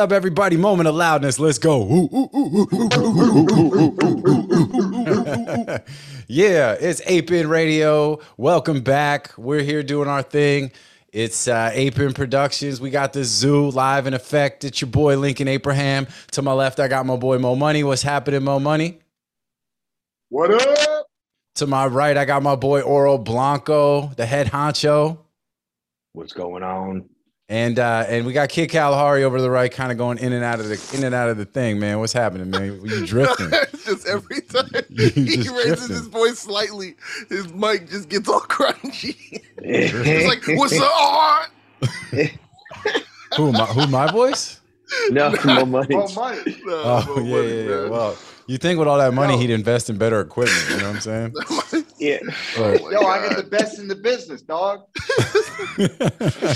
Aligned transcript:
up, 0.00 0.12
everybody? 0.12 0.56
Moment 0.56 0.88
of 0.88 0.94
loudness. 0.94 1.38
Let's 1.38 1.58
go. 1.58 1.84
yeah, 6.26 6.72
it's 6.80 7.02
Ape 7.04 7.30
In 7.30 7.50
Radio. 7.50 8.18
Welcome 8.38 8.80
back. 8.80 9.36
We're 9.36 9.60
here 9.60 9.82
doing 9.82 10.08
our 10.08 10.22
thing. 10.22 10.72
It's 11.12 11.46
uh, 11.46 11.70
Ape 11.74 11.98
In 11.98 12.14
Productions. 12.14 12.80
We 12.80 12.88
got 12.88 13.12
the 13.12 13.24
zoo 13.24 13.68
live 13.68 14.06
in 14.06 14.14
effect. 14.14 14.64
It's 14.64 14.80
your 14.80 14.90
boy 14.90 15.18
Lincoln 15.18 15.48
Abraham. 15.48 16.06
To 16.32 16.40
my 16.40 16.52
left, 16.52 16.80
I 16.80 16.88
got 16.88 17.04
my 17.04 17.16
boy 17.16 17.36
Mo 17.36 17.54
Money. 17.54 17.84
What's 17.84 18.02
happening, 18.02 18.42
Mo 18.42 18.58
Money? 18.58 19.00
What 20.30 20.50
up? 20.50 21.08
To 21.56 21.66
my 21.66 21.86
right, 21.86 22.16
I 22.16 22.24
got 22.24 22.42
my 22.42 22.56
boy 22.56 22.80
Oro 22.80 23.18
Blanco, 23.18 24.06
the 24.16 24.24
head 24.24 24.46
honcho. 24.46 25.18
What's 26.14 26.32
going 26.32 26.62
on? 26.62 27.09
And 27.50 27.80
uh, 27.80 28.04
and 28.06 28.24
we 28.26 28.32
got 28.32 28.48
Kid 28.48 28.70
Kalahari 28.70 29.24
over 29.24 29.38
to 29.38 29.42
the 29.42 29.50
right, 29.50 29.72
kind 29.72 29.90
of 29.90 29.98
going 29.98 30.18
in 30.18 30.32
and 30.32 30.44
out 30.44 30.60
of 30.60 30.68
the 30.68 30.96
in 30.96 31.02
and 31.02 31.12
out 31.12 31.30
of 31.30 31.36
the 31.36 31.44
thing, 31.44 31.80
man. 31.80 31.98
What's 31.98 32.12
happening, 32.12 32.48
man? 32.48 32.80
You 32.84 33.04
drifting? 33.04 33.50
just 33.84 34.06
every 34.06 34.40
time 34.42 34.70
You 34.88 35.08
he 35.10 35.48
raises 35.48 35.88
drifting. 35.88 35.88
his 35.88 36.06
voice 36.06 36.38
slightly, 36.38 36.94
his 37.28 37.52
mic 37.52 37.90
just 37.90 38.08
gets 38.08 38.28
all 38.28 38.38
crunchy. 38.48 39.42
It's 39.58 39.92
It's 39.92 40.26
like, 40.28 40.44
what's 40.56 40.78
up? 40.80 41.50
who 43.36 43.52
my 43.52 43.66
who 43.66 43.86
my 43.88 44.06
voice? 44.12 44.60
no, 45.10 45.30
no 45.44 45.66
money. 45.66 45.94
Oh, 45.96 46.08
money. 46.14 46.56
No, 46.64 46.82
Oh 46.84 47.04
no 47.16 47.22
yeah, 47.22 47.32
wonder, 47.34 47.48
yeah, 47.48 47.82
yeah. 47.82 47.88
Well, 47.88 48.16
you 48.50 48.58
think 48.58 48.78
with 48.78 48.88
all 48.88 48.98
that 48.98 49.14
money 49.14 49.34
Yo. 49.34 49.40
he'd 49.40 49.50
invest 49.50 49.90
in 49.90 49.96
better 49.98 50.20
equipment? 50.20 50.64
You 50.70 50.76
know 50.78 50.88
what 50.88 50.94
I'm 50.96 51.00
saying? 51.00 51.34
Yeah. 52.00 52.18
But- 52.56 52.80
Oh 52.80 52.84
my 52.86 52.92
Yo, 52.92 53.06
I 53.06 53.28
got 53.28 53.36
the 53.36 53.42
best 53.42 53.78
in 53.78 53.86
the 53.86 53.94
business, 53.94 54.40
dog. 54.40 54.80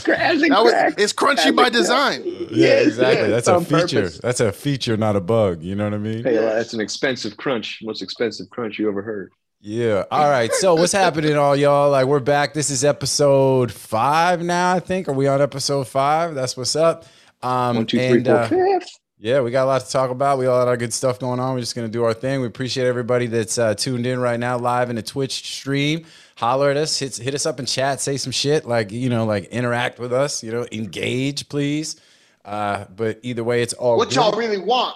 Crash 0.03 0.43
and 0.43 0.51
was, 0.55 0.73
crack. 0.73 0.95
it's 0.99 1.13
crunchy 1.13 1.55
by 1.55 1.69
design. 1.69 2.23
yeah, 2.51 2.81
exactly. 2.81 3.29
That's 3.29 3.47
a 3.47 3.61
feature. 3.61 4.03
purpose. 4.03 4.19
That's 4.19 4.41
a 4.41 4.53
feature, 4.53 4.97
not 4.97 5.17
a 5.17 5.21
bug. 5.21 5.63
You 5.63 5.75
know 5.75 5.85
what 5.85 5.93
I 5.93 5.99
mean? 5.99 6.25
Hey, 6.25 6.37
that's 6.37 6.73
an 6.73 6.81
expensive 6.81 7.37
crunch. 7.37 7.81
Most 7.83 8.01
expensive 8.01 8.49
crunch 8.49 8.79
you 8.79 8.89
ever 8.89 9.03
heard. 9.03 9.33
Yeah. 9.61 10.05
All 10.11 10.31
right. 10.31 10.53
So 10.53 10.75
what's 10.75 10.93
happening, 10.93 11.37
all 11.37 11.55
y'all? 11.57 11.91
Like 11.91 12.07
we're 12.07 12.21
back. 12.21 12.55
This 12.55 12.71
is 12.71 12.85
episode 12.85 13.71
five 13.71 14.43
now. 14.43 14.75
I 14.75 14.81
think. 14.81 15.09
Are 15.09 15.13
we 15.13 15.27
on 15.27 15.41
episode 15.43 15.87
five? 15.89 16.35
That's 16.35 16.57
what's 16.57 16.75
up. 16.77 17.05
Um, 17.43 17.77
One, 17.77 17.87
two, 17.87 17.99
three, 17.99 18.19
and, 18.19 18.27
four, 18.27 18.37
uh, 18.37 18.49
fifth. 18.49 18.89
Yeah, 19.25 19.41
we 19.41 19.51
got 19.51 19.65
a 19.65 19.69
lot 19.69 19.81
to 19.81 19.91
talk 19.91 20.11
about. 20.11 20.37
We 20.37 20.45
got 20.45 20.55
a 20.55 20.65
lot 20.67 20.69
of 20.75 20.79
good 20.79 20.93
stuff 20.93 21.19
going 21.19 21.41
on. 21.41 21.55
We're 21.55 21.61
just 21.61 21.75
gonna 21.75 21.89
do 21.89 22.05
our 22.05 22.13
thing. 22.13 22.43
We 22.43 22.47
appreciate 22.47 22.87
everybody 22.87 23.27
that's 23.27 23.57
uh, 23.57 23.73
tuned 23.75 24.07
in 24.07 24.19
right 24.21 24.39
now, 24.39 24.59
live 24.59 24.91
in 24.91 24.97
the 24.97 25.03
Twitch 25.03 25.51
stream. 25.51 26.05
Holler 26.37 26.69
at 26.69 26.77
us, 26.77 26.99
hit, 26.99 27.17
hit 27.17 27.35
us 27.35 27.47
up 27.47 27.59
in 27.59 27.65
chat, 27.65 28.03
say 28.03 28.19
some 28.19 28.33
shit, 28.33 28.67
like 28.67 28.93
you 28.93 29.09
know, 29.09 29.25
like 29.25 29.45
interact 29.45 29.99
with 29.99 30.13
us. 30.13 30.45
You 30.45 30.53
know, 30.53 30.67
engage, 30.73 31.49
please. 31.49 31.99
Uh, 32.45 32.85
but 32.95 33.19
either 33.23 33.43
way, 33.43 33.63
it's 33.63 33.73
all 33.73 33.97
What 33.97 34.11
good. 34.11 34.17
y'all 34.17 34.37
really 34.37 34.59
want? 34.59 34.95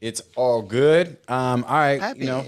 It's 0.00 0.22
all 0.36 0.62
good. 0.62 1.16
Um, 1.26 1.64
all 1.64 1.76
right, 1.76 2.00
Happy. 2.00 2.20
you 2.20 2.26
know. 2.26 2.46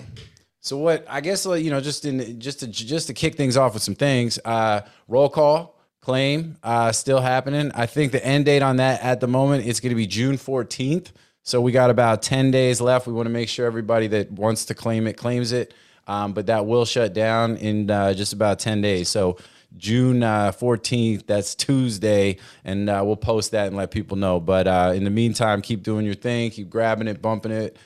So 0.61 0.77
what? 0.77 1.05
I 1.09 1.21
guess 1.21 1.45
you 1.47 1.69
know, 1.73 1.81
just 1.81 2.05
in 2.05 2.39
just 2.39 2.61
to 2.61 2.69
just 2.69 3.09
to 3.09 3.13
kick 3.13 3.35
things 3.35 3.57
off 3.57 3.75
with 3.75 3.83
some 3.83 3.97
things. 3.97 4.39
Uh, 4.45 4.83
roll 5.09 5.31
call 5.31 5.76
claim 6.07 6.57
uh, 6.63 6.93
still 6.93 7.21
happening. 7.21 7.73
I 7.75 7.87
think 7.87 8.13
the 8.13 8.25
end 8.25 8.45
date 8.45 8.63
on 8.63 8.77
that 8.77 9.03
at 9.03 9.19
the 9.19 9.27
moment 9.27 9.67
it's 9.67 9.81
going 9.81 9.91
to 9.91 9.97
be 9.97 10.07
June 10.07 10.37
fourteenth. 10.37 11.11
So 11.43 11.61
we 11.61 11.73
got 11.73 11.91
about 11.91 12.23
ten 12.23 12.53
days 12.53 12.81
left. 12.81 13.09
We 13.09 13.13
want 13.13 13.27
to 13.27 13.33
make 13.33 13.49
sure 13.49 13.67
everybody 13.67 14.07
that 14.09 14.31
wants 14.31 14.67
to 14.67 14.75
claim 14.75 15.09
it 15.09 15.17
claims 15.17 15.51
it. 15.51 15.75
Um, 16.07 16.33
but 16.33 16.47
that 16.47 16.65
will 16.67 16.85
shut 16.85 17.13
down 17.13 17.57
in 17.57 17.91
uh, 17.91 18.15
just 18.15 18.33
about 18.33 18.61
ten 18.61 18.81
days. 18.81 19.09
So 19.09 19.37
June 19.77 20.23
uh, 20.23 20.53
fourteenth, 20.53 21.27
that's 21.27 21.57
Tuesday, 21.57 22.37
and 22.65 22.89
uh, 22.89 23.03
we'll 23.05 23.17
post 23.17 23.51
that 23.51 23.67
and 23.67 23.77
let 23.77 23.91
people 23.91 24.17
know. 24.17 24.39
But 24.39 24.69
uh, 24.69 24.93
in 24.95 25.03
the 25.03 25.11
meantime, 25.11 25.61
keep 25.61 25.83
doing 25.83 26.07
your 26.07 26.15
thing, 26.15 26.53
keep 26.53 26.71
grabbing 26.71 27.09
it, 27.09 27.21
bumping 27.21 27.51
it, 27.51 27.77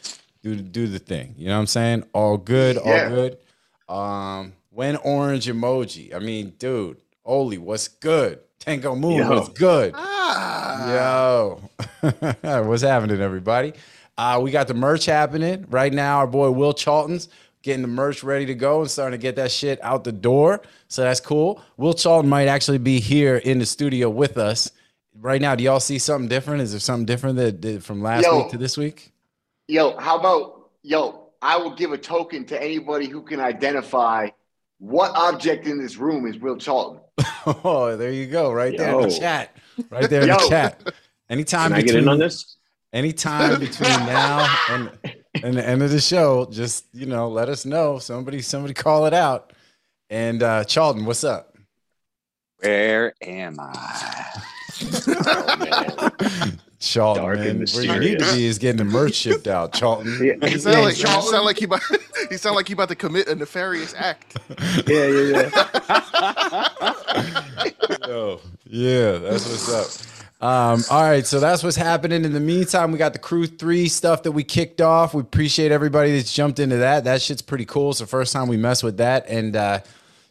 do 0.42 0.56
do 0.56 0.86
the 0.88 0.98
thing. 0.98 1.34
You 1.38 1.46
know 1.46 1.54
what 1.54 1.60
I'm 1.60 1.66
saying? 1.68 2.04
All 2.12 2.36
good, 2.36 2.76
all 2.76 2.92
Yeah. 2.92 3.08
good. 3.08 3.38
Um, 3.88 4.52
when 4.68 4.96
orange 4.96 5.46
emoji. 5.46 6.14
I 6.14 6.18
mean, 6.18 6.52
dude, 6.58 6.98
Oli, 7.30 7.58
what's 7.58 7.86
good? 7.86 8.40
Tango 8.58 8.96
Moon, 8.96 9.18
Yo. 9.18 9.30
what's 9.30 9.48
good? 9.50 9.92
Ah, 9.94 11.60
Yo, 12.02 12.02
what's 12.64 12.82
happening, 12.82 13.20
everybody? 13.20 13.72
Uh, 14.18 14.40
we 14.42 14.50
got 14.50 14.66
the 14.66 14.74
merch 14.74 15.06
happening 15.06 15.64
right 15.70 15.92
now. 15.92 16.18
Our 16.18 16.26
boy 16.26 16.50
Will 16.50 16.74
Charlton's 16.74 17.28
getting 17.62 17.82
the 17.82 17.88
merch 17.88 18.24
ready 18.24 18.46
to 18.46 18.54
go 18.56 18.80
and 18.80 18.90
starting 18.90 19.16
to 19.16 19.22
get 19.22 19.36
that 19.36 19.52
shit 19.52 19.78
out 19.84 20.02
the 20.02 20.10
door. 20.10 20.60
So 20.88 21.02
that's 21.02 21.20
cool. 21.20 21.62
Will 21.76 21.94
Charlton 21.94 22.28
might 22.28 22.48
actually 22.48 22.78
be 22.78 22.98
here 22.98 23.36
in 23.36 23.60
the 23.60 23.66
studio 23.66 24.10
with 24.10 24.36
us 24.36 24.72
right 25.14 25.40
now. 25.40 25.54
Do 25.54 25.62
y'all 25.62 25.78
see 25.78 26.00
something 26.00 26.28
different? 26.28 26.62
Is 26.62 26.72
there 26.72 26.80
something 26.80 27.06
different 27.06 27.36
that, 27.36 27.62
that 27.62 27.84
from 27.84 28.02
last 28.02 28.24
Yo. 28.24 28.38
week 28.38 28.50
to 28.50 28.58
this 28.58 28.76
week? 28.76 29.12
Yo, 29.68 29.96
how 29.98 30.18
about 30.18 30.70
yo? 30.82 31.28
I 31.42 31.56
will 31.58 31.76
give 31.76 31.92
a 31.92 31.98
token 31.98 32.44
to 32.46 32.60
anybody 32.60 33.06
who 33.06 33.22
can 33.22 33.38
identify 33.38 34.30
what 34.80 35.12
object 35.14 35.66
in 35.66 35.80
this 35.80 35.96
room 35.96 36.26
is 36.26 36.38
Will 36.38 36.56
Charlton. 36.56 37.00
Oh, 37.46 37.96
there 37.96 38.10
you 38.12 38.26
go, 38.26 38.52
right 38.52 38.76
there 38.76 38.92
in 39.00 39.08
the 39.08 39.18
chat, 39.18 39.56
right 39.88 40.10
there 40.10 40.22
in 40.22 40.28
the 40.28 40.46
chat. 40.48 40.92
Anytime 41.30 41.70
Can 41.70 41.78
I 41.78 41.82
get 41.82 41.94
in 41.94 42.08
on 42.08 42.18
this? 42.18 42.56
anytime 42.92 43.60
between 43.60 43.88
now 44.06 44.46
and 44.68 44.90
and 45.42 45.54
the 45.54 45.66
end 45.66 45.82
of 45.82 45.90
the 45.90 46.00
show, 46.00 46.46
just 46.50 46.86
you 46.92 47.06
know, 47.06 47.28
let 47.28 47.48
us 47.48 47.64
know. 47.64 47.98
Somebody, 47.98 48.42
somebody 48.42 48.74
call 48.74 49.06
it 49.06 49.14
out. 49.14 49.52
And 50.10 50.42
uh 50.42 50.64
Charlton, 50.64 51.04
what's 51.06 51.24
up? 51.24 51.56
Where 52.58 53.14
am 53.22 53.56
I? 53.58 54.26
Oh, 55.06 55.56
man. 55.58 56.60
Charlton, 56.80 57.22
Dark 57.24 57.38
and 57.40 57.58
man, 57.58 57.66
where 57.74 57.84
you 57.84 58.00
need 58.00 58.18
to 58.20 58.32
be 58.32 58.46
is 58.46 58.58
getting 58.58 58.78
the 58.78 58.84
merch 58.84 59.14
shipped 59.14 59.46
out. 59.46 59.72
Charlton, 59.80 60.18
Yeah, 60.20 60.48
He 60.48 60.58
sound 60.58 60.78
yeah, 60.78 60.82
like 60.82 60.94
he 60.94 61.02
sound 61.02 61.44
like 61.44 61.58
he 61.58 61.66
about, 61.66 61.82
he 62.30 62.38
sound 62.38 62.56
like 62.56 62.68
he 62.68 62.72
about 62.72 62.88
to 62.88 62.94
commit 62.94 63.28
a 63.28 63.34
nefarious 63.34 63.94
act. 63.96 64.38
yeah, 64.88 65.06
yeah, 65.06 65.50
yeah. 65.52 66.94
Yo, 68.08 68.40
yeah, 68.66 69.18
that's 69.18 69.46
what's 69.46 69.70
up. 69.70 69.88
Um, 70.42 70.82
all 70.90 71.02
right, 71.02 71.26
so 71.26 71.38
that's 71.38 71.62
what's 71.62 71.76
happening. 71.76 72.24
In 72.24 72.32
the 72.32 72.40
meantime, 72.40 72.92
we 72.92 72.98
got 72.98 73.12
the 73.12 73.18
Crew 73.18 73.46
Three 73.46 73.86
stuff 73.88 74.22
that 74.22 74.32
we 74.32 74.42
kicked 74.42 74.80
off. 74.80 75.12
We 75.12 75.20
appreciate 75.20 75.72
everybody 75.72 76.16
that's 76.16 76.32
jumped 76.32 76.58
into 76.58 76.78
that. 76.78 77.04
That 77.04 77.20
shit's 77.20 77.42
pretty 77.42 77.66
cool. 77.66 77.90
It's 77.90 77.98
the 77.98 78.06
first 78.06 78.32
time 78.32 78.48
we 78.48 78.56
mess 78.56 78.82
with 78.82 78.96
that, 78.96 79.28
and 79.28 79.54
uh, 79.54 79.80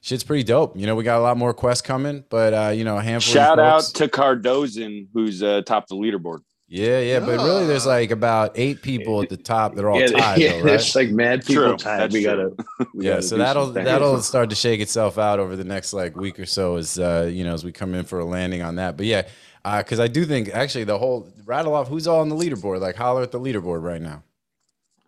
shit's 0.10 0.24
pretty 0.24 0.44
dope. 0.44 0.76
You 0.76 0.88
know, 0.88 0.96
we 0.96 1.04
got 1.04 1.20
a 1.20 1.22
lot 1.22 1.38
more 1.38 1.54
quests 1.54 1.84
coming, 1.84 2.24
but 2.30 2.54
uh, 2.54 2.70
you 2.70 2.84
know, 2.84 2.98
a 2.98 3.02
handful. 3.02 3.34
Shout 3.34 3.60
of 3.60 3.66
out 3.66 3.82
folks- 3.84 3.92
to 3.94 4.08
Cardozan, 4.08 5.08
who's 5.14 5.44
uh, 5.44 5.62
top 5.62 5.88
the 5.88 5.96
leaderboard. 5.96 6.40
Yeah, 6.72 7.00
yeah, 7.00 7.20
but 7.20 7.38
really, 7.38 7.66
there's 7.66 7.88
like 7.88 8.12
about 8.12 8.52
eight 8.54 8.84
people 8.84 9.24
at 9.24 9.30
the 9.30 9.38
top 9.38 9.74
that 9.74 9.84
are 9.84 9.90
all 9.90 10.00
yeah, 10.00 10.08
tied, 10.18 10.38
yeah, 10.38 10.52
though, 10.52 10.58
right? 10.58 10.66
there's 10.66 10.96
like 10.96 11.10
mad 11.10 11.44
people 11.44 11.64
True, 11.64 11.78
tied. 11.78 12.02
that's 12.02 12.14
We 12.14 12.24
gotta. 12.24 12.52
we 12.94 13.06
yeah, 13.06 13.12
gotta 13.14 13.22
so 13.24 13.38
that'll 13.38 13.72
that'll 13.72 14.22
start 14.22 14.50
to 14.52 14.56
shake 14.56 14.80
itself 14.80 15.18
out 15.18 15.40
over 15.40 15.56
the 15.56 15.64
next 15.64 15.94
like 15.94 16.16
week 16.16 16.40
or 16.40 16.46
so 16.46 16.76
as 16.76 17.00
uh, 17.00 17.30
you 17.32 17.44
know 17.44 17.54
as 17.54 17.64
we 17.64 17.72
come 17.72 17.96
in 17.96 18.06
for 18.06 18.20
a 18.20 18.26
landing 18.26 18.62
on 18.62 18.76
that. 18.76 18.98
But 18.98 19.08
yeah, 19.08 19.28
because 19.64 20.00
I 20.00 20.08
do 20.08 20.26
think 20.26 20.50
actually 20.50 20.84
the 20.84 21.00
whole 21.00 21.28
rattle 21.46 21.74
off 21.74 21.88
who's 21.88 22.08
all 22.08 22.22
on 22.22 22.30
the 22.30 22.36
leaderboard. 22.36 22.82
Like 22.82 22.96
holler 22.96 23.24
at 23.24 23.32
the 23.32 23.40
leaderboard 23.40 23.82
right 23.82 24.02
now. 24.02 24.24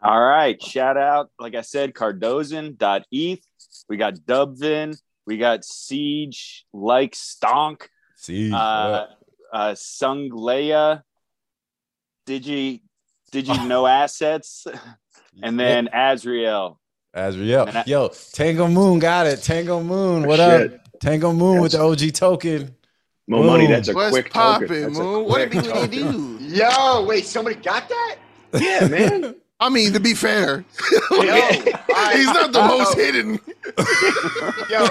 All 0.01 0.19
right. 0.19 0.59
Shout 0.59 0.97
out, 0.97 1.29
like 1.39 1.53
I 1.53 1.61
said, 1.61 1.93
Cardozan.eth. 1.93 3.45
We 3.89 3.97
got 3.97 4.15
Dubvin. 4.15 4.99
We 5.25 5.37
got 5.37 5.63
Siege, 5.63 6.65
like 6.73 7.13
Stonk, 7.13 7.83
See, 8.15 8.51
uh, 8.51 9.05
uh, 9.53 9.75
Sung 9.75 10.29
Leia, 10.31 11.03
Digi, 12.27 12.81
Digi 13.31 13.67
No 13.67 13.85
Assets, 13.85 14.65
and 15.43 15.59
then 15.59 15.89
Azriel. 15.93 16.77
Azriel, 17.15 17.67
and 17.67 17.77
I- 17.77 17.83
yo, 17.85 18.09
Tango 18.33 18.67
Moon 18.67 18.99
got 18.99 19.27
it. 19.27 19.41
Tango 19.43 19.81
Moon, 19.83 20.25
what 20.25 20.37
Shit. 20.37 20.73
up? 20.73 20.79
Tango 20.99 21.33
Moon 21.33 21.61
with 21.61 21.73
the 21.73 21.81
OG 21.81 22.13
token. 22.13 22.75
More 23.27 23.43
money. 23.43 23.67
That's 23.67 23.87
a 23.89 23.93
What's 23.93 24.11
quick 24.11 24.31
token. 24.33 24.67
popping, 24.67 24.81
That's 24.83 24.97
a 24.99 25.03
Moon? 25.03 25.25
What 25.25 25.49
quick 25.49 25.51
did 25.51 25.65
you 25.65 25.71
token. 25.71 26.37
do? 26.39 26.55
Yo, 26.55 27.05
wait, 27.05 27.25
somebody 27.25 27.55
got 27.57 27.87
that? 27.89 28.17
Yeah, 28.59 28.87
man. 28.87 29.35
I 29.61 29.69
mean, 29.69 29.93
to 29.93 29.99
be 29.99 30.13
fair, 30.15 30.65
Yo, 31.11 31.19
I- 31.21 32.13
he's 32.15 32.25
not 32.25 32.51
the 32.51 32.59
I 32.61 32.67
most 32.67 32.97
know. 32.97 33.03
hidden. 33.03 33.31
Yo, 34.69 34.87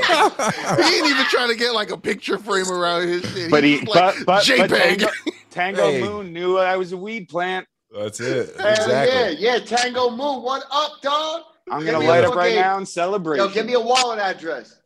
He 0.84 0.96
ain't 0.96 1.06
even 1.08 1.26
trying 1.26 1.48
to 1.50 1.56
get 1.56 1.74
like 1.74 1.90
a 1.90 1.96
picture 1.98 2.38
frame 2.38 2.70
around 2.70 3.08
his 3.08 3.22
shit. 3.32 3.50
But 3.50 3.64
he, 3.64 3.78
He's 3.78 3.84
but, 3.86 3.94
like, 3.96 4.16
but, 4.24 4.26
but 4.26 4.44
JPEG. 4.44 4.68
Tango, 4.70 5.06
Tango 5.50 5.90
Hey. 5.90 6.00
Moon 6.02 6.32
knew 6.32 6.56
I 6.58 6.76
was 6.76 6.92
a 6.92 6.96
weed 6.96 7.28
plant. 7.28 7.66
That's 7.92 8.20
it. 8.20 8.54
hell 8.56 8.70
Exactly. 8.70 9.44
yeah, 9.44 9.54
yeah, 9.54 9.58
Tango 9.58 10.10
Moon, 10.10 10.42
what 10.42 10.62
up, 10.70 10.92
dog? 11.02 11.42
I'm 11.70 11.84
Give 11.84 11.92
gonna 11.94 12.06
light 12.06 12.22
up 12.24 12.34
right 12.36 12.50
fucking- 12.50 12.60
now 12.60 12.76
and 12.78 12.88
celebrate. 12.88 13.38
Yo, 13.38 13.48
give 13.48 13.66
me 13.66 13.72
a 13.74 13.80
wallet 13.80 14.18
address. 14.20 14.79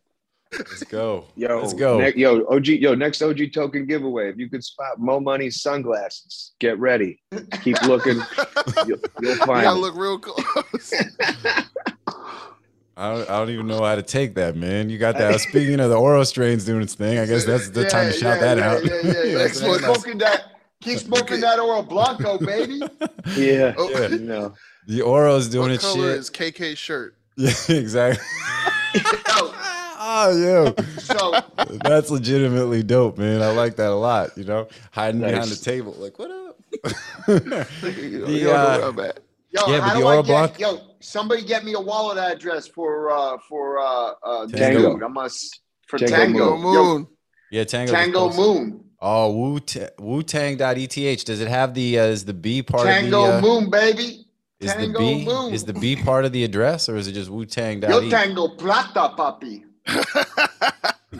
Let's 0.59 0.85
go. 0.85 1.27
Yo, 1.37 1.61
Let's 1.61 1.75
go. 1.75 1.99
ne- 1.99 2.15
yo, 2.17 2.45
OG, 2.47 2.67
yo, 2.67 2.95
next 2.95 3.23
OG 3.23 3.53
token 3.53 3.87
giveaway. 3.87 4.29
If 4.31 4.37
you 4.39 4.49
could 4.49 4.65
spot 4.65 4.99
Mo 4.99 5.21
Money 5.21 5.51
sunglasses, 5.51 6.53
get 6.61 6.79
ready. 6.79 7.21
Keep 7.63 7.83
looking. 7.83 8.21
You'll, 8.87 8.99
you'll 9.21 9.31
You 9.33 9.37
find. 9.37 9.65
gotta 9.65 9.77
it. 9.79 9.81
look 9.81 9.97
real 9.97 10.19
close. 10.19 10.93
I 12.97 13.13
don't, 13.13 13.29
I 13.29 13.39
don't 13.39 13.51
even 13.51 13.67
know 13.67 13.83
how 13.85 13.97
to 13.97 14.03
take 14.03 14.37
that, 14.37 14.55
man. 14.55 14.89
You 14.89 14.99
got 14.99 15.19
that. 15.19 15.41
Speaking 15.49 15.81
of 15.81 15.91
the 15.91 15.97
Oro 15.97 16.23
strains 16.23 16.65
doing 16.65 16.83
its 16.83 16.95
thing, 16.95 17.19
I 17.19 17.27
guess 17.27 17.45
that's 17.45 17.71
the 17.71 17.85
time 17.89 18.13
to 18.13 18.17
shout 18.19 18.39
that 18.41 18.59
yeah, 18.59 18.71
out. 18.71 18.85
Yeah, 18.85 19.01
yeah, 19.03 19.23
yeah. 19.25 19.39
Next 19.39 19.63
one. 19.63 19.81
Smoking 19.81 20.19
that 20.19 20.53
Keep 20.81 20.99
smoking 20.99 21.41
that 21.41 21.59
Oro 21.59 21.83
Blanco, 21.83 22.39
baby. 22.39 22.83
Yeah. 23.37 23.75
Oh, 23.79 23.89
Yeah. 23.91 24.09
No. 24.21 24.55
The 24.87 25.01
Oro's 25.01 25.49
doing 25.49 25.63
what 25.63 25.71
its 25.73 25.83
color 25.85 26.11
shit. 26.11 26.19
is 26.19 26.31
KK's 26.31 26.79
shirt? 26.79 27.17
Yeah, 27.37 27.51
exactly. 27.69 28.23
Yo, 30.05 30.11
oh, 30.11 30.75
yeah. 30.77 30.85
so 30.99 31.33
That's 31.83 32.11
legitimately 32.11 32.83
dope, 32.83 33.17
man. 33.17 33.41
I 33.41 33.53
like 33.53 33.77
that 33.77 33.89
a 33.91 33.95
lot. 33.95 34.37
You 34.37 34.45
know, 34.45 34.69
hiding 34.93 35.23
behind 35.23 35.49
the 35.51 35.57
table, 35.57 35.93
like, 35.99 36.19
what 36.19 36.31
up? 36.31 36.61
You 37.27 38.27
The, 38.27 38.53
uh, 38.53 38.53
know 38.53 38.79
where 38.79 38.83
I'm 38.83 39.01
at. 39.01 39.21
Yo, 39.51 39.61
Yeah, 39.67 39.79
but 39.79 39.81
how 39.81 39.95
the 39.95 40.01
do 40.01 40.07
I 40.07 40.13
Oro 40.17 40.23
get? 40.23 40.29
Blanc- 40.29 40.59
Yo, 40.61 40.81
somebody 41.01 41.43
get 41.45 41.65
me 41.65 41.73
a 41.75 41.81
wallet 41.81 42.19
address 42.19 42.67
for 42.69 43.11
uh 43.11 43.39
for 43.49 43.79
uh 43.79 44.13
uh 44.23 44.47
Tango. 44.49 44.95
dude. 44.95 45.03
I 45.05 45.09
must 45.09 45.61
for 45.87 45.99
Tango 45.99 46.17
Tango. 46.17 46.57
Moon. 46.59 46.75
Yo, 46.75 47.09
yeah, 47.51 47.65
Tango. 47.65 47.93
Tango 47.93 48.33
Moon. 48.33 48.85
Oh, 49.01 49.33
Wu 49.33 49.61
Wu 50.01 50.23
Tang.eth. 50.23 51.25
Does 51.25 51.41
it 51.41 51.49
have 51.49 51.73
the 51.75 51.99
uh, 52.01 52.05
is 52.05 52.25
the 52.25 52.35
B 52.35 52.63
part 52.63 52.85
Tango 52.85 53.23
of 53.25 53.29
the 53.29 53.39
uh, 53.39 53.41
Moon, 53.41 53.71
baby. 53.71 54.27
is 54.61 54.75
the 54.75 54.81
Tango 54.83 54.99
B 54.99 55.25
Moon. 55.25 55.55
is 55.55 55.65
the 55.65 55.73
B 55.75 55.97
part 55.97 56.25
of 56.25 56.33
the 56.33 56.43
address 56.45 56.89
or 56.91 56.97
is 56.97 57.07
it 57.07 57.13
just 57.13 57.31
Wu 57.31 57.47
Tang 57.47 57.81
Yo 57.83 58.11
Tango 58.11 58.49
Plata, 58.49 59.15
papi. 59.17 59.63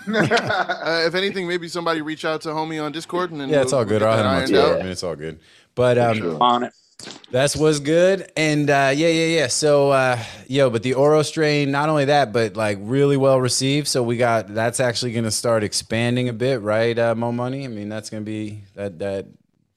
Uh, 0.07 1.05
if 1.07 1.15
anything, 1.15 1.49
maybe 1.49 1.69
somebody 1.69 2.03
reach 2.03 2.25
out 2.25 2.41
to 2.43 2.49
homie 2.49 2.83
on 2.83 2.93
Discord 2.93 3.31
and 3.31 3.41
then 3.41 3.49
Yeah, 3.49 3.63
it's 3.63 3.73
all 3.73 3.85
good. 3.85 4.03
I'll 4.03 4.17
get 4.17 4.17
hit 4.17 4.27
him 4.27 4.37
on 4.37 4.49
Twitter. 4.49 4.79
I 4.79 4.83
mean, 4.83 4.93
it's 4.93 5.03
all 5.03 5.17
good. 5.17 5.41
But 5.75 5.99
um, 5.99 6.17
sure. 6.19 6.43
On 6.43 6.65
it. 6.65 6.73
That's 7.31 7.57
what's 7.57 7.81
good. 7.81 8.31
And 8.37 8.71
uh, 8.71 8.93
yeah, 8.95 9.09
yeah, 9.09 9.27
yeah. 9.27 9.47
So, 9.49 9.91
uh, 9.91 10.23
yo, 10.47 10.71
but 10.71 10.83
the 10.83 10.95
Oro 10.95 11.23
strain, 11.23 11.71
not 11.71 11.89
only 11.89 12.07
that, 12.07 12.33
but 12.33 12.57
like 12.57 12.79
really 12.81 13.17
well 13.17 13.41
received. 13.41 13.89
So 13.89 14.03
we 14.03 14.17
got 14.17 14.55
that's 14.55 14.81
actually 14.81 15.13
going 15.13 15.25
to 15.25 15.31
start 15.31 15.65
expanding 15.65 16.29
a 16.29 16.33
bit, 16.33 16.61
right? 16.61 16.99
Uh, 16.99 17.15
Mo 17.15 17.33
Money. 17.33 17.65
I 17.65 17.69
mean, 17.69 17.89
that's 17.89 18.11
going 18.11 18.23
to 18.23 18.31
be 18.31 18.63
that 18.75 18.99
that. 19.01 19.27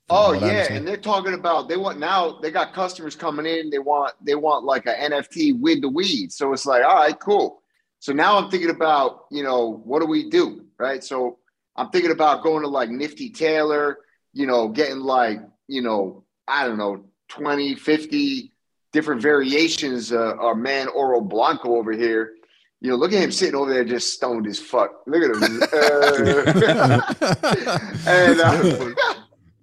Oh 0.10 0.32
yeah, 0.32 0.72
and 0.72 0.88
they're 0.88 0.96
talking 0.96 1.34
about 1.34 1.68
they 1.68 1.76
want 1.76 2.00
now 2.00 2.40
they 2.42 2.50
got 2.50 2.74
customers 2.74 3.14
coming 3.14 3.46
in. 3.46 3.70
They 3.70 3.80
want 3.80 4.14
they 4.24 4.36
want 4.36 4.64
like 4.64 4.86
a 4.86 4.94
NFT 4.94 5.60
with 5.60 5.82
the 5.82 5.90
weed. 5.90 6.32
So 6.32 6.54
it's 6.54 6.66
like, 6.66 6.86
all 6.86 6.96
right, 6.96 7.20
cool. 7.20 7.62
So 8.00 8.14
now 8.14 8.38
I'm 8.38 8.50
thinking 8.50 8.70
about 8.70 9.26
you 9.32 9.44
know 9.44 9.82
what 9.84 10.00
do 10.00 10.06
we 10.06 10.30
do, 10.30 10.66
right? 10.78 11.04
So 11.04 11.40
I'm 11.76 11.90
thinking 11.90 12.12
about 12.12 12.44
going 12.44 12.64
to 12.64 12.68
like 12.70 12.90
Nifty 12.90 13.30
Taylor, 13.30 14.00
you 14.34 14.48
know, 14.48 14.68
getting 14.70 15.00
like 15.00 15.40
you 15.68 15.82
know 15.82 16.24
I 16.48 16.66
don't 16.66 16.78
know 16.78 17.06
20, 17.30 17.76
50 17.76 18.52
different 18.94 19.22
variations 19.22 20.12
uh, 20.14 20.36
of 20.38 20.58
man 20.58 20.88
Oro 20.88 21.22
Blanco 21.22 21.76
over 21.76 21.92
here. 21.92 22.34
You 22.80 22.92
know, 22.92 22.96
look 22.96 23.12
at 23.12 23.22
him 23.22 23.32
sitting 23.32 23.56
over 23.56 23.74
there 23.74 23.84
just 23.84 24.14
stoned 24.14 24.46
as 24.48 24.60
fuck. 24.60 24.92
Look 25.08 25.24
at 25.24 25.32
him. 25.36 25.44
Uh, 25.74 27.02
and 28.08 28.40
uh, 28.40 28.94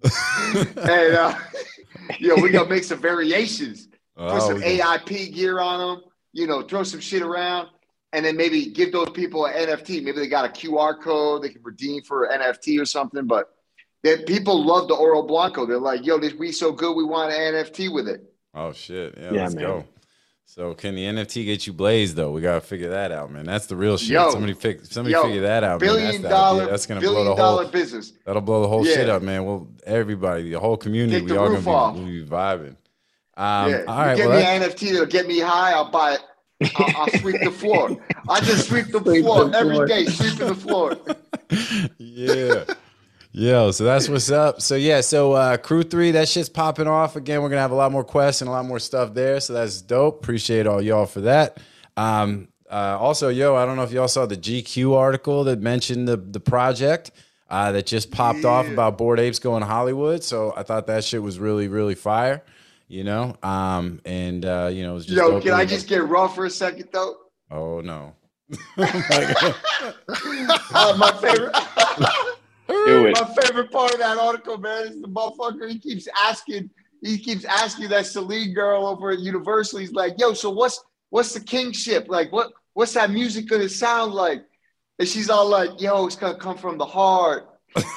and 0.90 1.14
uh, 1.14 1.34
you 2.18 2.28
know, 2.28 2.42
we 2.42 2.50
gonna 2.50 2.68
make 2.68 2.84
some 2.84 3.00
variations. 3.00 3.86
Put 4.16 4.30
Oh, 4.30 4.48
some 4.48 4.60
AIP 4.60 5.32
gear 5.34 5.60
on 5.60 5.78
them. 5.80 6.04
You 6.32 6.46
know, 6.46 6.62
throw 6.62 6.82
some 6.82 7.00
shit 7.00 7.22
around, 7.22 7.68
and 8.14 8.24
then 8.24 8.36
maybe 8.36 8.66
give 8.66 8.92
those 8.92 9.10
people 9.10 9.46
an 9.46 9.54
NFT. 9.54 10.02
Maybe 10.02 10.12
they 10.20 10.28
got 10.28 10.44
a 10.44 10.48
QR 10.48 11.00
code 11.00 11.42
they 11.42 11.48
can 11.50 11.62
redeem 11.62 12.02
for 12.02 12.24
an 12.24 12.40
NFT 12.40 12.80
or 12.80 12.84
something. 12.86 13.26
But 13.26 13.54
that 14.02 14.26
people 14.26 14.64
love 14.64 14.88
the 14.88 14.94
Oro 14.94 15.22
Blanco. 15.22 15.66
They're 15.66 15.78
like, 15.78 16.04
"Yo, 16.06 16.18
this 16.18 16.34
we 16.34 16.52
so 16.52 16.72
good, 16.72 16.94
we 16.94 17.04
want 17.04 17.32
an 17.32 17.54
NFT 17.54 17.92
with 17.92 18.08
it." 18.08 18.22
Oh 18.54 18.72
shit! 18.72 19.14
Yeah, 19.18 19.32
Yeah, 19.32 19.42
let's 19.42 19.54
man. 19.54 19.64
go. 19.64 19.84
So 20.46 20.72
can 20.74 20.94
the 20.94 21.02
NFT 21.04 21.44
get 21.46 21.66
you 21.66 21.72
blazed 21.72 22.14
though? 22.16 22.30
We 22.30 22.40
gotta 22.40 22.60
figure 22.60 22.90
that 22.90 23.10
out, 23.10 23.32
man. 23.32 23.44
That's 23.44 23.66
the 23.66 23.74
real 23.76 23.96
shit. 23.96 24.10
Yo. 24.10 24.30
somebody 24.30 24.52
fig- 24.52 24.84
somebody 24.84 25.12
Yo, 25.12 25.22
figure 25.24 25.40
that 25.40 25.64
out. 25.64 25.80
man. 25.80 25.94
That's 25.96 26.18
the 26.18 26.28
dollar. 26.28 26.66
That's 26.66 26.86
gonna 26.86 27.00
blow 27.00 27.24
the 27.24 27.34
whole. 27.34 27.64
business. 27.66 28.12
That'll 28.24 28.42
blow 28.42 28.62
the 28.62 28.68
whole 28.68 28.86
Yeah. 28.86 28.94
shit 28.94 29.08
up, 29.08 29.22
man. 29.22 29.44
Well, 29.44 29.66
everybody, 29.84 30.50
the 30.50 30.60
whole 30.60 30.76
community, 30.76 31.20
Take 31.20 31.30
we 31.30 31.36
all 31.36 31.48
gonna 31.48 31.92
be, 31.94 32.00
we'll 32.00 32.24
be 32.24 32.24
vibing. 32.24 32.76
Um, 33.36 33.70
yeah, 33.70 33.84
all 33.88 33.96
You 33.96 34.02
right, 34.04 34.16
get 34.16 34.28
well, 34.28 34.38
me 34.38 34.44
an 34.44 34.62
NFT 34.62 34.92
that'll 34.92 35.06
get 35.06 35.26
me 35.26 35.40
high. 35.40 35.72
I'll 35.72 35.90
buy 35.90 36.12
it. 36.14 36.20
I'll, 36.76 36.96
I'll 36.96 37.08
sweep 37.20 37.40
the 37.42 37.50
floor. 37.50 37.96
I 38.28 38.40
just 38.40 38.68
sweep 38.68 38.86
the 38.86 39.00
Sweep 39.04 39.24
floor 39.24 39.44
the 39.48 39.58
every 39.58 39.74
floor. 39.74 39.86
day, 39.86 40.04
sweeping 40.06 40.46
the 40.48 40.54
floor. 40.54 40.96
yeah. 41.98 42.64
Yo, 43.32 43.72
so 43.72 43.82
that's 43.82 44.08
what's 44.08 44.30
up. 44.30 44.62
So 44.62 44.76
yeah, 44.76 45.00
so 45.00 45.32
uh 45.32 45.56
crew 45.56 45.82
three, 45.82 46.12
that 46.12 46.28
shit's 46.28 46.48
popping 46.48 46.86
off. 46.86 47.16
Again, 47.16 47.42
we're 47.42 47.48
gonna 47.48 47.60
have 47.62 47.72
a 47.72 47.76
lot 47.76 47.90
more 47.90 48.04
quests 48.04 48.42
and 48.42 48.48
a 48.48 48.52
lot 48.52 48.64
more 48.64 48.78
stuff 48.78 49.12
there. 49.12 49.40
So 49.40 49.52
that's 49.54 49.82
dope. 49.82 50.22
Appreciate 50.22 50.66
all 50.68 50.80
y'all 50.80 51.06
for 51.06 51.22
that. 51.22 51.58
Um 51.96 52.48
uh 52.70 52.96
also, 53.00 53.28
yo, 53.30 53.56
I 53.56 53.66
don't 53.66 53.76
know 53.76 53.82
if 53.82 53.90
y'all 53.90 54.06
saw 54.08 54.24
the 54.26 54.36
GQ 54.36 54.94
article 54.96 55.42
that 55.44 55.60
mentioned 55.60 56.06
the 56.06 56.16
the 56.16 56.38
project 56.38 57.10
uh 57.50 57.72
that 57.72 57.86
just 57.86 58.12
popped 58.12 58.44
off 58.44 58.68
about 58.68 58.96
Bored 58.98 59.18
Apes 59.18 59.40
going 59.40 59.62
to 59.62 59.66
Hollywood. 59.66 60.22
So 60.22 60.54
I 60.56 60.62
thought 60.62 60.86
that 60.86 61.02
shit 61.02 61.20
was 61.20 61.40
really, 61.40 61.66
really 61.66 61.96
fire, 61.96 62.40
you 62.88 63.04
know. 63.04 63.36
Um 63.42 64.00
and 64.04 64.44
uh, 64.44 64.70
you 64.72 64.82
know, 64.82 64.92
it 64.92 64.94
was 64.94 65.06
just 65.06 65.16
Yo, 65.16 65.40
can 65.40 65.52
I 65.52 65.64
just 65.64 65.88
get 65.88 66.06
raw 66.08 66.28
for 66.28 66.44
a 66.44 66.50
second 66.50 66.88
though? 66.92 67.16
Oh 67.50 67.80
no. 67.80 68.14
Uh, 70.76 70.94
my 70.98 71.12
favorite. 71.20 71.54
Do 72.68 73.06
it. 73.06 73.16
My 73.20 73.34
favorite 73.40 73.70
part 73.70 73.92
of 73.92 74.00
that 74.00 74.16
article, 74.18 74.58
man, 74.58 74.86
is 74.86 75.00
the 75.00 75.08
motherfucker. 75.08 75.70
He 75.70 75.78
keeps 75.78 76.08
asking, 76.18 76.70
he 77.02 77.18
keeps 77.18 77.44
asking 77.44 77.88
that 77.90 78.06
Celine 78.06 78.54
girl 78.54 78.86
over 78.86 79.10
at 79.10 79.18
Universal. 79.20 79.80
He's 79.80 79.92
like, 79.92 80.14
"Yo, 80.18 80.32
so 80.32 80.50
what's 80.50 80.82
what's 81.10 81.32
the 81.34 81.40
kingship? 81.40 82.06
Like, 82.08 82.32
what 82.32 82.52
what's 82.72 82.94
that 82.94 83.10
music 83.10 83.48
gonna 83.48 83.68
sound 83.68 84.14
like?" 84.14 84.44
And 84.98 85.06
she's 85.06 85.28
all 85.28 85.48
like, 85.48 85.80
"Yo, 85.80 86.06
it's 86.06 86.16
gonna 86.16 86.38
come 86.38 86.56
from 86.56 86.78
the 86.78 86.86
heart." 86.86 87.48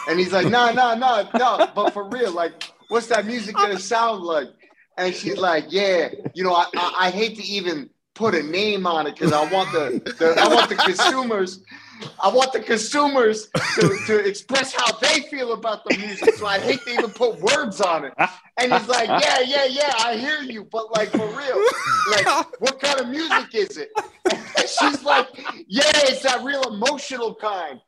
And 0.10 0.19
he's 0.19 0.33
like, 0.33 0.48
"No, 0.48 0.72
no, 0.72 0.95
no, 0.95 1.30
no, 1.36 1.69
but 1.74 1.94
for 1.94 2.10
real, 2.10 2.31
like, 2.31 2.63
what's 2.90 3.07
that 3.07 3.25
music 3.25 3.56
gonna 3.56 3.80
sound 3.80 4.24
like?" 4.24 4.48
And 4.97 5.13
she's 5.13 5.38
like, 5.38 5.65
"Yeah, 5.69 6.09
you 6.33 6.44
know, 6.44 6.53
I 6.53 6.65
I, 6.75 6.94
I 6.99 7.09
hate 7.11 7.38
to 7.38 7.44
even 7.44 7.89
put 8.15 8.33
a 8.33 8.44
name 8.44 8.88
on 8.88 9.07
it 9.07 9.13
because 9.15 9.31
I 9.31 9.51
want 9.51 9.71
the, 9.71 10.01
the 10.17 10.35
I 10.39 10.47
want 10.53 10.69
the 10.69 10.75
consumers." 10.75 11.63
I 12.21 12.29
want 12.29 12.53
the 12.53 12.59
consumers 12.59 13.49
to, 13.75 13.97
to 14.07 14.25
express 14.25 14.73
how 14.73 14.91
they 14.99 15.21
feel 15.21 15.53
about 15.53 15.83
the 15.85 15.97
music. 15.97 16.35
So 16.35 16.45
I 16.45 16.59
hate 16.59 16.81
to 16.81 16.91
even 16.94 17.09
put 17.11 17.39
words 17.39 17.81
on 17.81 18.05
it. 18.05 18.13
And 18.57 18.73
he's 18.73 18.88
like, 18.88 19.07
Yeah, 19.07 19.39
yeah, 19.41 19.65
yeah, 19.65 19.94
I 19.99 20.17
hear 20.17 20.41
you. 20.41 20.63
But 20.65 20.91
like 20.95 21.09
for 21.09 21.27
real, 21.27 21.63
like 22.11 22.61
what 22.61 22.79
kind 22.79 22.99
of 22.99 23.07
music 23.09 23.54
is 23.56 23.77
it? 23.77 23.92
And 24.57 24.68
she's 24.68 25.04
like, 25.04 25.27
Yeah, 25.68 25.83
it's 26.04 26.23
that 26.23 26.44
real 26.44 26.61
emotional 26.63 27.35
kind. 27.35 27.80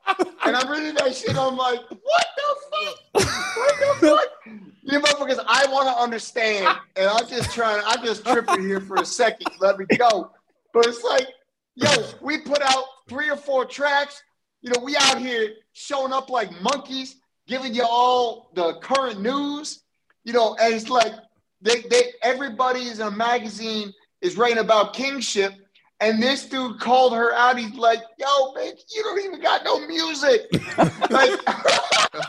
And 0.46 0.56
I'm 0.56 0.70
reading 0.72 0.96
that 0.96 1.16
shit. 1.16 1.36
I'm 1.38 1.58
like, 1.58 1.82
What 1.90 2.26
the 2.38 2.56
fuck? 2.72 3.26
What 3.58 4.02
the 4.02 4.08
fuck? 4.08 4.56
You 4.84 5.00
motherfuckers, 5.00 5.44
I 5.48 5.66
want 5.72 5.88
to 5.88 6.02
understand. 6.02 6.78
And 6.96 7.10
I'm 7.10 7.28
just 7.28 7.52
trying, 7.54 7.82
I'm 7.86 8.04
just 8.04 8.26
tripping 8.26 8.62
here 8.62 8.82
for 8.82 8.96
a 8.96 9.06
second. 9.06 9.48
Let 9.60 9.78
me 9.78 9.86
go. 9.86 10.32
But 10.74 10.88
it's 10.88 11.04
like, 11.04 11.28
yo, 11.76 11.90
we 12.22 12.40
put 12.40 12.62
out 12.62 12.84
three 13.08 13.30
or 13.30 13.36
four 13.38 13.66
tracks. 13.66 14.22
You 14.62 14.72
know, 14.72 14.84
we 14.84 14.96
out 14.98 15.18
here 15.20 15.52
showing 15.74 16.12
up 16.14 16.30
like 16.30 16.50
monkeys, 16.62 17.16
giving 17.48 17.74
you 17.74 17.84
all 17.90 18.52
the 18.56 18.76
current 18.82 19.22
news. 19.22 19.84
You 20.26 20.34
know, 20.34 20.56
and 20.62 20.74
it's 20.74 20.90
like 20.90 21.14
they, 21.62 21.82
they 21.90 22.04
everybody's 22.24 23.00
in 23.00 23.08
a 23.08 23.12
magazine 23.12 23.94
is 24.22 24.36
writing 24.38 24.58
about 24.60 24.94
kingship. 24.94 25.54
And 26.02 26.24
this 26.24 26.46
dude 26.48 26.80
called 26.80 27.14
her 27.14 27.34
out. 27.34 27.58
He's 27.60 27.74
like, 27.76 28.00
yo, 28.18 28.54
bitch, 28.54 28.80
you 28.96 29.04
don't 29.04 29.20
even 29.26 29.42
got 29.42 29.66
no 29.66 29.86
music. 29.86 30.48
like, 31.10 31.32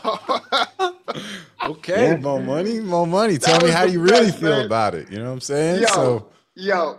Okay, 1.67 2.11
Yeah. 2.11 2.17
more 2.17 2.41
money, 2.43 2.81
more 2.81 3.07
money. 3.07 3.39
Tell 3.39 3.55
That 3.55 3.63
me 3.63 3.67
was 3.69 3.75
how 3.75 3.87
the 3.87 3.93
you 3.93 4.01
really 4.01 4.27
best, 4.27 4.39
feel 4.41 4.65
about 4.65 4.95
it. 4.95 5.11
You 5.11 5.19
know 5.19 5.27
what 5.27 5.33
I'm 5.33 5.41
saying? 5.41 5.83
Yo, 5.83 5.87
so 5.89 6.29
yo, 6.55 6.99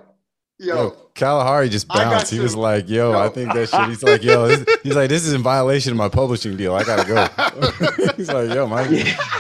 yo. 0.62 0.76
Yo, 0.76 0.90
Kalahari 1.16 1.70
just 1.70 1.88
bounced. 1.88 2.32
He 2.32 2.40
was 2.40 2.56
like, 2.56 2.88
"Yo, 2.88 3.12
Yo. 3.12 3.20
I 3.20 3.30
think 3.30 3.54
that 3.54 3.70
shit." 3.70 3.90
He's 3.90 4.04
like, 4.04 4.24
"Yo," 4.24 4.48
this, 4.48 4.80
he's 4.84 4.96
like, 4.96 5.10
"This 5.10 5.26
is 5.26 5.34
in 5.34 5.42
violation 5.42 5.92
of 5.92 5.98
my 5.98 6.08
publishing 6.08 6.56
deal. 6.56 6.74
I 6.74 6.84
gotta 6.84 7.08
go." 7.08 8.14
he's 8.18 8.32
like, 8.32 8.54
"Yo, 8.54 8.68
my 8.68 8.84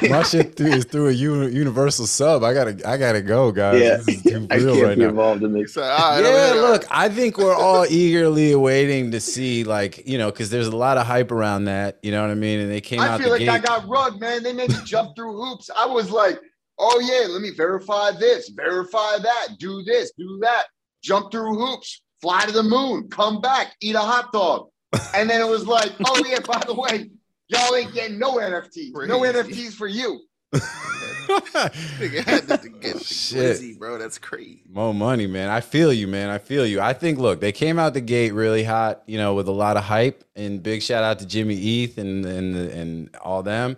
my 0.10 0.24
shit 0.24 0.56
through, 0.56 0.72
is 0.72 0.86
through 0.86 1.10
a 1.10 1.14
universal 1.14 2.06
sub. 2.08 2.44
I 2.44 2.54
gotta 2.54 2.78
I 2.88 2.98
gotta 2.98 3.22
go, 3.22 3.52
guys. 3.52 3.82
Yeah. 3.82 3.98
This 3.98 4.08
is 4.10 4.24
too 4.24 4.48
I 4.52 4.60
can't 4.60 4.84
right 4.84 4.98
be 4.98 5.04
now." 5.04 5.10
involved 5.10 5.44
in 5.44 5.54
this. 5.54 5.74
said, 5.74 5.84
"All 5.84 6.12
right, 6.12 6.24
Yeah, 6.24 6.52
I'm 6.54 6.58
look, 6.58 6.84
I 6.92 7.08
think 7.10 7.38
we're 7.38 7.56
all 7.56 7.86
eagerly 7.86 8.52
awaiting 8.52 9.12
to 9.12 9.22
see, 9.22 9.64
like, 9.64 10.06
you 10.08 10.18
know, 10.18 10.32
because 10.32 10.50
there's 10.50 10.68
a 10.68 10.76
lot 10.76 10.98
of 10.98 11.06
hype 11.06 11.32
around 11.32 11.66
that. 11.66 12.00
You 12.02 12.12
know 12.12 12.22
what 12.22 12.32
I 12.32 12.36
mean? 12.36 12.60
And 12.60 12.72
they 12.72 12.82
came 12.82 13.00
I 13.00 13.08
out 13.08 13.22
I 13.22 13.24
feel 13.24 13.26
the 13.28 13.32
like 13.32 13.40
gate. 13.40 13.50
I 13.50 13.60
got 13.60 13.88
rugged, 13.88 14.20
man. 14.20 14.44
They 14.44 14.54
made 14.54 14.70
me 14.70 14.78
jump 14.86 15.16
through 15.16 15.34
hoops. 15.42 15.70
I 15.76 15.86
was 15.86 16.12
like, 16.12 16.40
oh 16.80 17.00
yeah, 17.00 17.32
let 17.32 17.42
me 17.42 17.52
verify 17.56 18.12
this, 18.12 18.50
verify 18.50 19.18
that, 19.22 19.58
do 19.60 19.84
this, 19.84 20.12
do 20.18 20.40
that, 20.42 20.66
jump 21.02 21.32
through 21.32 21.56
hoops, 21.58 22.02
fly 22.22 22.46
to 22.46 22.52
the 22.52 22.64
moon, 22.64 23.10
come 23.10 23.42
back, 23.42 23.74
eat 23.82 23.96
a 23.96 24.00
hot 24.00 24.32
dog. 24.32 24.70
And 25.16 25.30
then 25.30 25.42
it 25.42 25.48
was 25.50 25.66
like, 25.66 25.92
oh 26.06 26.24
yeah, 26.28 26.40
by 26.46 26.62
the 26.66 26.74
way, 26.74 27.10
y'all 27.48 27.76
ain't 27.76 27.94
getting 27.94 28.20
no 28.20 28.36
NFTs. 28.38 29.08
No 29.08 29.22
NFTs 29.22 29.74
for 29.74 29.88
you. 29.88 30.22
Nigga 30.54 32.24
had 32.26 32.62
to 32.62 32.70
get 32.82 32.98
the 32.98 33.04
Shit. 33.04 33.58
glizzy, 33.58 33.78
bro. 33.80 33.98
That's 33.98 34.18
crazy. 34.18 34.64
More 34.70 34.94
money, 34.94 35.28
man. 35.28 35.50
I 35.50 35.62
feel 35.62 35.94
you, 35.94 36.08
man. 36.08 36.30
I 36.30 36.38
feel 36.38 36.66
you. 36.66 36.82
I 36.82 36.94
think, 36.94 37.20
look, 37.20 37.40
they 37.40 37.52
came 37.52 37.80
out 37.80 37.94
the 37.94 38.02
gate 38.02 38.34
really 38.34 38.64
hot, 38.64 39.04
you 39.08 39.18
know, 39.18 39.34
with 39.34 39.48
a 39.48 39.52
lot 39.54 39.78
of 39.78 39.84
hype. 39.84 40.24
And 40.36 40.62
big 40.62 40.82
shout 40.82 41.04
out 41.04 41.20
to 41.20 41.26
Jimmy 41.26 41.56
Eath 41.56 41.98
and 41.98 42.26
and 42.26 42.56
and 42.56 43.16
all 43.18 43.44
them. 43.44 43.78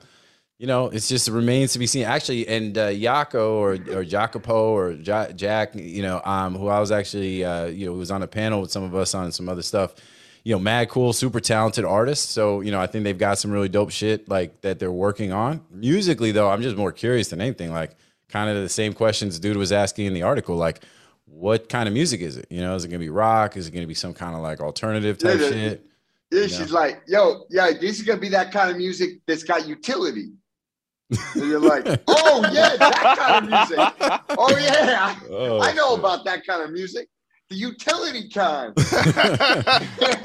You 0.64 0.68
know, 0.68 0.86
it's 0.86 1.10
just 1.10 1.28
remains 1.28 1.74
to 1.74 1.80
be 1.80 1.86
seen. 1.86 2.06
Actually, 2.06 2.48
and 2.48 2.78
uh, 2.78 2.88
Yako 2.88 3.52
or 3.56 3.72
or 3.94 4.06
Jacopo 4.06 4.72
or 4.72 4.92
ja- 4.92 5.28
Jack, 5.34 5.76
you 5.76 6.02
know, 6.02 6.22
um, 6.24 6.56
who 6.56 6.70
I 6.70 6.80
was 6.80 6.90
actually, 6.90 7.44
uh, 7.44 7.66
you 7.66 7.86
know, 7.86 7.92
was 7.92 8.10
on 8.12 8.24
a 8.24 8.28
panel 8.28 8.62
with 8.62 8.72
some 8.72 8.82
of 8.84 8.96
us 8.96 9.14
on 9.14 9.30
some 9.34 9.50
other 9.50 9.62
stuff. 9.62 9.94
You 10.46 10.56
know, 10.56 10.60
mad 10.60 10.88
cool, 10.88 11.12
super 11.12 11.42
talented 11.42 11.84
artists. 11.84 12.30
So 12.32 12.62
you 12.62 12.72
know, 12.72 12.80
I 12.80 12.88
think 12.88 13.04
they've 13.04 13.18
got 13.18 13.40
some 13.40 13.52
really 13.52 13.68
dope 13.68 13.90
shit 13.92 14.30
like 14.30 14.62
that 14.62 14.80
they're 14.80 14.90
working 14.90 15.34
on. 15.34 15.60
Musically, 15.70 16.32
though, 16.32 16.50
I'm 16.50 16.62
just 16.62 16.78
more 16.78 16.94
curious 16.94 17.28
than 17.28 17.42
anything. 17.42 17.74
Like, 17.74 17.98
kind 18.30 18.50
of 18.50 18.56
the 18.64 18.70
same 18.70 18.94
questions 18.94 19.40
dude 19.40 19.58
was 19.58 19.74
asking 19.74 20.06
in 20.06 20.14
the 20.14 20.24
article. 20.24 20.56
Like, 20.56 20.86
what 21.26 21.68
kind 21.68 21.90
of 21.90 21.94
music 21.94 22.22
is 22.22 22.38
it? 22.38 22.48
You 22.50 22.62
know, 22.62 22.74
is 22.76 22.86
it 22.86 22.88
gonna 22.88 23.00
be 23.00 23.10
rock? 23.10 23.58
Is 23.58 23.68
it 23.68 23.72
gonna 23.72 23.86
be 23.86 23.96
some 23.96 24.14
kind 24.14 24.34
of 24.34 24.40
like 24.42 24.62
alternative 24.62 25.18
type 25.18 25.42
Yeah, 25.42 25.50
shit? 25.50 25.86
Yeah, 26.32 26.42
You 26.44 26.48
she's 26.48 26.72
know? 26.72 26.80
like, 26.80 27.02
yo, 27.06 27.44
yeah, 27.50 27.72
this 27.72 28.00
is 28.00 28.04
gonna 28.04 28.22
be 28.22 28.30
that 28.30 28.54
kind 28.54 28.72
of 28.72 28.78
music 28.78 29.20
that's 29.28 29.44
got 29.44 29.68
utility. 29.68 30.32
And 31.36 31.50
you're 31.50 31.60
like, 31.60 31.86
oh 32.08 32.50
yeah, 32.52 32.76
that 32.78 33.16
kind 33.18 33.46
of 33.46 33.50
music. 33.52 33.80
Oh 34.38 34.58
yeah, 34.58 35.16
Oh, 35.30 35.62
I 35.62 35.74
know 35.74 35.92
shit. 35.92 36.00
about 36.00 36.26
that 36.26 36.46
kind 36.46 36.62
of 36.64 36.72
music. 36.72 37.08
The 37.50 37.56
utility 37.58 38.30
kind. 38.30 38.74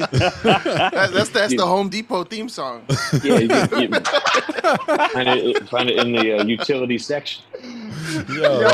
That- 0.09 1.11
that's 1.13 1.31
that's 1.31 1.55
the 1.57 1.67
Home 1.67 1.89
Depot 1.89 2.25
theme 2.25 2.49
song. 2.49 2.85
Yeah, 3.23 3.39
you 3.39 3.49
you 3.81 3.89
find 3.91 5.29
it 5.29 5.69
find 5.69 5.91
it 5.91 5.99
in 5.99 6.13
the 6.13 6.39
uh, 6.39 6.45
utility 6.45 6.99
section. 6.99 7.43
Yo, 8.29 8.61
Yo. 8.61 8.69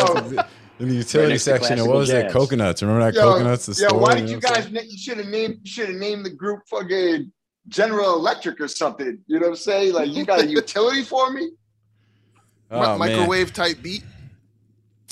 in 0.79 0.89
the 0.89 0.95
utility 0.95 1.33
next 1.33 1.45
to 1.45 1.51
section, 1.51 1.79
and 1.79 1.87
what 1.89 1.95
classical 1.95 1.99
was 1.99 2.09
that? 2.11 2.31
Coconuts. 2.33 2.83
Remember 2.83 3.05
that 3.11 3.15
Yo, 3.15 3.23
coconuts? 3.33 3.67
The 3.67 3.81
yeah, 3.83 3.89
store, 3.89 4.01
why 4.01 4.15
did 4.15 4.29
you 4.29 4.37
know 4.37 4.41
what 4.49 4.55
guys? 4.55 4.71
Na- 4.73 4.81
you 4.83 4.99
should 4.99 5.17
have 5.19 5.27
named. 5.29 5.59
You 5.63 5.71
should 5.71 5.89
have 5.89 5.97
named 5.99 6.25
the 6.27 6.31
group 6.31 6.61
fucking 6.69 7.33
General 7.69 8.15
Electric 8.15 8.61
or 8.61 8.69
something. 8.69 9.19
You 9.27 9.39
know 9.41 9.47
what 9.47 9.51
I'm 9.53 9.57
saying? 9.57 9.93
Like, 9.95 10.11
you 10.11 10.25
got 10.25 10.41
a 10.41 10.47
utility 10.47 11.03
for 11.03 11.31
me? 11.31 11.51
Saying? 12.71 12.81
Mi- 12.83 12.87
Oh, 12.89 12.99
man. 12.99 12.99
microwave 12.99 13.53
type 13.53 13.83
beat. 13.83 14.03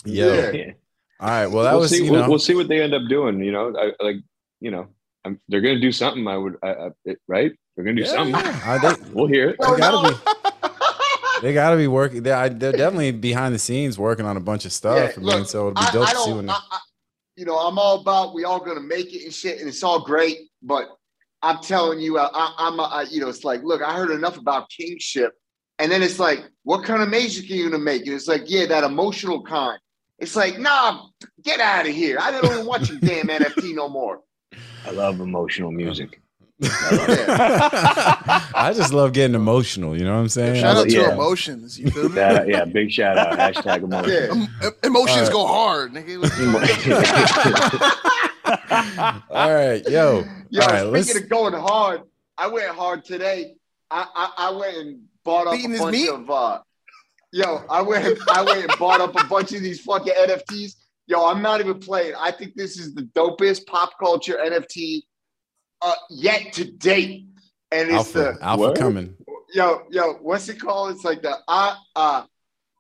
Yo. 0.04 0.32
Yeah. 0.32 0.50
Yeah. 0.50 0.72
All 1.20 1.28
right. 1.28 1.46
Well, 1.46 1.64
that 1.64 1.72
we'll 1.72 1.80
was 1.80 1.90
see. 1.90 2.04
you 2.04 2.12
we'll, 2.12 2.28
we'll 2.28 2.38
see 2.38 2.54
what 2.54 2.68
they 2.68 2.82
end 2.82 2.94
up 2.94 3.02
doing. 3.08 3.40
You 3.42 3.52
know, 3.52 3.74
I, 3.78 3.92
like 4.02 4.16
you 4.60 4.70
know, 4.70 4.88
I'm, 5.24 5.40
they're 5.48 5.60
gonna 5.60 5.80
do 5.80 5.92
something. 5.92 6.26
I 6.26 6.36
would, 6.36 6.56
I, 6.62 6.68
I, 6.68 6.88
it- 7.04 7.20
right? 7.28 7.52
They're 7.76 7.84
gonna 7.84 7.96
do 7.96 8.02
yeah, 8.02 8.08
something. 8.08 8.34
yeah. 8.34 8.94
We'll 9.12 9.28
hear 9.28 9.50
it. 9.50 9.56
They 9.60 9.76
gotta 9.78 10.10
no. 10.10 10.32
they 11.40 11.54
gotta 11.54 11.76
be 11.76 11.86
working. 11.86 12.22
They, 12.22 12.32
I, 12.32 12.48
they're 12.48 12.72
definitely 12.72 13.12
behind 13.12 13.54
the 13.54 13.58
scenes 13.58 13.98
working 13.98 14.26
on 14.26 14.36
a 14.36 14.40
bunch 14.40 14.64
of 14.64 14.72
stuff. 14.72 14.96
Yeah, 14.96 15.12
I 15.16 15.18
mean, 15.18 15.26
look, 15.38 15.48
so 15.48 15.68
it'll 15.68 15.74
be 15.74 15.92
dope 15.92 16.08
I 16.08 16.12
to 16.12 16.18
see 16.18 16.32
when. 16.32 16.50
I, 16.50 16.54
I, 16.54 16.78
you 17.36 17.44
know, 17.46 17.56
I'm 17.56 17.78
all 17.78 18.00
about 18.00 18.34
we 18.34 18.44
all 18.44 18.58
gonna 18.60 18.80
make 18.80 19.14
it 19.14 19.24
and 19.24 19.32
shit, 19.32 19.60
and 19.60 19.68
it's 19.68 19.82
all 19.82 20.00
great. 20.04 20.38
But 20.62 20.88
I'm 21.42 21.58
telling 21.58 22.00
you, 22.00 22.18
I, 22.18 22.28
I, 22.32 22.54
I'm, 22.58 22.78
a, 22.78 22.82
I, 22.82 23.02
you 23.10 23.20
know, 23.20 23.28
it's 23.28 23.44
like, 23.44 23.62
look, 23.62 23.80
I 23.80 23.94
heard 23.94 24.10
enough 24.10 24.36
about 24.36 24.68
kingship, 24.70 25.32
and 25.78 25.90
then 25.90 26.02
it's 26.02 26.18
like, 26.18 26.40
what 26.64 26.84
kind 26.84 27.02
of 27.02 27.08
music 27.08 27.50
are 27.50 27.54
you 27.54 27.70
gonna 27.70 27.82
make? 27.82 28.06
And 28.06 28.14
it's 28.14 28.28
like, 28.28 28.42
yeah, 28.46 28.66
that 28.66 28.84
emotional 28.84 29.42
kind. 29.42 29.78
It's 30.18 30.36
like, 30.36 30.58
nah, 30.58 31.06
get 31.42 31.58
out 31.60 31.86
of 31.86 31.92
here. 31.92 32.18
I 32.20 32.30
don't 32.30 32.44
even 32.44 32.66
watch 32.66 32.90
your 32.90 32.98
damn 33.00 33.26
NFT 33.28 33.74
no 33.74 33.88
more. 33.88 34.20
I 34.86 34.90
love 34.90 35.20
emotional 35.20 35.72
music. 35.72 36.20
I 36.64 38.72
just 38.76 38.92
love 38.92 39.12
getting 39.12 39.34
emotional. 39.34 39.96
You 39.98 40.04
know 40.04 40.14
what 40.14 40.20
I'm 40.20 40.28
saying? 40.28 40.60
Shout 40.60 40.76
out 40.76 40.88
to 40.88 40.92
yeah. 40.96 41.12
emotions. 41.12 41.76
You 41.78 41.90
feel 41.90 42.08
me? 42.08 42.14
That, 42.14 42.46
yeah, 42.46 42.64
big 42.64 42.92
shout 42.92 43.18
out. 43.18 43.36
Hashtag 43.54 43.82
emotion. 43.82 44.12
Yeah. 44.12 44.28
Em- 44.30 44.48
em- 44.62 44.72
emotions 44.84 45.28
Alright. 45.28 45.32
go 45.32 45.46
hard, 45.46 45.92
nigga. 45.92 46.22
All 49.30 49.52
right, 49.54 49.82
yo. 49.88 50.24
Yo, 50.50 50.60
All 50.62 50.68
right, 50.68 50.78
speaking 50.80 50.92
let's- 50.92 51.16
of 51.16 51.28
going 51.28 51.54
hard, 51.54 52.02
I 52.38 52.46
went 52.48 52.68
hard 52.68 53.04
today. 53.04 53.54
I 53.90 54.06
I, 54.14 54.32
I 54.48 54.50
went 54.52 54.76
and 54.76 55.00
bought 55.24 55.46
up 55.46 55.52
Beating 55.54 55.70
a 55.70 55.74
his 55.74 55.80
bunch 55.80 56.08
of 56.08 56.30
uh 56.30 56.60
yo, 57.32 57.64
I 57.70 57.82
went 57.82 58.18
I 58.30 58.42
went 58.42 58.64
and 58.68 58.78
bought 58.78 59.00
up 59.00 59.14
a 59.18 59.24
bunch 59.26 59.52
of 59.52 59.62
these 59.62 59.80
fucking 59.80 60.12
NFTs. 60.12 60.76
Yo, 61.06 61.26
I'm 61.26 61.42
not 61.42 61.60
even 61.60 61.78
playing. 61.78 62.14
I 62.18 62.30
think 62.30 62.54
this 62.54 62.78
is 62.78 62.94
the 62.94 63.02
dopest 63.14 63.66
pop 63.66 63.98
culture 63.98 64.38
NFT 64.42 65.02
uh 65.82 65.94
yet 66.10 66.52
to 66.54 66.64
date. 66.70 67.26
And 67.70 67.88
it's 67.88 68.14
Alpha, 68.14 68.36
the 68.38 68.44
Alpha 68.44 68.60
Word? 68.62 68.76
coming. 68.78 69.16
yo, 69.54 69.82
yo, 69.90 70.14
what's 70.20 70.48
it 70.48 70.60
called? 70.60 70.92
It's 70.94 71.04
like 71.04 71.22
the 71.22 71.36
uh 71.48 71.74
uh 71.96 72.24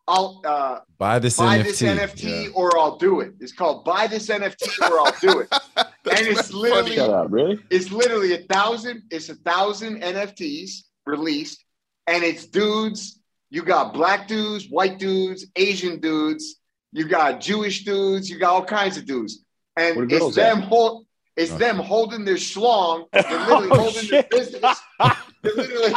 I'll 0.08 0.42
uh 0.44 0.80
Buy 0.98 1.18
this 1.20 1.36
buy 1.38 1.58
NFT. 1.58 1.64
this 1.64 1.82
NFT 1.82 2.44
Yeah. 2.44 2.48
or 2.54 2.76
I'll 2.78 2.96
do 2.98 3.20
it. 3.20 3.34
It's 3.40 3.52
called 3.52 3.84
buy 3.84 4.06
this 4.08 4.28
NFT 4.28 4.90
or 4.90 5.00
I'll 5.00 5.16
do 5.20 5.40
it. 5.40 5.48
And 6.04 6.26
it's 6.26 6.52
literally- 6.52 6.96
Shut 6.96 7.10
up, 7.10 7.28
really? 7.30 7.60
it's 7.70 7.92
literally 7.92 8.34
a 8.34 8.38
thousand 8.52 9.04
it's 9.12 9.28
a 9.28 9.36
thousand 9.36 10.02
nfts 10.02 10.82
released 11.06 11.64
and 12.06 12.22
it's 12.24 12.46
dudes. 12.46 13.18
You 13.50 13.62
got 13.62 13.92
black 13.92 14.28
dudes 14.28 14.66
white 14.68 14.98
dudes 14.98 15.46
asian 15.56 16.00
dudes. 16.00 16.56
You 16.92 17.06
got 17.08 17.40
jewish 17.40 17.84
dudes. 17.84 18.28
You 18.30 18.38
got 18.38 18.50
all 18.52 18.64
kinds 18.64 18.96
of 18.96 19.06
dudes. 19.06 19.44
And 19.76 20.10
the 20.10 20.16
it's 20.16 20.34
them 20.34 20.60
hold 20.60 21.06
it's 21.36 21.52
Oh. 21.52 21.58
them 21.58 21.76
holding 21.76 22.24
their 22.24 22.34
schlong. 22.36 23.06
They're 23.12 23.22
oh, 23.26 23.38
literally 23.38 23.68
Oh, 23.70 23.76
holding 23.76 23.94
their 23.94 24.22
shit. 24.22 24.30
business. 24.30 24.80
They're 25.42 25.54
literally 25.54 25.92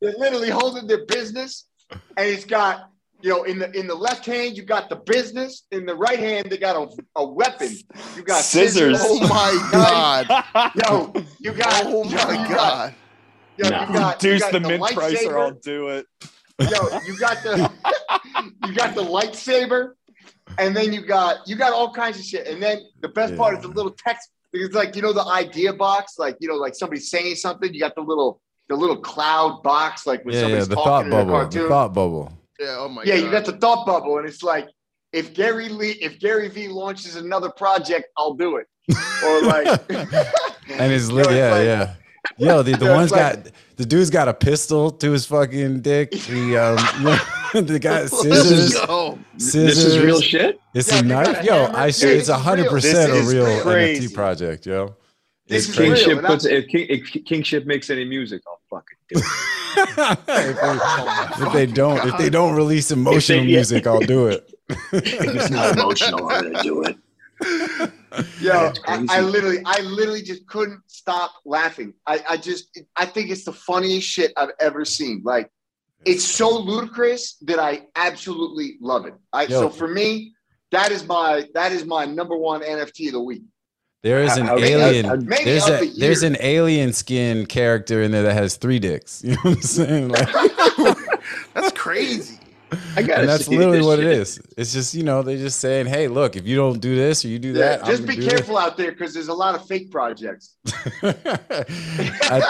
they're 0.00 0.14
literally 0.18 0.50
holding 0.50 0.86
their 0.86 1.04
business. 1.06 1.66
And 1.90 2.26
it's 2.28 2.44
got 2.44 2.90
you 3.20 3.30
know 3.30 3.42
in 3.44 3.58
the 3.58 3.70
in 3.78 3.86
the 3.86 3.94
left 3.94 4.24
hand 4.26 4.56
you 4.56 4.62
got 4.64 4.88
the 4.88 4.96
business. 4.96 5.64
In 5.72 5.86
the 5.86 5.94
right 5.94 6.18
hand 6.18 6.50
they 6.50 6.56
got 6.58 6.76
a, 6.76 6.88
a 7.16 7.26
weapon. 7.26 7.74
You 8.16 8.22
got 8.22 8.42
Scissors. 8.44 8.98
Oh 9.00 9.20
my 9.28 9.68
god. 9.72 10.72
yo 10.86 11.12
you 11.40 11.52
got 11.52 11.84
Oh 11.86 12.04
yo, 12.04 12.16
my 12.16 12.34
got 12.36 12.48
god. 12.48 12.94
Yo, 13.58 13.68
Nah. 13.68 13.86
you 13.86 13.92
got, 13.92 14.22
you 14.22 14.30
Reduce 14.30 14.42
got 14.42 14.52
the 14.52 14.60
the 14.60 14.68
mint 14.68 14.82
price 14.94 15.24
or 15.26 15.38
I'll 15.38 15.50
do 15.52 15.88
it. 15.88 16.06
Yo, 16.60 16.98
you 17.06 17.18
got 17.18 17.42
the 17.42 17.70
you 18.66 18.74
got 18.74 18.94
the 18.94 19.02
lightsaber, 19.02 19.90
and 20.58 20.76
then 20.76 20.92
you 20.92 21.04
got 21.04 21.46
you 21.46 21.56
got 21.56 21.72
all 21.72 21.92
kinds 21.92 22.18
of 22.18 22.24
shit. 22.24 22.46
And 22.46 22.62
then 22.62 22.78
the 23.00 23.08
best 23.08 23.36
part 23.36 23.56
is 23.56 23.62
the 23.62 23.68
little 23.68 23.94
text. 24.06 24.30
It's 24.52 24.74
like 24.74 24.96
you 24.96 25.02
know 25.02 25.12
the 25.12 25.24
idea 25.26 25.72
box, 25.72 26.14
like 26.18 26.36
you 26.40 26.48
know, 26.48 26.54
like 26.56 26.74
somebody 26.74 27.00
saying 27.00 27.34
something. 27.36 27.72
You 27.74 27.80
got 27.80 27.94
the 27.94 28.00
little 28.02 28.40
the 28.68 28.76
little 28.76 28.96
cloud 28.96 29.62
box, 29.62 30.06
like 30.06 30.24
when 30.24 30.34
Yeah, 30.34 30.40
yeah, 30.40 30.44
somebody's 30.46 30.68
the 30.68 30.74
talking 30.74 30.90
thought 30.90 31.06
in 31.06 31.12
a 31.12 31.16
bubble. 31.16 31.30
cartoon. 31.32 31.62
The 31.64 31.68
thought 31.68 31.94
bubble. 31.94 32.32
Yeah, 32.60 32.76
oh 32.78 32.88
my 32.88 33.02
yeah, 33.04 33.16
god. 33.16 33.24
you 33.24 33.30
got 33.30 33.44
the 33.44 33.52
thought 33.52 33.86
bubble, 33.86 34.18
and 34.18 34.28
it's 34.28 34.42
like 34.42 34.68
if 35.12 35.32
Gary 35.34 35.68
Lee, 35.68 35.92
if 36.02 36.18
Gary 36.18 36.48
V 36.48 36.68
launches 36.68 37.16
another 37.16 37.50
project, 37.50 38.06
I'll 38.16 38.34
do 38.34 38.56
it. 38.56 38.66
Or 39.24 39.42
like, 39.42 39.66
And 40.70 40.92
it's 40.92 41.08
Yo, 41.08 41.14
lit. 41.14 41.26
it's 41.26 41.34
Yeah, 41.36 41.50
like- 41.52 41.64
yeah. 41.64 41.94
Yo, 42.36 42.62
the, 42.62 42.76
the 42.76 42.84
Yo, 42.86 42.94
one's 42.94 43.10
like- 43.10 43.44
got 43.44 43.52
the 43.76 43.86
dude's 43.86 44.10
got 44.10 44.28
a 44.28 44.34
pistol 44.34 44.90
to 44.90 45.12
his 45.12 45.24
fucking 45.26 45.80
dick. 45.80 46.10
The 46.10 46.56
um, 46.58 47.66
the 47.66 47.78
guy 47.78 48.06
scissors. 48.06 48.74
go. 48.86 49.18
Scissors. 49.38 49.76
This 49.76 49.84
is 49.84 49.98
real 49.98 50.20
shit. 50.20 50.60
It's 50.74 50.92
Yeah, 50.92 50.98
a 50.98 51.02
knife. 51.02 51.44
Yo, 51.44 51.54
hammer. 51.54 51.76
I 51.76 51.86
Yeah, 51.86 51.90
swear 51.92 52.12
it's 52.16 52.26
this 52.26 52.36
hundred 52.36 52.68
percent 52.68 53.12
a 53.12 53.22
real 53.22 53.60
crazy. 53.62 54.08
NFT 54.08 54.14
project, 54.14 54.66
yo. 54.66 54.94
This 55.46 55.68
It's 55.68 55.68
is 55.70 55.78
real. 55.78 55.94
Kingship 55.94 56.18
and 56.18 56.26
puts 56.26 56.44
if, 56.44 56.66
King, 56.68 56.86
if 56.90 57.24
Kingship 57.24 57.66
makes 57.66 57.88
any 57.88 58.04
music, 58.04 58.42
I'll 58.46 58.60
fucking 58.68 58.98
do 59.08 59.20
it. 59.20 59.24
if, 60.28 61.36
they, 61.38 61.46
if 61.46 61.52
they 61.52 61.66
don't, 61.66 62.06
if 62.06 62.18
they 62.18 62.28
don't 62.30 62.54
release 62.54 62.90
emotional 62.90 63.38
yeah. 63.40 63.56
music, 63.56 63.86
I'll 63.86 64.00
do 64.00 64.26
it. 64.26 64.52
if 64.68 65.22
it's 65.22 65.50
not 65.50 65.78
emotional, 65.78 66.28
I'm 66.30 66.52
gonna 66.52 66.62
do 66.62 66.82
it. 66.84 66.96
Yo, 68.40 68.72
I. 68.86 69.06
I 69.08 69.20
literally, 69.20 69.58
I 69.64 69.80
literally 69.80 70.22
just 70.22 70.46
couldn't 70.46 70.80
stop 70.86 71.32
laughing. 71.44 71.94
I, 72.06 72.24
I 72.30 72.36
just, 72.36 72.78
I 72.96 73.06
think 73.06 73.30
it's 73.30 73.44
the 73.44 73.52
funniest 73.52 74.06
shit 74.08 74.32
I've 74.36 74.50
ever 74.60 74.84
seen. 74.84 75.22
Like, 75.24 75.50
it's 76.04 76.24
so 76.24 76.58
ludicrous 76.58 77.34
that 77.42 77.58
I 77.58 77.82
absolutely 77.96 78.76
love 78.80 79.06
it. 79.06 79.14
I, 79.32 79.42
Yo. 79.42 79.60
so 79.62 79.68
for 79.70 79.88
me, 79.88 80.32
that 80.70 80.90
is 80.92 81.06
my, 81.06 81.46
that 81.54 81.72
is 81.72 81.84
my 81.84 82.04
number 82.04 82.36
one 82.36 82.62
NFT 82.62 83.06
of 83.08 83.12
the 83.12 83.20
week. 83.22 83.42
There 84.02 84.22
is 84.22 84.36
an 84.36 84.46
How- 84.46 84.58
how- 84.58 84.64
alien. 84.64 85.04
how- 85.06 85.16
Maybe 85.16 85.44
there's 85.44 85.66
of 85.68 85.82
a 85.82 85.84
the 85.86 85.92
there's 85.98 86.22
an 86.22 86.36
alien 86.40 86.92
skin 86.92 87.46
character 87.46 88.00
in 88.02 88.12
there 88.12 88.22
that 88.22 88.34
has 88.34 88.56
three 88.56 88.78
dicks. 88.78 89.22
You 89.24 89.32
know 89.32 89.38
what 89.42 89.56
I'm 89.56 89.62
saying? 89.62 90.08
Like, 90.10 90.28
That's 91.54 91.72
crazy. 91.72 92.38
I 92.96 93.02
got 93.02 93.20
and 93.20 93.28
that's 93.28 93.48
literally 93.48 93.80
what 93.82 93.98
it 93.98 94.06
is. 94.06 94.40
It's 94.56 94.72
just 94.72 94.94
you 94.94 95.02
know 95.02 95.22
they're 95.22 95.36
just 95.38 95.58
saying, 95.60 95.86
hey, 95.86 96.08
look, 96.08 96.36
if 96.36 96.46
you 96.46 96.54
don't 96.56 96.78
do 96.80 96.94
this 96.96 97.24
or 97.24 97.28
you 97.28 97.38
do 97.38 97.48
Yeah, 97.48 97.76
that, 97.78 97.84
just 97.86 98.02
I'm 98.02 98.08
be 98.08 98.16
gonna 98.16 98.28
do 98.28 98.36
careful 98.36 98.58
out 98.58 98.76
there 98.76 98.92
because 98.92 99.14
there's 99.14 99.28
a 99.28 99.34
lot 99.34 99.54
of 99.54 99.66
fake 99.66 99.90
projects. 99.90 100.56
this. 100.64 100.74
I 101.02 101.12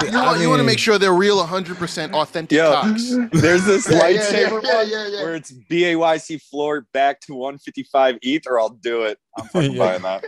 thi- 0.01 0.09
You 0.13 0.19
I 0.19 0.27
want, 0.27 0.41
you 0.41 0.49
want 0.49 0.61
to 0.61 0.65
make 0.67 0.79
sure 0.79 0.99
they're 0.99 1.13
real 1.13 1.45
100% 1.45 2.13
authentic 2.15 2.57
Yo. 2.57 2.73
cocks. 2.73 3.11
There's 3.33 3.65
this 3.65 3.89
Yeah, 3.91 4.09
yeah, 4.09 4.19
lightsaber 4.21 4.63
yeah, 4.65 4.83
yeah, 4.83 5.07
yeah. 5.09 5.23
where 5.23 5.35
it's 5.35 5.53
BAYC 5.71 6.43
floor 6.43 6.87
back 6.93 7.21
to 7.23 7.35
155 7.35 8.19
ETH, 8.23 8.43
or 8.47 8.59
I'll 8.61 8.71
do 8.71 9.03
it. 9.03 9.19
I'm 9.39 9.47
fucking 9.47 9.77
buying 9.77 10.03
that. 10.03 10.25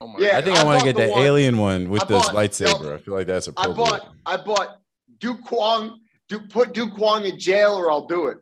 Oh 0.00 0.08
my 0.08 0.18
Yeah, 0.18 0.36
I 0.38 0.42
think 0.42 0.56
I, 0.56 0.62
I 0.62 0.64
want 0.64 0.80
to 0.80 0.84
get 0.84 0.96
the 0.96 1.06
the 1.06 1.12
one- 1.12 1.22
alien 1.22 1.58
one 1.58 1.88
with 1.88 2.02
I 2.02 2.06
this 2.06 2.26
bought- 2.26 2.34
lightsaber. 2.34 2.82
no, 2.82 2.94
I 2.94 2.98
feel 2.98 3.14
like 3.14 3.26
that's 3.26 3.48
I 3.48 3.50
appropriate. 3.52 3.76
bought, 3.76 4.08
I 4.26 4.36
bought 4.36 4.80
Do 5.18 5.34
Kwon, 5.36 5.96
do 6.28 6.40
put 6.40 6.74
Do 6.74 6.86
Kwon 6.88 7.24
in 7.30 7.38
jail 7.38 7.72
or 7.74 7.90
I'll 7.90 8.06
do 8.06 8.26
it. 8.26 8.38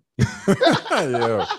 Yo. 0.91 1.45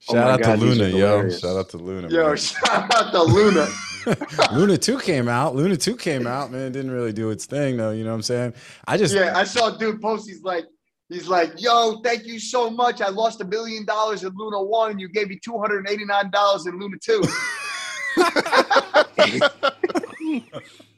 Shout 0.00 0.16
my 0.16 0.32
out 0.32 0.42
God, 0.42 0.56
to 0.56 0.60
Luna, 0.60 0.88
yo. 0.88 1.30
Shout 1.30 1.56
out 1.56 1.68
to 1.70 1.78
Luna. 1.78 2.08
Yo, 2.10 2.28
man. 2.28 2.36
shout 2.36 2.94
out 2.94 3.10
to 3.12 3.22
Luna. 3.22 3.66
Luna 4.52 4.76
2 4.76 4.98
came 4.98 5.28
out. 5.28 5.56
Luna 5.56 5.78
2 5.78 5.96
came 5.96 6.26
out, 6.26 6.52
man. 6.52 6.72
Didn't 6.72 6.90
really 6.90 7.14
do 7.14 7.30
its 7.30 7.46
thing 7.46 7.78
though, 7.78 7.92
you 7.92 8.04
know 8.04 8.10
what 8.10 8.16
I'm 8.16 8.22
saying? 8.22 8.52
I 8.86 8.98
just 8.98 9.14
Yeah, 9.14 9.32
I 9.34 9.44
saw 9.44 9.74
a 9.74 9.78
dude 9.78 10.02
post. 10.02 10.28
He's 10.28 10.42
like, 10.42 10.66
He's 11.10 11.28
like, 11.28 11.60
yo, 11.60 12.00
thank 12.02 12.24
you 12.24 12.38
so 12.38 12.70
much. 12.70 13.02
I 13.02 13.10
lost 13.10 13.40
a 13.40 13.44
million 13.44 13.84
dollars 13.84 14.24
in 14.24 14.32
Luna 14.34 14.62
One, 14.62 14.92
and 14.92 15.00
you 15.00 15.08
gave 15.08 15.28
me 15.28 15.38
two 15.38 15.58
hundred 15.58 15.78
and 15.78 15.88
eighty 15.88 16.04
nine 16.04 16.30
dollars 16.30 16.66
in 16.66 16.78
Luna 16.78 16.96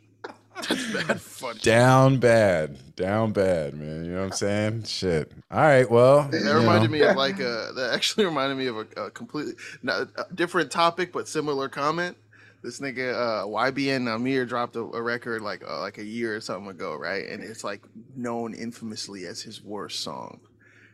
Two. 0.63 0.93
Bad 0.93 1.21
funny. 1.21 1.59
Down 1.61 2.19
bad, 2.19 2.97
down 2.97 3.33
bad, 3.33 3.75
man. 3.75 4.05
You 4.05 4.13
know 4.13 4.21
what 4.21 4.27
I'm 4.27 4.33
saying? 4.33 4.85
Shit. 4.85 5.33
All 5.51 5.61
right. 5.61 5.89
Well, 5.91 6.29
That 6.29 6.43
reminded 6.55 6.91
know. 6.91 6.99
me 6.99 7.03
of 7.03 7.17
like 7.17 7.39
a. 7.41 7.73
That 7.75 7.91
actually 7.95 8.25
reminded 8.25 8.57
me 8.57 8.67
of 8.67 8.77
a, 8.77 8.87
a 9.05 9.11
completely 9.11 9.55
not, 9.83 10.09
a 10.17 10.27
different 10.35 10.71
topic 10.71 11.13
but 11.13 11.29
similar 11.29 11.69
comment. 11.69 12.17
This 12.63 12.81
nigga 12.81 13.15
uh, 13.15 13.47
YBN 13.47 14.03
Nahmir 14.03 14.49
dropped 14.49 14.77
a, 14.77 14.81
a 14.81 15.03
record 15.03 15.43
like 15.43 15.63
uh, 15.69 15.81
like 15.81 15.99
a 15.99 16.05
year 16.05 16.35
or 16.35 16.41
something 16.41 16.71
ago, 16.71 16.97
right? 16.97 17.27
And 17.29 17.43
it's 17.43 17.63
like 17.63 17.83
known 18.17 18.55
infamously 18.55 19.27
as 19.27 19.43
his 19.43 19.63
worst 19.63 20.01
song. 20.01 20.41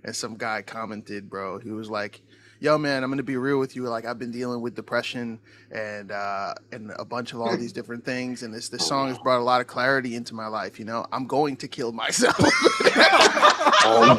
And 0.04 0.14
some 0.14 0.36
guy 0.36 0.62
commented, 0.62 1.30
bro, 1.30 1.58
he 1.60 1.70
was 1.70 1.88
like, 1.88 2.20
"Yo, 2.62 2.78
man, 2.78 3.02
I'm 3.02 3.10
gonna 3.10 3.24
be 3.24 3.36
real 3.36 3.58
with 3.58 3.74
you. 3.74 3.82
Like, 3.88 4.04
I've 4.04 4.20
been 4.20 4.30
dealing 4.30 4.60
with 4.60 4.76
depression 4.76 5.40
and 5.72 6.12
uh, 6.12 6.54
and 6.70 6.92
a 6.96 7.04
bunch 7.04 7.32
of 7.32 7.40
all 7.40 7.56
these 7.56 7.72
different 7.72 8.04
things, 8.04 8.44
and 8.44 8.54
this 8.54 8.68
this 8.68 8.86
song 8.86 9.08
has 9.08 9.18
brought 9.18 9.40
a 9.40 9.42
lot 9.42 9.60
of 9.60 9.66
clarity 9.66 10.14
into 10.14 10.32
my 10.34 10.46
life. 10.46 10.78
You 10.78 10.84
know, 10.84 11.04
I'm 11.10 11.26
going 11.26 11.56
to 11.56 11.66
kill 11.66 11.90
myself." 11.90 12.36
oh, 13.84 14.14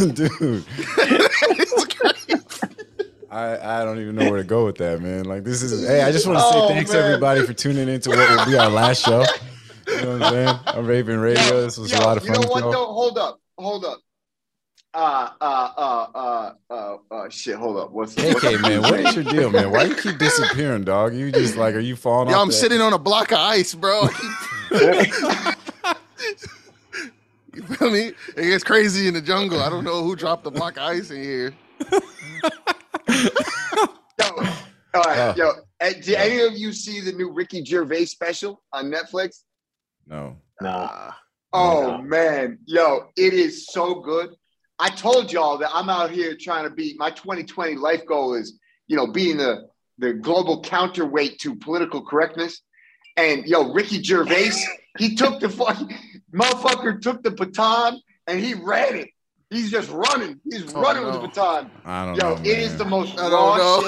dude. 0.14 0.64
I, 3.30 3.80
I 3.80 3.84
don't 3.84 4.00
even 4.00 4.16
know 4.16 4.28
where 4.28 4.42
to 4.42 4.46
go 4.46 4.66
with 4.66 4.76
that, 4.78 5.00
man. 5.00 5.24
Like 5.24 5.44
this 5.44 5.62
is 5.62 5.86
hey, 5.86 6.02
I 6.02 6.12
just 6.12 6.26
want 6.26 6.40
to 6.40 6.42
say 6.42 6.50
Oh, 6.52 6.68
thanks 6.68 6.92
man. 6.92 7.02
everybody 7.04 7.46
for 7.46 7.54
tuning 7.54 7.88
into 7.88 8.10
what 8.10 8.18
will 8.18 8.44
be 8.46 8.58
our 8.58 8.68
last 8.68 9.04
show. 9.04 9.24
You 9.86 10.02
know 10.02 10.18
what 10.18 10.22
I'm 10.22 10.32
saying? 10.32 10.58
I'm 10.66 10.86
Raven 10.86 11.20
Radio. 11.20 11.62
This 11.62 11.78
was 11.78 11.92
a 11.92 12.00
lot 12.00 12.16
of 12.16 12.24
fun. 12.24 12.34
you 12.34 12.42
know 12.42 12.48
what? 12.48 12.60
y'all. 12.62 12.72
Though, 12.72 12.86
hold 12.92 13.18
up, 13.18 13.40
hold 13.56 13.84
up. 13.84 14.00
Uh, 14.92 15.28
uh, 15.40 15.72
uh, 15.76 16.06
uh, 16.14 16.52
uh, 16.68 16.96
uh, 17.12 17.28
shit. 17.28 17.54
Hold 17.56 17.76
up. 17.76 17.92
What's 17.92 18.16
what's- 18.16 18.42
AK 18.42 18.60
man, 18.60 18.82
what 18.82 18.98
is 18.98 19.14
your 19.14 19.22
deal, 19.24 19.50
man? 19.50 19.70
Why 19.70 19.84
you 19.84 19.94
keep 19.94 20.18
disappearing, 20.18 20.82
dog? 20.84 21.14
You 21.14 21.30
just 21.30 21.56
like, 21.56 21.74
are 21.76 21.80
you 21.80 21.94
falling 21.94 22.28
Yo, 22.30 22.34
off? 22.34 22.42
I'm 22.42 22.48
the- 22.48 22.54
sitting 22.54 22.80
on 22.80 22.92
a 22.92 22.98
block 22.98 23.30
of 23.30 23.38
ice, 23.38 23.72
bro. 23.74 24.02
you 27.54 27.62
feel 27.62 27.90
me? 27.90 28.12
It 28.36 28.42
gets 28.42 28.64
crazy 28.64 29.06
in 29.06 29.14
the 29.14 29.20
jungle. 29.20 29.60
I 29.60 29.68
don't 29.70 29.84
know 29.84 30.02
who 30.02 30.16
dropped 30.16 30.42
the 30.44 30.50
block 30.50 30.76
of 30.76 30.82
ice 30.82 31.10
in 31.10 31.22
here. 31.22 31.52
Yo, 34.18 34.26
all 34.94 35.02
right, 35.02 35.18
Uh. 35.18 35.34
yo. 35.36 35.52
eh, 35.80 35.92
Did 36.02 36.14
any 36.14 36.40
of 36.40 36.54
you 36.54 36.72
see 36.72 37.00
the 37.00 37.12
new 37.12 37.32
Ricky 37.32 37.64
Gervais 37.64 38.06
special 38.06 38.62
on 38.72 38.90
Netflix? 38.90 39.42
No. 40.06 40.36
No. 40.60 40.68
Uh, 40.68 41.12
Oh 41.52 41.96
No. 41.96 42.02
man, 42.02 42.58
yo, 42.66 43.08
it 43.16 43.32
is 43.34 43.66
so 43.72 43.96
good. 43.96 44.36
I 44.80 44.88
told 44.90 45.30
y'all 45.30 45.58
that 45.58 45.70
I'm 45.74 45.90
out 45.90 46.10
here 46.10 46.34
trying 46.40 46.64
to 46.64 46.70
beat 46.70 46.98
my 46.98 47.10
2020 47.10 47.76
life 47.76 48.06
goal 48.06 48.34
is, 48.34 48.58
you 48.88 48.96
know, 48.96 49.06
being 49.06 49.36
the 49.36 49.68
the 49.98 50.14
global 50.14 50.62
counterweight 50.62 51.38
to 51.40 51.54
political 51.54 52.02
correctness. 52.02 52.62
And 53.18 53.44
yo, 53.46 53.70
Ricky 53.74 54.02
Gervais, 54.02 54.52
he 54.98 55.14
took 55.14 55.40
the 55.40 55.50
fucking 55.50 55.94
motherfucker 56.34 57.00
took 57.02 57.22
the 57.22 57.30
baton 57.30 58.00
and 58.26 58.40
he 58.40 58.54
ran 58.54 58.96
it. 58.96 59.08
He's 59.50 59.70
just 59.70 59.90
running. 59.90 60.40
He's 60.50 60.72
Oh, 60.74 60.80
running 60.80 61.04
with 61.04 61.14
the 61.14 61.28
baton. 61.28 61.70
I 61.84 62.06
don't 62.06 62.14
Yo, 62.16 62.34
know. 62.36 62.40
it 62.40 62.58
is 62.58 62.78
the 62.78 62.84
most 62.86 63.18
I 63.18 63.30
raw 63.30 63.82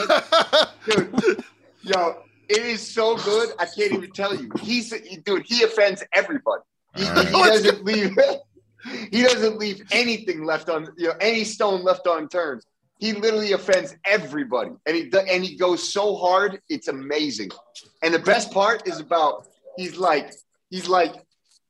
shit 0.84 1.12
dude. 1.12 1.44
Yo, 1.82 2.16
it 2.48 2.58
is 2.58 2.86
so 2.86 3.16
good. 3.16 3.50
I 3.58 3.64
can't 3.64 3.92
even 3.92 4.10
tell 4.12 4.34
you. 4.34 4.50
He's 4.60 4.92
dude. 5.24 5.44
He 5.46 5.62
offends 5.62 6.04
everybody. 6.12 6.62
He, 6.96 7.04
right. 7.04 7.26
he 7.26 7.32
doesn't 7.32 7.84
leave. 7.84 8.14
He 9.10 9.22
doesn't 9.22 9.58
leave 9.58 9.82
anything 9.92 10.44
left 10.44 10.68
on 10.68 10.88
you 10.96 11.08
know 11.08 11.14
any 11.20 11.44
stone 11.44 11.82
left 11.82 12.06
unturned. 12.06 12.62
He 12.98 13.12
literally 13.12 13.52
offends 13.52 13.96
everybody, 14.04 14.70
and 14.86 14.96
he 14.96 15.10
and 15.30 15.44
he 15.44 15.56
goes 15.56 15.92
so 15.92 16.16
hard. 16.16 16.60
It's 16.68 16.88
amazing. 16.88 17.50
And 18.02 18.14
the 18.14 18.18
best 18.18 18.52
part 18.52 18.86
is 18.86 19.00
about 19.00 19.46
he's 19.76 19.96
like 19.96 20.32
he's 20.70 20.88
like 20.88 21.14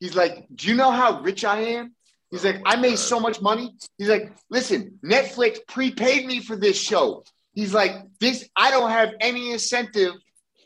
he's 0.01 0.16
like. 0.16 0.46
Do 0.55 0.68
you 0.68 0.75
know 0.75 0.90
how 0.90 1.20
rich 1.22 1.44
I 1.44 1.61
am? 1.61 1.94
He's 2.33 2.46
like, 2.46 2.62
I 2.64 2.77
made 2.77 2.98
so 2.98 3.20
much 3.20 3.42
money. 3.42 3.75
He's 3.98 4.09
like, 4.09 4.33
listen, 4.48 4.98
Netflix 5.05 5.59
prepaid 5.68 6.25
me 6.25 6.40
for 6.40 6.57
this 6.57 6.81
show. 6.81 7.25
He's 7.53 7.75
like, 7.75 7.92
this, 8.20 8.48
I 8.57 8.70
don't 8.70 8.90
have 8.90 9.11
any 9.20 9.53
incentive 9.53 10.14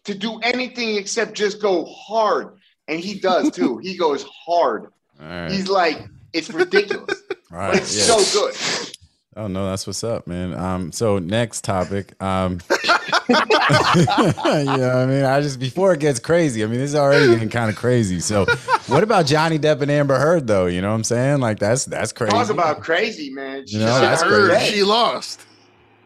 to 0.04 0.14
do 0.14 0.38
anything 0.38 0.94
except 0.94 1.34
just 1.34 1.60
go 1.60 1.84
hard. 1.84 2.58
And 2.86 3.00
he 3.00 3.18
does 3.18 3.50
too. 3.50 3.78
he 3.78 3.96
goes 3.96 4.24
hard. 4.46 4.92
Right. 5.18 5.50
He's 5.50 5.68
like, 5.68 6.06
it's 6.36 6.50
ridiculous. 6.50 7.22
All 7.30 7.36
but 7.50 7.56
right. 7.58 7.76
it's 7.76 7.96
yeah. 7.96 8.16
so 8.16 8.40
good. 8.40 8.96
Oh 9.36 9.48
no, 9.48 9.68
that's 9.68 9.86
what's 9.86 10.02
up, 10.02 10.26
man. 10.26 10.54
Um, 10.54 10.92
so 10.92 11.18
next 11.18 11.62
topic. 11.62 12.20
Um, 12.22 12.58
yeah, 13.28 14.92
I 14.96 15.06
mean, 15.06 15.24
I 15.24 15.40
just 15.40 15.58
before 15.60 15.92
it 15.92 16.00
gets 16.00 16.20
crazy. 16.20 16.62
I 16.62 16.66
mean, 16.66 16.78
this 16.78 16.90
is 16.90 16.96
already 16.96 17.26
getting 17.26 17.48
kind 17.50 17.68
of 17.68 17.76
crazy. 17.76 18.20
So, 18.20 18.46
what 18.86 19.02
about 19.02 19.26
Johnny 19.26 19.58
Depp 19.58 19.82
and 19.82 19.90
Amber 19.90 20.18
Heard, 20.18 20.46
though? 20.46 20.66
You 20.66 20.80
know 20.80 20.88
what 20.88 20.94
I'm 20.94 21.04
saying? 21.04 21.40
Like 21.40 21.58
that's 21.58 21.84
that's 21.84 22.12
crazy. 22.12 22.32
Talk 22.32 22.50
about 22.50 22.80
crazy, 22.82 23.32
man. 23.32 23.64
You 23.66 23.80
know, 23.80 24.00
that's 24.00 24.22
hurt. 24.22 24.50
crazy. 24.50 24.76
She 24.76 24.82
lost. 24.84 25.44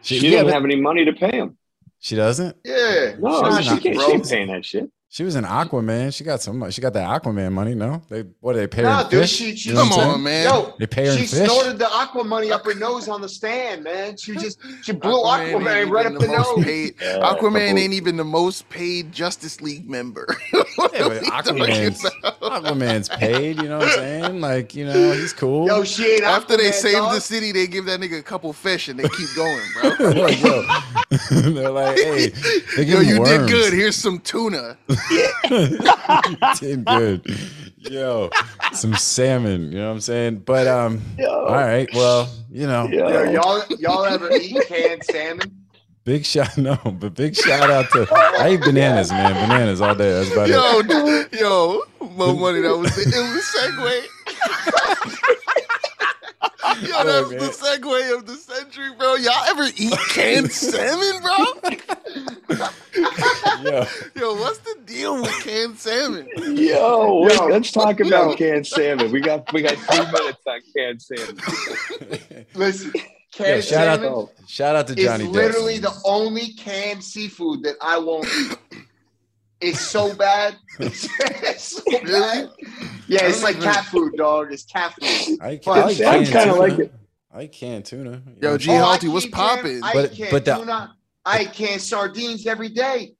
She, 0.01 0.15
yeah, 0.15 0.21
didn't 0.21 0.45
but 0.47 0.53
have 0.53 0.65
any 0.65 0.75
money 0.81 1.05
to 1.05 1.13
pay 1.13 1.31
him. 1.31 1.57
she 1.99 2.15
doesn't. 2.15 2.57
Yeah. 2.65 3.15
No, 3.19 3.55
She's 3.57 3.67
she 3.67 3.79
can't. 3.79 3.95
broke. 3.95 4.09
She 4.09 4.13
ain't 4.15 4.29
paying 4.29 4.47
that 4.47 4.65
shit. 4.65 4.91
She 5.13 5.25
was 5.25 5.35
an 5.35 5.43
Aquaman. 5.43 6.13
She 6.15 6.23
got 6.23 6.41
some. 6.41 6.71
She 6.71 6.79
got 6.79 6.93
that 6.93 7.21
Aquaman 7.21 7.51
money. 7.51 7.75
No, 7.75 8.01
they 8.07 8.21
what? 8.39 8.55
They 8.55 8.65
pay 8.65 8.83
her 8.83 9.03
No, 9.03 9.09
dude, 9.09 9.19
fish. 9.23 9.31
she, 9.31 9.57
she 9.57 9.69
You 9.69 9.75
know 9.75 9.81
Come 9.89 9.91
on, 9.99 10.23
man. 10.23 10.45
Yo, 10.47 10.73
They 10.79 10.87
pay 10.87 11.07
her 11.07 11.11
she 11.17 11.27
fish. 11.27 11.49
snorted 11.49 11.79
the 11.79 11.89
aqua 11.91 12.23
money 12.23 12.49
up 12.49 12.63
her 12.63 12.73
nose 12.75 13.09
on 13.09 13.19
the 13.19 13.27
stand, 13.27 13.83
man. 13.83 14.15
She 14.15 14.37
just 14.37 14.57
she 14.83 14.93
blew 14.93 15.11
Aquaman 15.21 15.63
Aquaman, 15.63 15.91
right 15.91 16.05
up 16.05 16.13
the, 16.13 16.27
most 16.29 16.55
nose. 16.55 16.63
paid- 16.63 16.95
Yeah, 17.01 17.17
Aquaman 17.29 17.77
ain't 17.77 17.91
even 17.91 18.15
the 18.15 18.23
most 18.23 18.69
paid 18.69 19.11
Justice 19.11 19.59
League 19.59 19.89
member. 19.89 20.25
Yeah, 20.93 21.03
are 21.05 21.09
but 21.09 21.21
we 21.21 21.27
talking 21.29 21.55
Aquaman's? 21.57 22.01
Aquaman's 22.41 23.09
paid. 23.09 23.61
You 23.61 23.67
know 23.67 23.79
what 23.79 23.89
I'm 23.89 23.95
saying? 23.95 24.41
Like 24.41 24.73
you 24.73 24.85
know, 24.85 25.11
he's 25.11 25.33
cool. 25.33 25.67
Yo, 25.67 25.83
she 25.83 26.05
ain't 26.13 26.23
After 26.23 26.55
they 26.57 26.71
save 26.71 26.93
dog. 26.95 27.13
the 27.13 27.19
city, 27.19 27.51
they 27.51 27.67
give 27.67 27.85
that 27.85 27.99
nigga 27.99 28.19
a 28.19 28.23
couple 28.23 28.51
fish 28.53 28.87
and 28.87 28.97
they 28.97 29.07
keep 29.09 29.27
going, 29.35 29.61
bro. 29.73 29.89
like, 30.21 30.41
yo, 30.41 30.65
they're 31.51 31.69
like, 31.69 31.97
hey, 31.97 32.29
they 32.77 32.83
Yo, 32.83 33.01
you 33.01 33.15
him 33.17 33.23
did 33.25 33.49
good. 33.49 33.73
Here's 33.73 33.95
some 33.97 34.19
tuna. 34.19 34.77
did 36.59 36.85
good. 36.85 37.25
Yo, 37.77 38.29
some 38.73 38.93
salmon. 38.95 39.71
You 39.71 39.79
know 39.79 39.87
what 39.87 39.93
I'm 39.93 40.01
saying? 40.01 40.37
But 40.39 40.67
um, 40.67 41.01
all 41.27 41.47
right. 41.47 41.89
Well, 41.93 42.29
you 42.51 42.67
know, 42.67 42.87
Yo, 42.87 43.23
y'all, 43.31 43.63
y'all 43.79 44.05
ever 44.05 44.31
eat 44.31 44.55
canned 44.67 45.03
salmon? 45.03 45.51
big 46.03 46.25
shout. 46.25 46.57
No, 46.57 46.75
but 46.85 47.15
big 47.15 47.35
shout 47.35 47.69
out 47.69 47.89
to 47.91 48.07
I 48.11 48.53
eat 48.53 48.61
bananas, 48.61 49.11
man. 49.11 49.33
Bananas 49.33 49.81
all 49.81 49.95
day. 49.95 50.11
That's 50.11 50.31
about 50.31 50.49
it. 50.49 50.53
Yo, 50.55 50.81
d- 50.81 51.37
yo, 51.39 51.81
Mo 51.99 52.33
Money, 52.35 52.61
that 52.61 52.77
was 52.77 52.93
the 52.95 53.01
it 53.01 53.15
was 53.33 53.43
segue. 53.55 55.37
yo, 56.81 57.03
that 57.03 57.27
was 57.27 57.29
the 57.59 57.65
segue 57.65 58.17
of 58.17 58.25
the 58.25 58.35
century, 58.35 58.89
bro. 58.97 59.15
Y'all 59.15 59.43
ever 59.47 59.67
eat 59.77 59.93
canned 60.09 60.51
salmon, 60.51 61.21
bro? 61.21 61.45
Yo, 63.63 63.85
Yo, 64.15 64.33
what's 64.35 64.59
the 64.59 64.77
deal 64.85 65.21
with 65.21 65.31
canned 65.43 65.77
salmon? 65.77 66.27
Yo, 66.37 67.27
Yo. 67.27 67.45
let's 67.47 67.71
talk 67.71 67.99
about 67.99 68.37
canned 68.37 68.67
salmon. 68.67 69.11
We 69.11 69.21
got 69.21 69.51
we 69.53 69.61
got 69.61 69.77
three 69.77 70.05
minutes 70.11 70.41
on 70.45 70.59
canned 70.75 71.01
salmon. 71.01 72.45
Listen, 72.55 72.91
yo, 72.95 73.01
canned 73.31 73.63
shout 73.63 73.87
out, 73.87 73.99
salmon 74.01 74.27
shout 74.47 74.75
out 74.75 74.87
to 74.87 74.95
Johnny 74.95 75.23
is 75.25 75.29
Depp. 75.29 75.33
literally 75.33 75.77
the 75.77 75.93
only 76.05 76.53
canned 76.53 77.03
seafood 77.03 77.63
that 77.63 77.75
I 77.81 77.97
won't 77.97 78.27
eat. 78.39 78.57
It's 79.61 79.79
so 79.79 80.13
bad. 80.15 80.55
It's, 80.79 81.07
it's 81.19 81.63
so 81.63 81.83
bad. 82.03 82.49
Yeah, 83.07 83.23
it's 83.27 83.43
like 83.43 83.59
cat 83.61 83.85
food, 83.85 84.13
dog. 84.17 84.51
It's 84.51 84.63
cat 84.63 84.93
food. 84.99 85.39
I, 85.41 85.59
But 85.63 85.71
I, 85.71 85.85
like 85.85 86.01
I 86.01 86.23
canned 86.23 86.25
kinda 86.27 86.43
tuna. 86.45 86.55
like 86.55 86.79
it. 86.79 86.93
I 87.33 87.47
can 87.47 87.83
tuna. 87.83 88.21
Yo, 88.41 88.49
know? 88.51 88.57
G 88.57 88.71
oh, 88.71 88.75
I 88.75 88.77
Halty, 88.79 89.07
what's 89.07 89.25
eat 89.25 89.33
canned- 89.33 89.57
poppin'? 89.59 89.83
I 89.83 89.93
But- 89.93 90.11
eat 90.13 90.17
canned 90.17 90.31
but 90.31 90.45
the- 90.45 90.55
tuna. 90.57 90.95
I 91.23 91.41
eat 91.43 91.53
canned 91.53 91.81
sardines 91.81 92.47
every 92.47 92.69
day. 92.69 93.13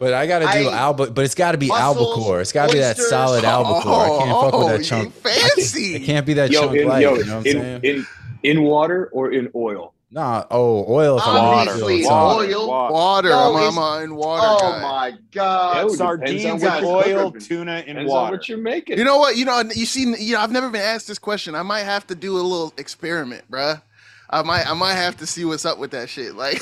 But 0.00 0.12
I 0.12 0.26
gotta 0.26 0.46
do 0.46 0.68
I- 0.68 0.74
alba. 0.76 1.10
But 1.12 1.24
it's 1.24 1.36
got 1.36 1.52
to 1.52 1.58
be 1.58 1.68
Mussels, 1.68 1.96
albacore. 1.96 2.40
It's 2.40 2.50
got 2.52 2.66
to 2.66 2.72
be 2.72 2.80
that 2.80 2.96
solid 2.98 3.44
albacore. 3.44 3.92
I 4.04 4.08
can't 4.18 4.30
fuck 4.30 4.44
with 4.52 4.54
Oh, 4.54 4.68
that 4.76 4.84
chunk. 4.84 5.14
Fancy. 5.14 5.94
It 5.94 6.00
can't 6.02 6.26
be 6.26 6.34
that 6.34 6.50
Yo, 6.50 6.62
chunk 6.62 6.76
in, 6.76 6.88
light. 6.88 7.02
yo, 7.02 7.14
you 7.14 7.24
know 7.24 7.36
what 7.38 7.46
I'm 7.46 7.56
in, 7.56 7.62
saying? 7.62 7.80
in 7.84 8.06
in 8.42 8.62
water 8.64 9.08
or 9.12 9.30
in 9.32 9.50
oil. 9.54 9.93
Nah, 10.14 10.44
oh, 10.52 10.86
oil. 10.88 11.18
If 11.18 11.24
I'm 11.26 11.36
Obviously, 11.36 11.98
it's 12.02 12.08
on. 12.08 12.36
oil. 12.46 12.68
Water. 12.68 13.30
No, 13.30 13.56
I'm, 13.56 13.76
I'm 13.76 14.00
a 14.00 14.04
in 14.04 14.14
water 14.14 14.46
Oh 14.46 14.58
guy. 14.72 14.80
my 14.82 15.12
god! 15.32 15.86
it 15.86 15.90
Sardines 15.96 16.44
on 16.44 16.60
in 16.82 16.84
what 16.86 17.08
you're 17.08 17.18
oil, 17.18 17.32
tuna 17.32 17.72
in 17.80 17.96
Depends 17.96 17.98
on 17.98 18.06
water. 18.06 18.36
what 18.36 18.48
you're 18.48 18.58
making. 18.58 18.96
You 18.98 19.02
know 19.04 19.18
what? 19.18 19.36
You 19.36 19.44
know, 19.44 19.60
you 19.74 19.86
see, 19.86 20.02
you 20.24 20.34
know, 20.34 20.40
I've 20.40 20.52
never 20.52 20.70
been 20.70 20.82
asked 20.82 21.08
this 21.08 21.18
question. 21.18 21.56
I 21.56 21.62
might 21.62 21.80
have 21.82 22.06
to 22.06 22.14
do 22.14 22.34
a 22.34 22.38
little 22.42 22.72
experiment, 22.78 23.42
bruh. 23.50 23.82
I 24.30 24.42
might, 24.42 24.68
I 24.70 24.74
might 24.74 24.94
have 24.94 25.16
to 25.18 25.26
see 25.26 25.44
what's 25.44 25.64
up 25.64 25.78
with 25.78 25.90
that 25.90 26.08
shit. 26.08 26.34
Like, 26.36 26.60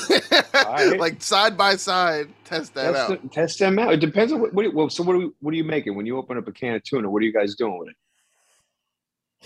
right. 0.53 0.99
like 0.99 1.21
side 1.21 1.55
by 1.55 1.75
side, 1.75 2.29
test 2.45 2.73
that 2.73 2.93
Test, 2.93 2.97
out. 2.97 3.09
them- 3.21 3.29
test 3.29 3.59
them 3.59 3.77
out. 3.77 3.93
It 3.93 3.99
depends 3.99 4.33
on 4.33 4.41
what. 4.41 4.53
what 4.55 4.73
well, 4.73 4.89
so 4.89 5.03
what 5.03 5.15
are, 5.15 5.19
we, 5.19 5.29
what 5.41 5.53
are 5.53 5.57
you 5.57 5.63
making 5.63 5.95
when 5.95 6.07
you 6.07 6.17
open 6.17 6.39
up 6.39 6.47
a 6.47 6.51
can 6.51 6.73
of 6.73 6.83
tuna? 6.83 7.07
What 7.07 7.21
are 7.21 7.25
you 7.25 7.33
guys 7.33 7.53
doing 7.53 7.77
with 7.77 7.89
it? 7.89 7.95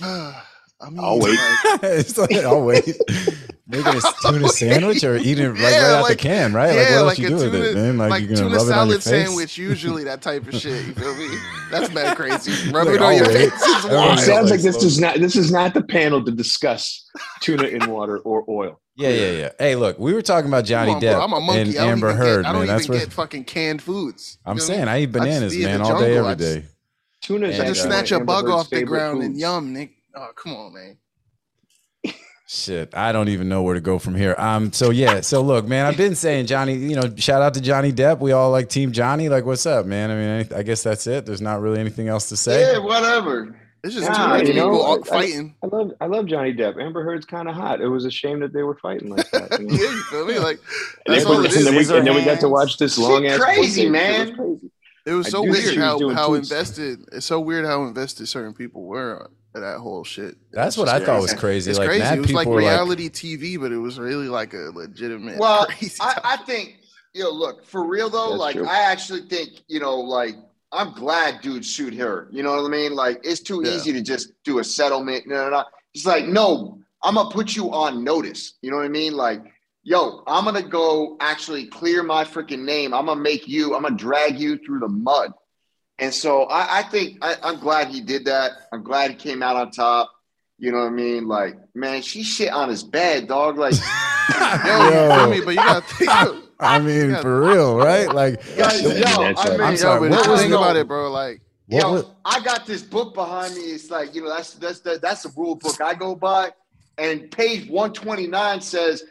I 0.80 0.90
mean, 0.92 1.00
I'll 1.02 1.20
wait. 1.20 1.38
like, 1.84 2.18
like, 2.18 2.34
I'll 2.46 2.64
wait. 2.64 2.86
Making 3.70 3.88
a 3.98 4.02
tuna 4.22 4.46
oh, 4.46 4.48
sandwich 4.48 5.04
or 5.04 5.18
eating 5.18 5.46
it 5.46 5.50
like 5.50 5.60
Yeah, 5.60 5.92
right 5.94 6.00
out 6.02 6.08
the 6.08 6.16
can, 6.16 6.54
right? 6.54 6.70
like 6.70 6.78
what 6.78 6.92
else 6.92 7.06
like 7.08 7.18
you 7.20 7.26
a 7.26 7.30
do 7.30 7.36
with 7.36 7.52
tuna, 7.52 7.64
it, 7.66 7.76
man? 7.76 7.98
Like, 7.98 8.10
like 8.12 8.22
you're 8.22 8.30
gonna 8.38 8.50
tuna 8.50 8.56
rub 8.58 8.68
it 8.68 8.72
on 8.72 8.88
your 8.90 9.02
salad 9.02 9.04
face. 9.04 9.28
sandwich, 9.28 9.58
usually 9.58 10.04
that 10.06 10.22
type 10.22 10.48
of 10.48 10.54
shit. 10.56 10.86
You 10.86 10.94
feel 10.94 11.16
me? 11.16 11.28
That's 11.72 11.92
mad 11.94 12.16
crazy. 12.16 12.72
Rub 12.72 12.88
Like, 12.88 12.96
it 12.96 13.02
on 13.02 13.16
your 13.18 13.26
I'll 13.28 13.32
face. 13.34 13.52
wait. 13.52 13.54
is 13.78 13.86
It 13.86 13.92
wild. 13.92 14.20
sounds 14.20 14.52
like 14.52 14.62
this 14.62 14.76
slow- 14.78 14.86
is 14.88 15.00
not 15.00 15.16
this 15.20 15.36
is 15.36 15.52
not 15.52 15.74
the 15.74 15.84
panel 15.84 16.24
to 16.24 16.32
discuss 16.32 17.10
tuna 17.42 17.64
in 17.64 17.90
water 17.92 18.20
or 18.20 18.46
oil. 18.50 18.80
Yeah, 18.96 19.10
yeah, 19.10 19.32
yeah. 19.32 19.50
Hey, 19.60 19.76
look, 19.76 20.00
we 20.00 20.14
were 20.14 20.22
talking 20.24 20.48
about 20.48 20.64
Johnny 20.66 20.94
on, 20.94 21.02
Depp 21.02 21.14
bro. 21.16 21.22
I'm 21.24 21.34
a 21.34 21.40
monkey. 21.42 21.62
and 21.78 21.90
Amber 21.90 22.14
Heard, 22.14 22.44
get, 22.44 22.50
I 22.50 22.54
don't 22.54 22.62
man. 22.62 22.68
That's 22.68 22.86
even 22.86 22.96
what 22.96 23.04
get 23.04 23.14
fucking 23.14 23.44
canned 23.44 23.82
foods. 23.82 24.40
I'm 24.46 24.58
feel 24.58 24.68
me? 24.70 24.74
saying. 24.76 24.88
I 24.88 25.02
eat 25.02 25.12
bananas, 25.12 25.54
be 25.56 25.66
man, 25.66 25.82
all 25.82 26.00
day, 26.00 26.14
jungle. 26.16 26.18
every 26.18 26.32
I 26.32 26.34
day. 26.36 26.60
just- 26.62 26.74
Tuna 27.22 27.48
I 27.50 27.52
just 27.52 27.84
snatch 27.84 28.12
a 28.12 28.20
bug 28.22 28.48
off 28.48 28.70
the 28.70 28.84
ground 28.84 29.22
and 29.22 29.32
foods. 29.34 29.42
yum, 29.42 29.74
Nick. 29.74 29.92
Oh, 30.16 30.30
come 30.36 30.56
on, 30.56 30.74
man. 30.74 30.98
Shit, 32.50 32.96
I 32.96 33.12
don't 33.12 33.28
even 33.28 33.50
know 33.50 33.62
where 33.62 33.74
to 33.76 33.82
go 33.82 34.00
from 34.00 34.16
here. 34.16 34.34
Um, 34.38 34.72
so 34.72 34.90
yeah, 34.90 35.20
so 35.20 35.42
look, 35.42 35.68
man, 35.68 35.86
I've 35.86 35.98
been 35.98 36.16
saying 36.16 36.46
Johnny, 36.46 36.76
you 36.76 36.96
know, 36.96 37.14
shout 37.18 37.42
out 37.42 37.54
to 37.56 37.62
Johnny 37.62 37.92
Depp. 37.92 38.20
We 38.20 38.32
all 38.32 38.52
like 38.52 38.70
Team 38.70 38.94
Johnny. 38.94 39.28
Like, 39.28 39.44
what's 39.46 39.66
up, 39.66 39.86
man? 39.86 40.10
I 40.12 40.16
mean, 40.16 40.48
I, 40.54 40.60
I 40.60 40.64
guess 40.64 40.82
that's 40.82 41.08
it. 41.08 41.26
There's 41.26 41.42
not 41.42 41.60
really 41.60 41.80
anything 41.80 42.08
else 42.08 42.30
to 42.30 42.38
say. 42.38 42.72
Yeah, 42.72 42.78
whatever. 42.80 43.54
It's 43.84 43.94
just 43.96 44.10
Nah, 44.10 44.16
too 44.28 44.34
many 44.38 44.50
you 44.50 44.56
know, 44.56 44.70
people 44.72 44.82
all 44.82 44.96
I- 44.96 45.02
I- 45.02 45.04
fighting. 45.22 45.56
I 45.62 45.68
love 45.68 45.92
I 46.00 46.06
love 46.06 46.26
Johnny 46.28 46.54
Depp. 46.54 46.82
Amber 46.82 47.04
Heard's 47.04 47.26
kind 47.26 47.50
of 47.50 47.56
hot. 47.56 47.82
It 47.82 47.90
was 47.90 48.06
a 48.06 48.12
shame 48.12 48.40
that 48.40 48.54
they 48.54 48.64
were 48.64 48.76
fighting 48.76 49.10
like 49.10 49.30
that. 49.32 49.60
you 49.60 49.68
know? 49.68 49.74
yeah, 49.76 49.82
you 49.82 50.04
feel 50.04 50.26
me? 50.26 50.40
Like 50.40 50.60
And 51.06 51.16
that's 51.16 51.26
then- 51.26 51.34
all 51.36 51.46
it 51.46 51.54
and 51.54 51.66
then, 51.68 51.74
we, 51.76 51.80
and 51.98 52.08
then 52.08 52.16
we 52.16 52.24
got 52.24 52.40
to 52.40 52.50
watch 52.50 52.78
this 52.78 52.96
Shit 52.96 53.04
long 53.04 53.26
ass 53.28 53.40
crazy, 53.40 53.90
man. 53.90 54.36
Crazy. 54.36 54.72
It 55.06 55.12
was 55.14 55.30
so 55.30 55.42
weird 55.42 55.76
how 55.78 56.10
how 56.14 56.34
invested. 56.34 57.00
It's 57.12 57.26
so 57.26 57.42
weird 57.42 57.66
how 57.66 57.84
invested 57.84 58.28
certain 58.28 58.54
people 58.54 58.84
were 58.84 59.30
in 59.58 59.62
that 59.64 59.80
whole 59.80 60.04
shit. 60.04 60.36
That's 60.52 60.70
It's 60.70 60.78
what 60.78 60.90
I 60.90 61.00
thought 61.04 61.22
was 61.22 61.32
crazy. 61.32 61.40
crazy. 61.40 61.70
It's 61.72 61.80
like, 61.80 61.88
crazy. 61.90 62.04
mad 62.04 62.18
It 62.18 62.22
was 62.22 62.34
like 62.34 62.48
were 62.48 62.62
like, 62.62 62.72
reality 62.72 63.10
TV, 63.10 63.60
but 63.60 63.72
it 63.72 63.78
was 63.78 64.00
really 64.00 64.30
like 64.30 64.54
a 64.54 64.72
legitimate. 64.74 65.38
Well, 65.40 65.66
crazy 65.70 65.98
I. 66.00 66.20
I 66.24 66.38
think, 66.38 66.78
you 67.14 67.24
know, 67.24 67.32
look, 67.32 67.66
for 67.66 67.86
real 67.86 68.10
though, 68.10 68.30
That's 68.30 68.40
like 68.40 68.56
true. 68.56 68.68
I 68.68 68.82
actually 68.84 69.22
think, 69.28 69.62
you 69.68 69.80
know, 69.80 69.96
like 69.98 70.36
I'm 70.72 70.94
glad 70.94 71.42
dude 71.42 71.66
shoot 71.66 71.94
her. 71.96 72.30
You 72.32 72.44
know 72.44 72.56
what 72.62 72.66
I 72.66 72.70
mean? 72.70 72.94
Like 72.94 73.20
it's 73.24 73.42
too 73.42 73.62
Yeah. 73.64 73.72
easy 73.72 73.92
to 73.94 74.02
just 74.02 74.32
do 74.44 74.60
a 74.60 74.64
settlement. 74.64 75.28
No, 75.28 75.36
no, 75.46 75.50
no. 75.50 75.64
It's 75.94 76.06
like, 76.06 76.26
no, 76.28 76.80
I'm 77.04 77.16
gonna 77.16 77.30
put 77.30 77.56
you 77.56 77.72
on 77.72 78.04
notice. 78.04 78.54
You 78.62 78.72
know 78.72 78.78
what 78.78 78.86
I 78.86 78.90
mean? 78.90 79.14
Like, 79.14 79.42
yo, 79.84 80.24
I'm 80.28 80.46
gonna 80.46 80.62
go 80.62 81.18
actually 81.22 81.66
clear 81.68 82.04
my 82.04 82.24
freaking 82.24 82.64
name. 82.66 82.94
I'm 82.94 83.06
gonna 83.06 83.22
make 83.22 83.48
you, 83.48 83.76
I'm 83.76 83.84
gonna 83.84 83.96
drag 83.96 84.40
you 84.40 84.58
through 84.60 84.80
the 84.80 84.90
mud. 84.90 85.32
And 86.00 86.14
so 86.14 86.44
I, 86.44 86.80
I 86.80 86.84
think 86.84 87.18
I, 87.22 87.36
I'm 87.44 87.60
glad 87.60 87.88
he 87.88 88.02
did 88.02 88.26
that. 88.26 88.52
I'm 88.72 88.84
glad 88.84 89.10
he 89.12 89.16
came 89.16 89.42
out 89.42 89.56
on 89.56 89.72
top. 89.72 90.12
You 90.60 90.72
know 90.72 90.80
what 90.80 90.88
I 90.88 90.90
mean? 90.92 91.28
Like, 91.28 91.56
man, 91.76 92.02
she 92.02 92.24
shit 92.24 92.52
on 92.52 92.70
his 92.70 92.84
bed, 92.84 93.28
dog. 93.28 93.58
Like, 93.58 93.74
Yo, 94.66 94.84
you 94.90 94.92
Yo. 94.94 95.16
feel 95.16 95.30
me? 95.30 95.42
But 95.42 95.50
you 95.52 95.56
gotta 95.58 95.82
think. 95.96 96.44
I 96.60 96.80
mean, 96.80 97.12
Yeah. 97.12 97.22
for 97.22 97.42
real, 97.42 97.78
right? 97.78 98.12
Like, 98.12 98.42
guys, 98.58 98.82
yo, 98.82 98.90
That's 98.90 99.46
I 99.46 99.50
mean, 99.52 99.62
I'm 99.62 99.76
Yo, 99.76 100.00
but 100.00 100.02
what 100.02 100.12
just 100.12 100.30
was 100.30 100.42
think 100.42 100.54
about 100.54 100.76
it, 100.76 100.88
bro. 100.88 101.12
Like, 101.12 101.42
you 101.68 101.78
what 101.78 101.84
know, 101.84 101.92
was, 101.94 102.06
I 102.26 102.40
got 102.44 102.66
this 102.66 102.82
book 102.82 103.14
behind 103.14 103.54
me. 103.56 103.62
It's 103.62 103.92
like, 103.92 104.16
you 104.16 104.24
know, 104.24 104.30
that's 104.30 104.54
that's 104.56 104.80
that, 104.82 105.02
that's 105.02 105.24
the 105.24 105.30
rule 105.38 105.56
book 105.56 105.80
I 105.82 105.94
go 105.94 106.16
by. 106.16 106.52
And 106.98 107.30
page 107.30 107.70
129 107.70 108.62
says, 108.62 109.04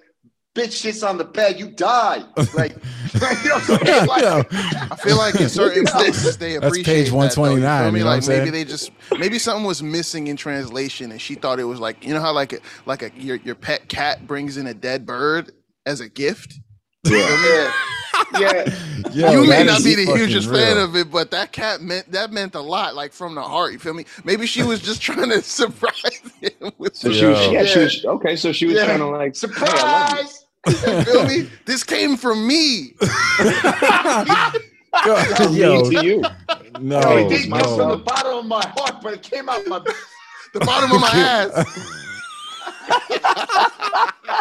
bitch 0.56 0.72
shits 0.82 1.06
on 1.08 1.18
the 1.18 1.24
bed, 1.24 1.58
you 1.60 1.68
die. 1.68 2.24
Like, 2.54 2.72
you 3.14 3.20
know 3.48 3.60
I'm? 3.68 4.06
Like, 4.06 4.22
Yo, 4.22 4.42
I 4.90 4.96
feel 4.96 5.16
like 5.18 5.38
in 5.40 5.48
certain 5.48 5.84
Yeah. 5.86 5.92
places 5.92 6.38
they 6.38 6.56
appreciate 6.56 6.60
That's 6.60 6.66
appreciate 6.66 7.04
page 7.04 7.12
129, 7.12 7.78
You 7.78 7.84
feel 7.84 7.92
me? 7.92 7.98
you 8.00 8.04
like 8.04 8.26
maybe 8.26 8.40
saying? 8.40 8.52
they 8.52 8.64
just 8.64 8.90
maybe 9.18 9.38
something 9.38 9.64
was 9.64 9.82
missing 9.82 10.26
in 10.28 10.36
translation, 10.36 11.12
and 11.12 11.20
she 11.20 11.34
thought 11.34 11.60
it 11.60 11.64
was 11.64 11.78
like 11.80 12.04
you 12.04 12.14
know 12.14 12.20
how 12.20 12.32
like 12.32 12.52
a, 12.54 12.58
like 12.86 13.02
a 13.02 13.10
your 13.16 13.36
your 13.36 13.54
pet 13.54 13.88
cat 13.88 14.26
brings 14.26 14.56
in 14.56 14.66
a 14.66 14.74
dead 14.74 15.04
bird 15.06 15.52
as 15.84 16.00
a 16.00 16.08
gift. 16.08 16.58
Yeah. 17.06 17.20
yeah, 17.20 17.72
yeah. 18.40 18.64
yo, 19.12 19.30
you 19.42 19.48
may 19.48 19.62
not 19.62 19.84
be 19.84 19.94
the 19.94 20.06
fucking 20.06 20.20
hugest 20.22 20.50
fan 20.50 20.76
of 20.78 20.96
it, 20.96 21.10
but 21.12 21.30
that 21.30 21.52
cat 21.52 21.80
meant 21.80 22.10
that 22.12 22.32
meant 22.32 22.54
a 22.56 22.60
lot, 22.60 22.96
like 22.96 23.12
from 23.12 23.34
the 23.36 23.42
heart. 23.42 23.72
You 23.72 23.78
feel 23.78 23.94
me? 23.94 24.04
Maybe 24.24 24.46
she 24.46 24.64
was 24.64 24.80
just 24.80 25.00
trying 25.08 25.28
to 25.30 25.40
surprise 25.42 26.20
him 26.40 26.72
with 26.78 26.96
So 26.96 27.12
she 27.12 27.24
was, 27.26 27.38
Yo. 27.46 27.52
yeah, 27.52 27.64
she 27.64 27.78
was 27.78 28.04
okay. 28.04 28.34
So 28.34 28.50
she 28.52 28.66
was 28.66 28.74
Yeah. 28.76 28.86
kind 28.86 29.02
of 29.02 29.10
like, 29.10 29.36
hey, 29.38 29.48
I 29.48 29.86
love 29.86 30.18
you. 30.18 30.26
Surprise! 30.26 30.40
You 30.42 30.45
feel 30.72 31.24
me? 31.26 31.48
This 31.64 31.82
came 31.84 32.16
from 32.16 32.46
me. 32.46 32.94
From 35.36 35.54
Yo, 35.54 35.82
me 35.82 35.90
to 35.90 36.04
you. 36.04 36.22
no, 36.80 37.00
Yo, 37.00 37.16
it 37.16 37.24
Oh, 37.24 37.28
didn't 37.28 37.50
come 37.52 37.76
from 37.78 37.88
the 37.90 37.96
bottom 37.98 38.38
of 38.38 38.46
my 38.46 38.66
heart, 38.66 39.02
but 39.02 39.14
it 39.14 39.22
came 39.22 39.48
out 39.48 39.66
my 39.66 39.80
The 40.52 40.60
bottom 40.60 40.90
of 40.92 41.00
my 41.00 41.08
ass. 41.12 41.66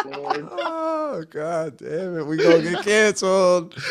Oh 0.08 1.24
God 1.30 1.76
damn 1.76 2.18
it, 2.18 2.24
we 2.26 2.36
gonna 2.38 2.62
get 2.62 2.82
canceled. 2.82 3.74
Um, 3.74 3.82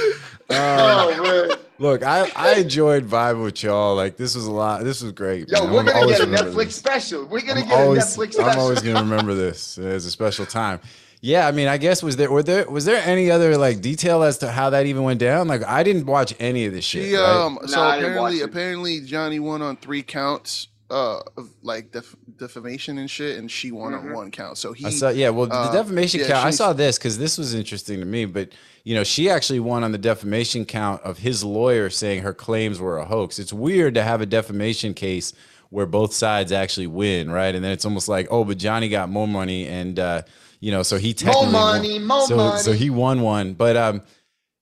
Oh 0.50 1.48
man. 1.50 1.58
look, 1.80 2.04
I 2.04 2.30
I 2.36 2.54
enjoyed 2.56 3.08
vibing 3.08 3.44
with 3.44 3.62
y'all. 3.64 3.96
Like 3.96 4.18
this 4.18 4.36
was 4.36 4.46
a 4.46 4.52
lot. 4.52 4.84
This 4.84 5.02
was 5.02 5.12
great. 5.12 5.50
Yo, 5.50 5.64
man. 5.64 5.74
we're 5.74 5.80
I'm 5.80 5.86
gonna 5.86 6.00
always 6.00 6.18
get 6.20 6.28
a 6.28 6.32
Netflix 6.32 6.66
this. 6.66 6.76
special. 6.76 7.26
We're 7.26 7.42
gonna 7.42 7.62
I'm 7.62 7.68
get 7.68 7.80
always, 7.80 8.16
a 8.18 8.20
Netflix 8.20 8.34
special. 8.34 8.50
I'm 8.52 8.60
always 8.60 8.82
gonna 8.82 9.00
remember 9.02 9.34
this 9.36 9.78
as 9.78 10.06
a 10.06 10.12
special 10.12 10.46
time. 10.46 10.80
Yeah, 11.26 11.48
I 11.48 11.52
mean, 11.52 11.68
I 11.68 11.78
guess 11.78 12.04
was 12.04 12.18
there 12.18 12.30
were 12.30 12.44
there 12.44 12.70
was 12.70 12.86
there 12.86 13.02
any 13.04 13.32
other 13.32 13.58
like 13.58 13.82
detail 13.82 14.22
as 14.22 14.38
to 14.40 14.52
how 14.52 14.70
that 14.70 14.86
even 14.86 15.02
went 15.02 15.20
down? 15.20 15.48
Like, 15.48 15.64
I 15.64 15.82
didn't 15.82 16.06
watch 16.06 16.36
any 16.40 16.66
of 16.66 16.74
this 16.74 16.86
shit. 16.86 17.06
She 17.06 17.16
right? 17.16 17.24
um 17.46 17.58
so 17.66 17.78
Nah, 17.78 17.90
I 17.90 18.00
didn't 18.00 18.18
watch 18.18 18.34
apparently 18.36 18.42
apparently 18.42 19.02
Johnny 19.02 19.40
won 19.40 19.64
on 19.64 19.76
three 19.78 20.04
counts 20.04 20.68
uh 20.92 21.22
of 21.36 21.50
like 21.64 21.92
def- 21.92 22.16
defamation 22.38 23.00
and 23.00 23.10
shit 23.10 23.40
and 23.40 23.50
she 23.50 23.72
won 23.72 23.96
on 23.96 24.04
Mhm. 24.04 24.14
one 24.14 24.30
count. 24.30 24.60
So 24.60 24.72
he 24.74 24.86
I 24.86 24.92
saw, 24.92 25.10
yeah. 25.10 25.30
Well, 25.30 25.48
the 25.48 25.56
uh, 25.56 25.72
defamation 25.72 26.20
yeah, 26.20 26.28
count. 26.28 26.46
I 26.46 26.52
saw 26.52 26.74
this 26.74 27.00
because 27.00 27.18
this 27.18 27.40
was 27.40 27.56
interesting 27.56 28.02
to 28.02 28.06
me. 28.06 28.26
But 28.26 28.50
you 28.84 28.94
know, 28.94 29.04
she 29.04 29.28
actually 29.28 29.62
won 29.62 29.84
on 29.84 29.94
the 29.94 29.98
defamation 29.98 30.64
count 30.64 31.02
of 31.02 31.18
his 31.18 31.44
lawyer 31.44 31.90
saying 31.90 32.22
her 32.22 32.36
claims 32.36 32.80
were 32.80 33.00
a 33.00 33.06
hoax. 33.06 33.40
It's 33.40 33.52
weird 33.52 33.96
to 33.96 34.04
have 34.04 34.22
a 34.22 34.28
defamation 34.28 34.94
case 34.94 35.34
where 35.72 35.88
both 35.88 36.14
sides 36.14 36.52
actually 36.52 36.86
win, 36.86 37.32
right? 37.32 37.56
And 37.56 37.66
then 37.66 37.72
it's 37.72 37.84
almost 37.84 38.08
like, 38.08 38.28
oh, 38.30 38.44
but 38.44 38.60
Johnny 38.60 38.90
got 38.90 39.10
more 39.10 39.28
money, 39.28 39.68
and 39.68 39.98
uh, 39.98 40.22
you 40.66 40.72
know, 40.72 40.82
so 40.82 40.98
he 40.98 41.10
more 41.10 41.14
technically 41.14 41.44
won- 41.44 41.52
money, 41.52 42.00
more 42.00 42.26
so 42.28 42.36
money. 42.38 42.60
so 42.60 42.72
he 42.72 42.90
won 42.90 43.22
one. 43.22 43.54
But 43.54 43.78
um, 43.78 44.02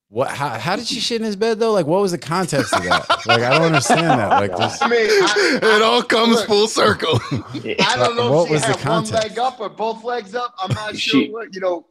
what? 0.10 0.28
How, 0.30 0.50
how 0.50 0.76
did 0.76 0.86
she 0.86 1.00
shit 1.00 1.22
in 1.22 1.26
his 1.26 1.38
bed 1.38 1.60
though? 1.60 1.72
Like, 1.72 1.86
what 1.86 2.02
was 2.02 2.12
the 2.12 2.18
context 2.18 2.74
of 2.74 2.84
that? 2.84 3.08
like, 3.26 3.42
I 3.42 3.52
don't 3.52 3.68
understand 3.68 4.20
that. 4.20 4.28
Like, 4.30 4.52
just 4.58 4.84
I 4.84 4.90
mean, 4.90 5.08
I, 5.10 5.60
it 5.78 5.82
all 5.82 6.04
comes 6.04 6.36
Look. 6.36 6.48
full 6.48 6.68
circle. 6.68 7.20
I 7.32 7.94
don't 7.96 8.18
know 8.18 8.32
What 8.34 8.44
if 8.44 8.48
she 8.50 8.54
was 8.54 8.62
the 8.64 8.78
had 8.80 8.90
one 8.90 9.06
leg 9.06 9.40
up 9.40 9.62
or 9.62 9.70
both 9.70 10.04
legs 10.04 10.36
up. 10.36 10.54
I'm 10.60 10.74
not 10.76 10.98
She- 10.98 11.28
sure 11.28 11.32
what 11.34 11.56
you 11.56 11.62
know. 11.62 11.86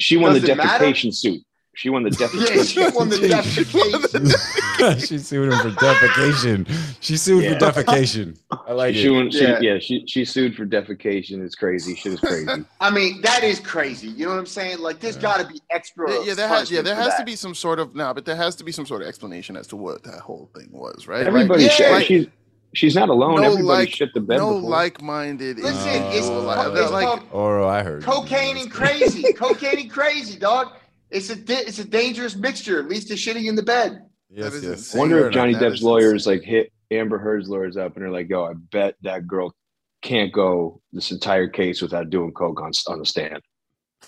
She 0.00 0.16
won 0.16 0.32
the 0.34 0.40
Does 0.40 0.48
it 0.48 0.56
matter? 0.56 0.92
suit. 0.96 1.42
She 1.76 1.90
won 1.90 2.02
the 2.04 2.10
Yeah, 2.18 2.26
defecation. 2.28 2.72
she 2.90 2.96
won 2.96 3.08
the 3.08 3.16
defecation. 3.16 5.06
she 5.08 5.18
sued 5.18 5.52
him 5.52 5.58
for 5.58 5.70
defecation. 5.70 6.96
She 7.00 7.16
sued 7.16 7.42
Yeah. 7.44 7.58
for 7.58 7.66
defecation. 7.82 8.36
I 8.66 8.72
like 8.72 8.94
She 8.94 9.06
it. 9.06 9.10
won, 9.10 9.30
she, 9.30 9.42
Yeah. 9.42 9.58
yeah. 9.60 9.78
she 9.78 10.04
she 10.06 10.24
sued 10.24 10.54
for 10.54 10.64
defecation. 10.66 11.44
It's 11.44 11.54
crazy. 11.54 11.94
Shit 11.94 12.14
is 12.14 12.20
crazy. 12.20 12.64
I 12.80 12.90
mean, 12.90 13.20
that 13.22 13.42
is 13.44 13.60
crazy. 13.60 14.08
You 14.08 14.26
know 14.26 14.32
what 14.32 14.38
I'm 14.38 14.46
saying? 14.46 14.78
Like, 14.78 15.00
there's 15.00 15.16
got 15.16 15.40
to 15.40 15.46
be 15.46 15.60
extra. 15.70 16.10
yeah, 16.12 16.22
yeah, 16.24 16.34
there 16.34 16.48
has 16.48 16.70
yeah, 16.70 16.82
there 16.82 16.94
for 16.96 17.02
has 17.02 17.16
to 17.16 17.24
be 17.24 17.36
some 17.36 17.54
sort 17.54 17.78
of 17.78 17.94
nah, 17.94 18.12
but 18.12 18.24
there 18.24 18.36
has 18.36 18.56
to 18.56 18.64
be 18.64 18.72
some 18.72 18.86
sort 18.86 19.02
of 19.02 19.08
explanation 19.08 19.56
as 19.56 19.66
to 19.68 19.76
what 19.76 20.02
that 20.04 20.20
whole 20.20 20.50
thing 20.56 20.68
was, 20.70 21.06
right? 21.08 21.18
Like, 21.18 21.26
Everybody, 21.26 21.64
Yeah. 21.64 21.68
shit. 21.70 21.90
Like- 21.92 22.06
she's 22.06 22.26
she's 22.72 22.94
not 22.94 23.08
alone. 23.08 23.36
No, 23.40 23.52
Everybody 23.52 23.66
like- 23.66 23.90
shit 23.90 24.12
the 24.14 24.20
bed 24.20 24.38
no 24.38 24.54
before. 24.54 24.70
like-minded. 24.70 25.58
Listen, 25.58 25.88
individual, 25.92 26.38
it's, 26.38 26.46
like, 26.46 26.66
co- 26.66 26.74
it's 26.74 26.90
like- 26.92 27.06
called 27.06 27.22
Oro, 27.32 27.68
I 27.68 27.82
heard. 27.82 28.02
cocaine 28.02 28.56
and 28.58 28.70
crazy. 28.70 29.32
cocaine 29.32 29.78
and 29.80 29.90
crazy, 29.90 30.38
dog. 30.38 30.72
It's 31.10 31.30
a 31.30 31.36
di- 31.36 31.54
it's 31.54 31.78
a 31.78 31.84
dangerous 31.84 32.34
mixture. 32.36 32.78
At 32.80 32.88
least 32.88 33.08
to 33.08 33.14
shitting 33.14 33.46
in 33.48 33.54
the 33.54 33.62
bed. 33.62 34.02
Yes, 34.30 34.50
That 34.52 34.54
is 34.56 34.64
yes. 34.64 34.94
I 34.94 34.98
wonder 34.98 35.26
if 35.28 35.34
Johnny 35.34 35.54
Depp's 35.54 35.82
lawyers 35.82 36.26
insane. 36.26 36.34
like 36.38 36.42
hit 36.42 36.72
Amber 36.90 37.18
Heard's 37.18 37.48
lawyers 37.48 37.76
up 37.76 37.94
and 37.94 38.02
they're 38.04 38.10
like, 38.10 38.28
"Yo, 38.28 38.44
I 38.44 38.54
bet 38.72 38.96
that 39.02 39.26
girl 39.26 39.54
can't 40.02 40.32
go 40.32 40.80
this 40.92 41.10
entire 41.12 41.48
case 41.48 41.80
without 41.80 42.10
doing 42.10 42.32
coke 42.32 42.60
on 42.60 42.72
on 42.88 42.98
the 42.98 43.06
stand." 43.06 43.40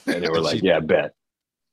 And 0.06 0.22
they 0.22 0.28
were 0.28 0.40
like, 0.50 0.62
"Yeah, 0.62 0.78
I 0.78 0.80
bet." 0.80 1.12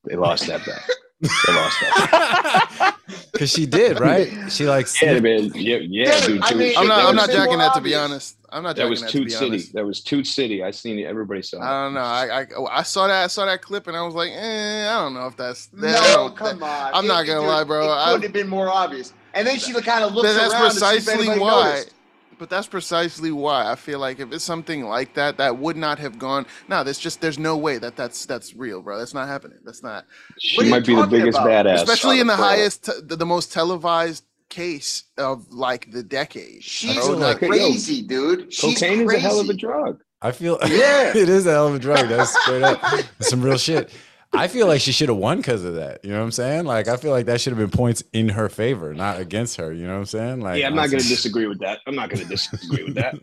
They 0.08 0.16
lost 0.16 0.46
that 0.48 0.64
bet. 0.66 0.82
They 1.20 1.52
lost 1.54 1.80
that. 1.80 2.96
Because 3.32 3.50
she 3.54 3.64
did, 3.66 3.98
right? 4.00 4.30
She 4.52 4.66
like 4.66 4.86
Yeah, 5.00 5.18
man. 5.20 5.50
Yeah, 5.54 5.78
yeah, 5.78 6.20
Dude, 6.20 6.26
dude. 6.26 6.42
I 6.42 6.48
Toot- 6.50 6.58
mean, 6.58 6.74
I'm 6.76 6.86
not. 6.86 7.06
I'm 7.08 7.16
not 7.16 7.30
jacking 7.30 7.58
that 7.58 7.74
to 7.74 7.80
be 7.80 7.94
honest. 7.94 8.36
I'm 8.54 8.62
not 8.62 8.76
that 8.76 8.88
was 8.88 9.00
that 9.02 9.10
Toot 9.10 9.24
be 9.26 9.30
City. 9.30 9.46
honest. 9.46 9.72
That 9.72 9.84
was 9.84 10.00
Toot 10.00 10.26
City. 10.26 10.62
I 10.62 10.70
seen 10.70 10.98
it. 10.98 11.04
Everybody 11.06 11.42
saw 11.42 11.56
it. 11.58 11.62
I 11.62 11.84
don't 11.84 11.94
know. 11.94 12.00
I, 12.00 12.40
I 12.42 12.78
I 12.78 12.82
saw 12.82 13.06
that. 13.08 13.24
I 13.24 13.26
saw 13.26 13.46
that 13.46 13.60
clip 13.62 13.86
and 13.88 13.96
I 13.96 14.02
was 14.02 14.14
like, 14.14 14.30
eh, 14.32 14.88
I 14.88 14.92
don't 15.02 15.14
know 15.14 15.26
if 15.26 15.36
that's. 15.36 15.68
I 15.76 15.80
No, 15.80 15.92
don't- 16.14 16.36
come 16.36 16.62
on. 16.62 16.90
I'm 16.94 17.06
not 17.06 17.26
gonna 17.26 17.40
dude, 17.40 17.48
lie, 17.48 17.64
bro. 17.64 17.84
It 17.84 17.90
I- 17.96 18.12
could 18.14 18.22
have 18.22 18.32
been 18.32 18.48
more 18.48 18.68
obvious. 18.70 19.12
And 19.34 19.46
then 19.46 19.58
she 19.58 19.72
kind 19.74 20.04
of 20.04 20.14
looks 20.14 20.28
That- 20.28 20.34
that's 20.50 20.54
around 20.54 20.70
to 20.70 20.76
see 20.76 20.86
if 20.96 21.04
precisely 21.04 21.38
why. 21.40 21.64
noticed. 21.70 21.90
But 22.36 22.50
that's 22.50 22.66
precisely 22.66 23.30
why 23.30 23.70
I 23.70 23.76
feel 23.76 24.00
like 24.00 24.18
if 24.18 24.32
it's 24.32 24.44
something 24.44 24.84
like 24.84 25.14
that, 25.14 25.36
that 25.38 25.56
would 25.58 25.76
not 25.76 26.00
have 26.00 26.18
gone. 26.18 26.46
No, 26.68 26.82
there's 26.82 26.98
just 26.98 27.20
there's 27.20 27.38
no 27.38 27.56
way 27.56 27.78
that 27.78 27.94
that's 27.96 28.26
that's 28.26 28.54
real, 28.54 28.82
bro. 28.82 28.98
That's 28.98 29.14
not 29.14 29.28
happening. 29.28 29.58
That's 29.64 29.82
not. 29.84 30.04
She 30.40 30.64
you 30.64 30.70
might 30.70 30.84
be 30.84 30.96
the 30.96 31.06
biggest 31.06 31.38
about? 31.38 31.66
badass. 31.66 31.74
Especially 31.76 32.18
in 32.20 32.26
the 32.26 32.36
highest, 32.36 32.84
te- 32.86 33.00
the, 33.04 33.14
the 33.16 33.26
most 33.26 33.52
televised 33.52 34.24
case 34.54 35.04
of 35.18 35.52
like 35.52 35.90
the 35.90 36.02
decade. 36.02 36.62
She's 36.62 36.94
bro. 36.94 37.16
like, 37.16 37.40
yo, 37.40 37.48
crazy, 37.48 38.02
dude. 38.02 38.52
She's 38.52 38.78
Cocaine 38.78 39.00
is 39.02 39.12
a 39.14 39.18
hell 39.18 39.40
of 39.40 39.48
a 39.48 39.54
drug. 39.54 40.00
I 40.22 40.30
feel 40.30 40.58
Yeah. 40.66 41.10
it 41.14 41.28
is 41.28 41.46
a 41.46 41.50
hell 41.50 41.68
of 41.68 41.74
a 41.74 41.78
drug. 41.78 42.08
That's 42.08 42.38
straight 42.42 42.62
up 42.62 42.80
That's 42.82 43.28
some 43.28 43.42
real 43.42 43.58
shit. 43.58 43.92
I 44.32 44.48
feel 44.48 44.66
like 44.66 44.80
she 44.80 44.90
should 44.92 45.08
have 45.08 45.18
won 45.18 45.38
because 45.38 45.64
of 45.64 45.74
that. 45.74 46.04
You 46.04 46.10
know 46.10 46.18
what 46.18 46.24
I'm 46.24 46.32
saying? 46.32 46.64
Like 46.64 46.88
I 46.88 46.96
feel 46.96 47.10
like 47.10 47.26
that 47.26 47.40
should 47.40 47.52
have 47.52 47.58
been 47.58 47.76
points 47.76 48.02
in 48.12 48.28
her 48.30 48.48
favor, 48.48 48.94
not 48.94 49.20
against 49.20 49.56
her. 49.56 49.72
You 49.72 49.86
know 49.86 49.92
what 49.94 50.00
I'm 50.00 50.06
saying? 50.06 50.40
Like 50.40 50.60
yeah, 50.60 50.66
I'm 50.68 50.74
not 50.74 50.90
going 50.90 51.02
to 51.02 51.08
disagree 51.08 51.46
with 51.46 51.60
that. 51.60 51.80
I'm 51.86 51.94
not 51.94 52.08
going 52.10 52.22
to 52.22 52.28
disagree 52.28 52.84
with 52.84 52.94
that. 52.94 53.18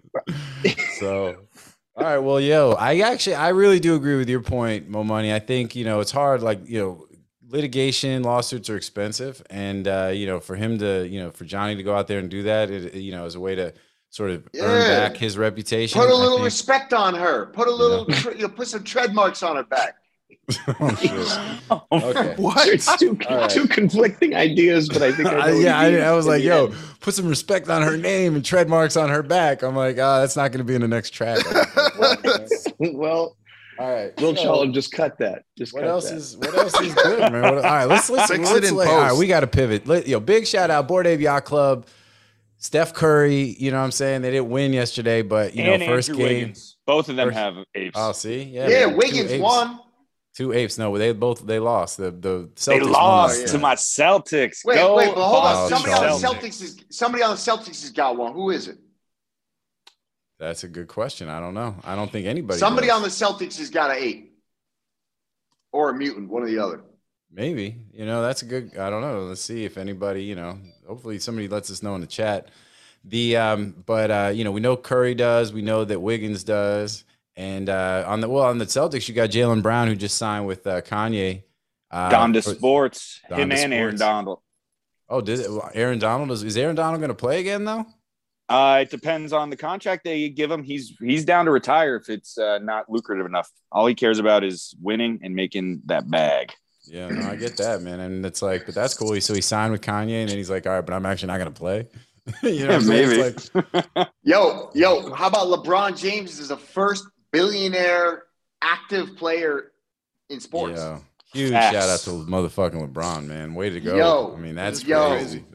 so 0.99 1.37
all 1.97 2.05
right 2.05 2.19
well 2.19 2.39
yo 2.39 2.71
i 2.79 2.99
actually 2.99 3.35
i 3.35 3.49
really 3.49 3.77
do 3.77 3.95
agree 3.95 4.15
with 4.15 4.29
your 4.29 4.39
point 4.39 4.87
mo 4.87 5.03
money 5.03 5.33
i 5.33 5.39
think 5.39 5.75
you 5.75 5.83
know 5.83 5.99
it's 5.99 6.09
hard 6.09 6.41
like 6.41 6.65
you 6.65 6.79
know 6.79 7.05
litigation 7.51 8.23
lawsuits 8.23 8.69
are 8.69 8.77
expensive 8.77 9.41
and 9.49 9.87
uh 9.87 10.09
you 10.13 10.25
know 10.25 10.39
for 10.39 10.55
him 10.55 10.77
to 10.79 11.07
you 11.07 11.19
know 11.21 11.31
for 11.31 11.45
johnny 11.45 11.75
to 11.75 11.83
go 11.83 11.95
out 11.95 12.07
there 12.07 12.19
and 12.19 12.29
do 12.29 12.43
that 12.43 12.69
it, 12.71 12.93
you 12.95 13.11
know 13.11 13.25
as 13.25 13.35
a 13.35 13.39
way 13.39 13.55
to 13.55 13.73
sort 14.09 14.29
of 14.31 14.47
earn 14.59 14.81
back 15.11 15.17
his 15.17 15.37
reputation 15.37 15.99
Put 15.99 16.09
a 16.09 16.15
little 16.15 16.37
think- 16.37 16.45
respect 16.45 16.93
on 16.93 17.13
her. 17.15 17.45
Put 17.47 17.67
a 17.69 17.71
little, 17.71 18.05
tre- 18.07 18.35
you 18.35 18.41
know, 18.41 18.49
put 18.49 18.67
some 18.67 18.83
tread 18.83 19.13
marks 19.13 19.41
on 19.41 19.55
her 19.55 19.63
back. 19.63 19.95
oh, 20.77 21.87
okay 21.91 22.33
What? 22.37 22.67
It's 22.67 22.93
two, 22.97 23.17
All 23.29 23.37
right. 23.37 23.49
two 23.49 23.67
conflicting 23.69 24.35
ideas, 24.35 24.89
but 24.89 25.01
I 25.01 25.13
think 25.13 25.29
I 25.29 25.31
know 25.35 25.39
I, 25.39 25.51
what 25.53 25.61
yeah, 25.61 25.79
I, 25.79 25.95
I 26.09 26.11
was 26.11 26.27
like, 26.27 26.43
"Yo, 26.43 26.65
end. 26.65 26.75
put 26.99 27.13
some 27.13 27.27
respect 27.27 27.69
on 27.69 27.83
her 27.83 27.95
name 27.95 28.35
and 28.35 28.43
tread 28.43 28.67
marks 28.67 28.97
on 28.97 29.09
her 29.09 29.23
back." 29.23 29.61
I'm 29.61 29.75
like, 29.77 29.97
"Ah, 29.97 30.19
that's 30.19 30.35
not 30.35 30.51
going 30.51 30.59
to 30.59 30.63
be 30.65 30.75
in 30.75 30.81
the 30.81 30.87
next 30.89 31.11
track." 31.11 31.39
well, 32.79 33.37
All 33.81 33.91
right, 33.93 34.21
Will 34.21 34.35
so- 34.35 34.43
Charlton 34.43 34.73
just 34.73 34.91
cut 34.91 35.17
that. 35.19 35.43
Just 35.57 35.73
What 35.73 35.81
cut 35.81 35.89
else 35.89 36.09
that. 36.09 36.17
is 36.17 36.37
what 36.37 36.53
else 36.55 36.79
is 36.81 36.93
good, 36.93 37.19
man? 37.31 37.41
What, 37.41 37.53
all 37.55 37.61
right, 37.61 37.85
let's 37.85 38.09
let's, 38.09 38.29
Fix 38.31 38.39
let's 38.51 38.57
it 38.65 38.69
in 38.69 38.75
lay- 38.75 38.87
all 38.87 38.97
right, 39.01 39.15
we 39.17 39.27
got 39.27 39.39
to 39.41 39.47
pivot. 39.47 39.87
Let, 39.87 40.07
yo, 40.07 40.19
big 40.19 40.45
shout 40.47 40.69
out 40.69 40.87
Bored 40.87 41.07
Ape 41.07 41.19
Yacht 41.21 41.45
Club, 41.45 41.87
Steph 42.57 42.93
Curry. 42.93 43.55
You 43.59 43.71
know 43.71 43.79
what 43.79 43.85
I'm 43.85 43.91
saying? 43.91 44.21
They 44.21 44.31
didn't 44.31 44.49
win 44.49 44.73
yesterday, 44.73 45.21
but 45.21 45.55
you 45.55 45.63
know, 45.63 45.73
and 45.73 45.83
first 45.83 46.09
Andrew 46.09 46.25
game. 46.27 46.37
Wiggins. 46.39 46.77
Both 46.85 47.09
of 47.09 47.15
them 47.15 47.29
First- 47.29 47.37
have 47.37 47.55
apes. 47.75 47.93
Oh, 47.95 48.11
see, 48.11 48.43
yeah, 48.43 48.67
Yeah, 48.67 48.85
man, 48.87 48.97
Wiggins 48.97 49.31
apes. 49.31 49.41
won. 49.41 49.79
Two 50.33 50.53
apes. 50.53 50.77
No, 50.77 50.97
they 50.97 51.11
both 51.11 51.45
they 51.45 51.59
lost. 51.59 51.97
The 51.97 52.11
the 52.11 52.49
Celtics 52.55 52.65
they 52.65 52.79
won 52.79 52.91
lost 52.91 53.39
last 53.41 53.51
to 53.51 53.57
my 53.59 53.75
Celtics. 53.75 54.63
Wait, 54.63 54.75
Go 54.75 54.95
wait, 54.95 55.13
but 55.13 55.23
hold 55.27 55.43
on. 55.43 55.69
Somebody 55.69 55.93
on 55.93 56.01
the 56.21 56.27
Celtics. 56.27 56.39
Celtics 56.39 56.61
is 56.61 56.77
somebody 56.89 57.23
on 57.23 57.31
the 57.31 57.35
Celtics 57.35 57.81
has 57.81 57.89
got 57.91 58.15
one. 58.17 58.31
Who 58.33 58.49
is 58.51 58.67
it? 58.69 58.77
That's 60.41 60.63
a 60.63 60.67
good 60.67 60.87
question. 60.87 61.29
I 61.29 61.39
don't 61.39 61.53
know. 61.53 61.75
I 61.83 61.95
don't 61.95 62.11
think 62.11 62.25
anybody. 62.25 62.57
Somebody 62.57 62.87
does. 62.87 62.95
on 62.95 63.03
the 63.03 63.09
Celtics 63.09 63.59
has 63.59 63.69
got 63.69 63.91
an 63.91 63.97
eight 63.99 64.31
or 65.71 65.91
a 65.91 65.93
mutant, 65.93 66.29
one 66.29 66.41
or 66.41 66.47
the 66.47 66.57
other. 66.57 66.81
Maybe. 67.31 67.77
You 67.93 68.07
know, 68.07 68.23
that's 68.23 68.41
a 68.41 68.45
good 68.45 68.75
I 68.75 68.89
don't 68.89 69.01
know. 69.01 69.21
Let's 69.25 69.41
see 69.41 69.65
if 69.65 69.77
anybody, 69.77 70.23
you 70.23 70.33
know, 70.33 70.57
hopefully 70.87 71.19
somebody 71.19 71.47
lets 71.47 71.69
us 71.69 71.83
know 71.83 71.93
in 71.93 72.01
the 72.01 72.07
chat. 72.07 72.49
The 73.05 73.37
um 73.37 73.83
but 73.85 74.09
uh 74.09 74.31
you 74.33 74.43
know, 74.43 74.51
we 74.51 74.61
know 74.61 74.75
Curry 74.75 75.13
does, 75.13 75.53
we 75.53 75.61
know 75.61 75.85
that 75.85 75.99
Wiggins 75.99 76.43
does. 76.43 77.03
And 77.35 77.69
uh 77.69 78.03
on 78.07 78.19
the 78.21 78.27
well 78.27 78.45
on 78.45 78.57
the 78.57 78.65
Celtics 78.65 79.07
you 79.07 79.13
got 79.13 79.29
Jaylen 79.29 79.61
Brown 79.61 79.89
who 79.89 79.95
just 79.95 80.17
signed 80.17 80.47
with 80.47 80.65
uh 80.65 80.81
Kanye. 80.81 81.43
Uh, 81.91 82.09
Donda 82.09 82.43
for- 82.43 82.55
Sports. 82.55 83.21
Him 83.29 83.51
Donda 83.51 83.57
and 83.63 83.73
Aaron 83.75 83.95
Donald. 83.95 84.39
Oh, 85.07 85.21
did 85.21 85.41
it, 85.41 85.51
Aaron 85.75 85.99
Donald 85.99 86.31
is, 86.31 86.41
is 86.41 86.57
Aaron 86.57 86.75
Donald 86.75 86.99
gonna 86.99 87.13
play 87.13 87.41
again 87.41 87.63
though? 87.63 87.85
Uh, 88.51 88.79
it 88.81 88.89
depends 88.89 89.31
on 89.31 89.49
the 89.49 89.55
contract 89.55 90.03
they 90.03 90.29
give 90.29 90.51
him. 90.51 90.63
He's 90.63 90.93
he's 90.99 91.23
down 91.23 91.45
to 91.45 91.51
retire 91.51 91.95
if 91.95 92.09
it's 92.09 92.37
uh, 92.37 92.59
not 92.59 92.89
lucrative 92.89 93.25
enough. 93.25 93.49
All 93.71 93.87
he 93.87 93.95
cares 93.95 94.19
about 94.19 94.43
is 94.43 94.75
winning 94.81 95.19
and 95.23 95.33
making 95.35 95.81
that 95.85 96.09
bag. 96.09 96.51
Yeah, 96.85 97.07
no, 97.07 97.29
I 97.29 97.35
get 97.35 97.57
that, 97.57 97.81
man. 97.81 97.99
And 97.99 98.25
it's 98.25 98.41
like, 98.41 98.65
but 98.65 98.75
that's 98.75 98.93
cool. 98.93 99.19
So 99.21 99.33
he 99.33 99.41
signed 99.41 99.71
with 99.71 99.81
Kanye 99.81 100.21
and 100.21 100.29
then 100.29 100.37
he's 100.37 100.49
like, 100.49 100.67
all 100.67 100.73
right, 100.73 100.85
but 100.85 100.93
I'm 100.93 101.05
actually 101.05 101.27
not 101.27 101.37
gonna 101.37 101.51
play. 101.51 101.87
you 102.43 102.67
know, 102.67 102.67
what 102.67 102.75
I'm 102.75 102.81
saying? 102.81 103.21
It's 103.21 103.55
like, 103.55 104.09
Yo, 104.23 104.69
yo, 104.73 105.13
how 105.13 105.27
about 105.27 105.47
LeBron 105.47 105.97
James 105.97 106.39
is 106.39 106.49
the 106.49 106.57
first 106.57 107.07
billionaire 107.31 108.23
active 108.61 109.15
player 109.15 109.71
in 110.29 110.39
sports? 110.39 110.79
Yeah. 110.79 110.99
Huge 111.33 111.51
Facts. 111.51 111.75
shout 111.75 111.89
out 111.89 111.99
to 112.01 112.29
motherfucking 112.29 112.91
LeBron, 112.91 113.25
man. 113.25 113.53
Way 113.53 113.69
to 113.69 113.79
go. 113.79 113.95
Yo. 113.95 114.35
I 114.35 114.39
mean, 114.39 114.55
that's 114.55 114.83
Yo. 114.83 115.09
crazy. 115.11 115.45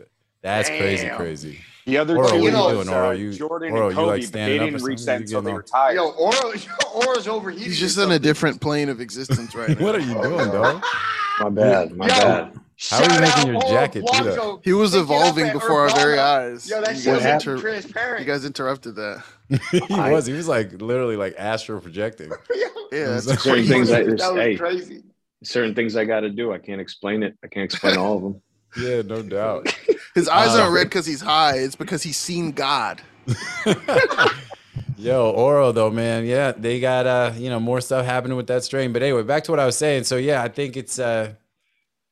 That's 0.41 0.69
crazy, 0.69 1.09
crazy. 1.11 1.59
The 1.87 1.99
other 1.99 2.17
Oro, 2.17 2.29
two, 2.29 2.35
what 2.43 2.53
you 2.53 2.59
was, 2.59 2.73
doing, 2.85 2.89
Oro? 2.89 3.09
uh, 3.09 3.13
You- 3.13 3.33
Jordan 3.33 3.73
Oro, 3.73 3.89
and 3.89 3.97
you 3.97 4.07
like 4.07 4.23
Kobe, 4.23 4.27
they 4.33 4.59
up 4.59 4.63
or 4.63 4.71
didn't 4.71 4.83
reach 4.85 5.05
that 5.05 5.21
You 5.21 5.25
until 5.25 5.43
they 5.43 5.47
getting 5.53 5.57
retired. 5.57 5.95
Yo, 5.95 6.09
Oro, 6.11 6.53
Oro's 6.95 7.29
overheated. 7.29 7.69
He's 7.69 7.79
just 7.79 7.97
or 7.99 8.03
in 8.05 8.11
a 8.11 8.19
different 8.19 8.61
plane 8.61 8.89
of 8.89 9.01
existence 9.01 9.55
right 9.55 9.79
now. 9.79 9.85
What 9.87 9.95
are 9.95 10.01
you 10.01 10.15
doing, 10.21 10.49
dog? 10.51 10.83
My 11.41 11.49
bad. 11.51 11.93
My 11.97 12.07
Yo, 12.09 12.13
bad. 12.13 12.61
How 12.91 12.99
are 13.05 13.15
you 13.15 13.21
making 13.21 13.53
your 13.53 13.63
jacket 13.63 14.05
do 14.13 14.25
that? 14.25 14.61
He 14.65 14.73
was 14.73 14.91
Pick 14.91 14.97
it 14.99 15.01
up 15.01 15.05
evolving 15.05 15.47
at 15.47 15.53
before 15.53 15.89
our 15.89 15.95
very 15.95 16.19
eyes. 16.19 16.69
Yo, 16.69 16.81
that 16.83 16.97
you, 16.97 17.01
shit 17.03 17.13
was 17.15 17.23
guys 17.23 17.23
happened? 17.23 17.51
inter- 17.57 17.61
transparent. 17.63 18.21
you 18.21 18.27
guys 18.33 18.45
interrupted 18.45 18.97
that. 18.97 19.23
he 19.71 19.81
was. 19.89 20.27
He 20.27 20.33
was 20.33 20.49
like 20.49 20.73
literally 20.83 21.17
like 21.17 21.37
astro 21.39 21.81
projecting. 21.81 22.31
Yeah, 22.91 23.07
that's 23.11 23.25
Certain 23.27 23.39
crazy. 23.53 23.69
things 23.69 23.91
I- 23.93 24.03
that 24.03 24.11
was 24.13 24.23
hey. 24.23 24.57
crazy. 24.57 25.03
Certain 25.45 25.75
things 25.75 25.95
I 25.97 26.05
got 26.05 26.21
to 26.21 26.31
do. 26.31 26.53
I 26.53 26.59
can't 26.59 26.81
explain 26.81 27.23
it. 27.23 27.37
I 27.45 27.47
can't 27.47 27.65
explain 27.65 27.97
all 27.97 28.17
of 28.17 28.23
them. 28.23 28.43
Yeah, 28.79 29.03
no 29.03 29.23
doubt. 29.23 29.75
His 30.15 30.29
eyes 30.29 30.55
Uh, 30.55 30.63
aren't 30.63 30.75
red 30.75 30.85
because 30.85 31.05
he's 31.07 31.21
high. 31.21 31.57
It's 31.59 31.77
because 31.77 32.03
he's 32.03 32.17
seen 32.17 32.53
God. 32.53 33.01
Yo, 34.99 35.31
Oro 35.31 35.73
though, 35.73 35.91
man. 35.91 36.25
Yeah, 36.25 36.53
they 36.53 36.81
got 36.81 37.07
uh, 37.07 37.33
you 37.37 37.51
know, 37.51 37.61
more 37.61 37.81
stuff 37.83 38.07
happening 38.07 38.37
with 38.37 38.47
that 38.47 38.65
strain. 38.65 38.93
But 38.93 39.03
anyway, 39.03 39.23
back 39.23 39.45
to 39.45 39.51
what 39.51 39.61
I 39.61 39.67
was 39.67 39.77
saying. 39.77 40.05
So 40.05 40.17
yeah, 40.17 40.43
I 40.43 40.49
think 40.49 40.77
it's 40.77 40.99
uh 40.99 41.35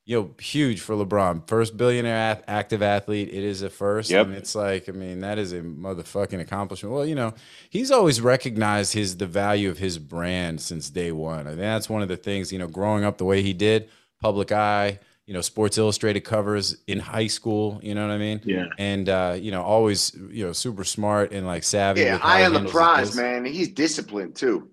you 0.07 0.21
know, 0.21 0.29
huge 0.39 0.81
for 0.81 0.93
LeBron. 0.95 1.47
First 1.47 1.75
billionaire 1.77 2.15
ath- 2.15 2.43
active 2.47 2.83
athlete. 2.83 3.29
It 3.29 3.43
is 3.43 3.63
a 3.63 3.71
first. 3.71 4.11
Yep. 4.11 4.27
And 4.27 4.35
it's 4.35 4.53
like, 4.53 4.87
I 4.87 4.91
mean, 4.91 5.21
that 5.21 5.39
is 5.39 5.51
a 5.51 5.61
motherfucking 5.61 6.39
accomplishment. 6.39 6.93
Well, 6.93 7.07
you 7.07 7.15
know, 7.15 7.33
he's 7.71 7.89
always 7.89 8.21
recognized 8.21 8.93
his 8.93 9.17
the 9.17 9.25
value 9.25 9.67
of 9.71 9.79
his 9.79 9.97
brand 9.97 10.61
since 10.61 10.91
day 10.91 11.11
one. 11.11 11.47
I 11.47 11.51
think 11.51 11.61
that's 11.61 11.89
one 11.89 12.03
of 12.03 12.07
the 12.07 12.17
things, 12.17 12.53
you 12.53 12.59
know, 12.59 12.67
growing 12.67 13.03
up 13.03 13.17
the 13.17 13.25
way 13.25 13.41
he 13.41 13.51
did, 13.53 13.89
public 14.21 14.51
eye, 14.51 14.99
you 15.25 15.33
know, 15.33 15.41
Sports 15.41 15.77
Illustrated 15.77 16.21
covers 16.21 16.77
in 16.87 16.99
high 16.99 17.27
school, 17.27 17.79
you 17.81 17.95
know 17.95 18.07
what 18.07 18.13
I 18.13 18.17
mean? 18.17 18.41
Yeah. 18.43 18.67
And 18.77 19.09
uh, 19.09 19.35
you 19.39 19.51
know, 19.51 19.63
always, 19.63 20.15
you 20.29 20.45
know, 20.45 20.53
super 20.53 20.83
smart 20.83 21.31
and 21.31 21.47
like 21.47 21.63
savvy. 21.63 22.01
Yeah, 22.01 22.19
eye 22.21 22.45
on 22.45 22.53
the 22.53 22.65
prize, 22.65 23.15
man. 23.15 23.45
He's 23.45 23.69
disciplined 23.69 24.35
too. 24.35 24.69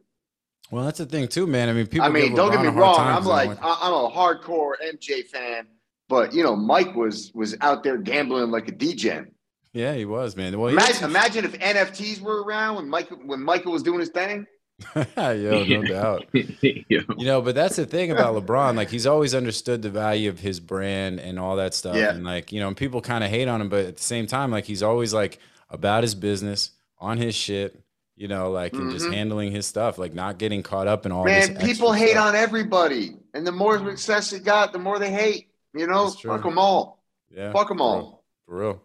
Well, 0.70 0.84
that's 0.84 0.98
the 0.98 1.06
thing 1.06 1.28
too, 1.28 1.46
man. 1.46 1.68
I 1.68 1.72
mean, 1.72 1.86
people. 1.86 2.06
I 2.06 2.10
mean, 2.10 2.34
don't 2.34 2.50
get 2.50 2.62
me 2.62 2.68
wrong. 2.68 2.98
i'm 2.98 3.24
like, 3.24 3.50
I'm 3.50 3.92
a 3.92 4.10
hardcore 4.10 4.72
MJ 4.82 5.26
fan, 5.26 5.66
but 6.08 6.32
you 6.34 6.42
know, 6.42 6.56
Mike 6.56 6.94
was 6.94 7.30
was 7.34 7.56
out 7.60 7.82
there 7.82 7.96
gambling 7.98 8.50
like 8.50 8.68
a 8.68 8.72
DJ. 8.72 9.26
yeah, 9.72 9.94
he 9.94 10.04
was, 10.04 10.36
man. 10.36 10.58
Well, 10.58 10.70
he 10.70 10.76
had 10.76 11.02
Imagine, 11.02 11.10
imagine 11.10 11.44
if 11.44 11.52
NFTs 11.58 12.20
were 12.20 12.42
around 12.42 12.76
when 12.76 12.88
Michael 12.88 13.18
when 13.24 13.42
Michael 13.42 13.72
was 13.72 13.82
doing 13.82 14.00
his 14.00 14.10
thing. 14.10 14.46
Some- 14.82 15.06
yo, 15.16 15.64
no 15.64 15.82
doubt. 15.88 16.26
You 16.32 17.04
know, 17.18 17.40
but 17.42 17.54
that's 17.54 17.76
the 17.76 17.86
thing 17.86 18.10
about 18.10 18.34
LeBron. 18.34 18.76
Like, 18.76 18.90
he's 18.90 19.06
always 19.06 19.34
understood 19.34 19.82
the 19.82 19.90
value 19.90 20.28
of 20.28 20.40
his 20.40 20.60
brand 20.60 21.20
and 21.20 21.38
all 21.38 21.56
that 21.56 21.74
stuff. 21.74 21.96
Yeah. 21.96 22.10
And 22.10 22.24
like, 22.24 22.52
you 22.52 22.60
know, 22.60 22.72
people 22.74 23.00
kind 23.00 23.22
of 23.24 23.30
hate 23.30 23.48
on 23.48 23.60
him, 23.60 23.68
but 23.68 23.86
at 23.86 23.96
the 23.96 24.02
same 24.02 24.26
time, 24.26 24.50
like, 24.50 24.64
he's 24.64 24.82
always 24.82 25.12
like 25.14 25.38
about 25.70 26.02
his 26.02 26.14
business, 26.14 26.70
on 26.98 27.18
his 27.18 27.34
shit. 27.34 27.78
You 28.14 28.28
know, 28.28 28.50
like, 28.50 28.74
and 28.74 28.92
just 28.92 29.06
Mhm. 29.06 29.14
handling 29.14 29.52
his 29.52 29.66
stuff, 29.66 29.96
like 29.98 30.12
not 30.14 30.38
getting 30.38 30.62
caught 30.62 30.86
up 30.86 31.06
in 31.06 31.12
all 31.12 31.24
this. 31.24 31.48
Man, 31.48 31.56
extra 31.56 31.66
people 31.74 31.92
hate 31.92 32.10
stuff. 32.10 32.26
on 32.26 32.34
everybody, 32.36 33.16
and 33.34 33.44
the 33.46 33.50
more 33.50 33.78
success 33.78 34.32
you 34.32 34.38
got, 34.38 34.72
the 34.72 34.78
more 34.78 34.98
they 34.98 35.10
hate. 35.10 35.48
You 35.74 35.86
know, 35.86 36.10
fuck 36.10 36.42
them 36.42 36.58
all. 36.58 37.02
Yeah, 37.34 37.52
Fuck 37.52 37.68
them 37.68 37.78
for 37.78 37.84
real. 37.84 37.90
all. 38.04 38.24
For 38.46 38.54
real. 38.58 38.82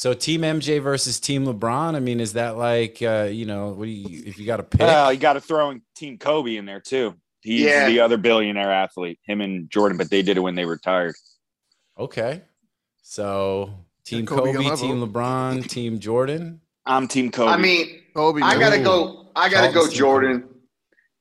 So 0.00 0.14
Team 0.14 0.40
MJ 0.40 0.82
versus 0.82 1.20
Team 1.20 1.44
LeBron. 1.44 1.94
I 1.94 2.00
mean, 2.00 2.20
is 2.20 2.32
that 2.32 2.56
like 2.56 3.02
uh, 3.02 3.28
you 3.30 3.44
know, 3.44 3.72
what 3.72 3.84
do 3.84 3.90
you 3.90 4.22
if 4.24 4.38
you 4.38 4.46
got 4.46 4.56
to 4.56 4.62
pick? 4.62 4.80
Well, 4.80 5.12
you 5.12 5.18
got 5.18 5.34
to 5.34 5.42
throw 5.42 5.68
in 5.68 5.82
Team 5.94 6.16
Kobe 6.16 6.56
in 6.56 6.64
there 6.64 6.80
too. 6.80 7.16
He's 7.42 7.60
Yeah. 7.66 7.86
the 7.86 8.00
other 8.00 8.16
billionaire 8.16 8.72
athlete. 8.72 9.18
Him 9.24 9.42
and 9.42 9.68
Jordan, 9.68 9.98
but 9.98 10.08
they 10.08 10.22
did 10.22 10.38
it 10.38 10.40
when 10.40 10.54
they 10.54 10.64
retired. 10.64 11.16
Okay. 11.98 12.40
So 13.02 13.74
Team 14.06 14.24
Kobe 14.24 14.54
Kobe. 14.54 14.74
Team 14.74 15.06
LeBron, 15.06 15.68
Team 15.68 15.98
Jordan. 15.98 16.62
I'm 16.86 17.06
Team 17.06 17.30
Kobe. 17.30 17.50
I 17.50 17.58
mean, 17.58 18.00
Kobe, 18.14 18.40
I 18.40 18.58
gotta 18.58 18.82
go. 18.82 19.26
I 19.36 19.50
gotta 19.50 19.66
go, 19.66 19.72
Charlton's 19.80 19.92
too 19.92 19.98
Jordan. 19.98 20.48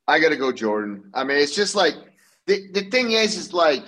I 0.07 0.19
gotta 0.21 0.37
go, 0.37 0.53
Jordan. 0.53 1.11
I 1.13 1.25
mean, 1.25 1.35
it's 1.35 1.53
just 1.53 1.75
like 1.75 1.95
the, 2.47 2.71
the 2.71 2.83
thing 2.83 3.11
is, 3.11 3.35
is 3.35 3.51
like 3.51 3.83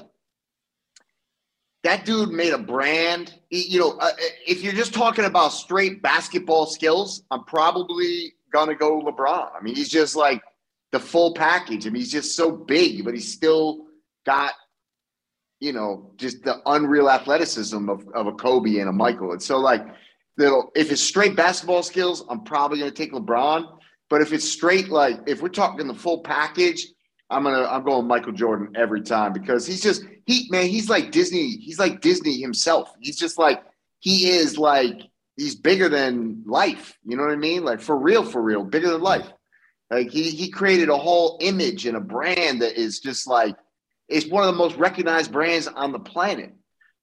that 1.84 2.06
dude 2.06 2.30
made 2.30 2.54
a 2.54 2.58
brand. 2.58 3.34
You 3.50 3.80
know, 3.80 3.98
uh, 4.00 4.12
if 4.48 4.63
you're 4.63 4.74
just 4.74 4.94
talking 4.94 5.26
about 5.26 5.50
straight 5.50 6.02
basketball 6.02 6.65
skills, 6.65 7.24
I'm 7.32 7.44
probably 7.44 8.34
gonna 8.54 8.76
go 8.76 9.02
LeBron. 9.02 9.50
I 9.58 9.62
mean, 9.62 9.76
he's 9.76 9.89
just 9.89 10.15
like 10.15 10.41
the 10.91 11.00
full 11.00 11.34
package. 11.34 11.88
I 11.88 11.89
mean, 11.89 12.02
he's 12.02 12.12
just 12.12 12.36
so 12.36 12.52
big, 12.52 13.04
but 13.04 13.13
he's 13.13 13.34
still 13.34 13.88
got, 14.26 14.54
you 15.60 15.74
know, 15.74 16.12
just 16.17 16.44
the 16.44 16.62
unreal 16.65 17.10
athleticism 17.10 17.89
of, 17.89 18.08
of 18.13 18.28
a 18.28 18.34
Kobe 18.34 18.78
and 18.78 18.89
a 18.89 18.94
Michael. 18.94 19.32
And 19.32 19.41
so, 19.41 19.58
like, 19.58 19.86
if 20.38 20.91
it's 20.91 21.02
straight 21.02 21.36
basketball 21.36 21.84
skills, 21.84 22.24
I'm 22.30 22.44
probably 22.44 22.80
gonna 22.80 22.91
take 22.91 23.13
LeBron. 23.13 23.80
But 24.10 24.22
if 24.22 24.34
it's 24.34 24.48
straight, 24.48 24.89
like 24.89 25.20
if 25.26 25.41
we're 25.41 25.50
talking 25.50 25.88
the 25.88 25.96
full 25.96 26.22
package, 26.22 26.86
I'm 27.32 27.44
gonna 27.44 27.63
I'm 27.63 27.84
going 27.84 28.08
Michael 28.08 28.34
Jordan 28.34 28.74
every 28.76 29.02
time 29.02 29.32
because 29.32 29.65
he's 29.65 29.82
just 29.82 30.04
he 30.26 30.48
man, 30.52 30.67
he's 30.67 30.89
like 30.89 31.12
Disney, 31.12 31.52
he's 31.52 31.80
like 31.80 32.02
Disney 32.02 32.39
himself. 32.39 32.94
He's 33.00 33.17
just 33.17 33.39
like 33.39 33.63
he 34.00 34.30
is 34.30 34.58
like 34.58 35.02
he's 35.38 35.56
bigger 35.56 35.88
than 35.88 36.44
life. 36.46 36.98
You 37.06 37.15
know 37.15 37.24
what 37.24 37.32
I 37.32 37.38
mean? 37.38 37.63
Like 37.63 37.80
for 37.80 37.98
real, 37.98 38.24
for 38.24 38.41
real, 38.41 38.63
bigger 38.63 38.89
than 38.91 39.02
life. 39.02 39.32
Like 39.89 40.10
he 40.10 40.30
he 40.30 40.50
created 40.50 40.89
a 40.89 40.98
whole 40.98 41.38
image 41.41 41.86
and 41.86 41.96
a 41.96 42.02
brand 42.02 42.62
that 42.62 42.78
is 42.78 43.00
just 43.00 43.28
like 43.28 43.56
it's 44.10 44.28
one 44.28 44.44
of 44.44 44.54
the 44.54 44.58
most 44.58 44.76
recognized 44.76 45.32
brands 45.32 45.67
on 45.67 45.94
the 45.94 46.00
planet. 46.00 46.54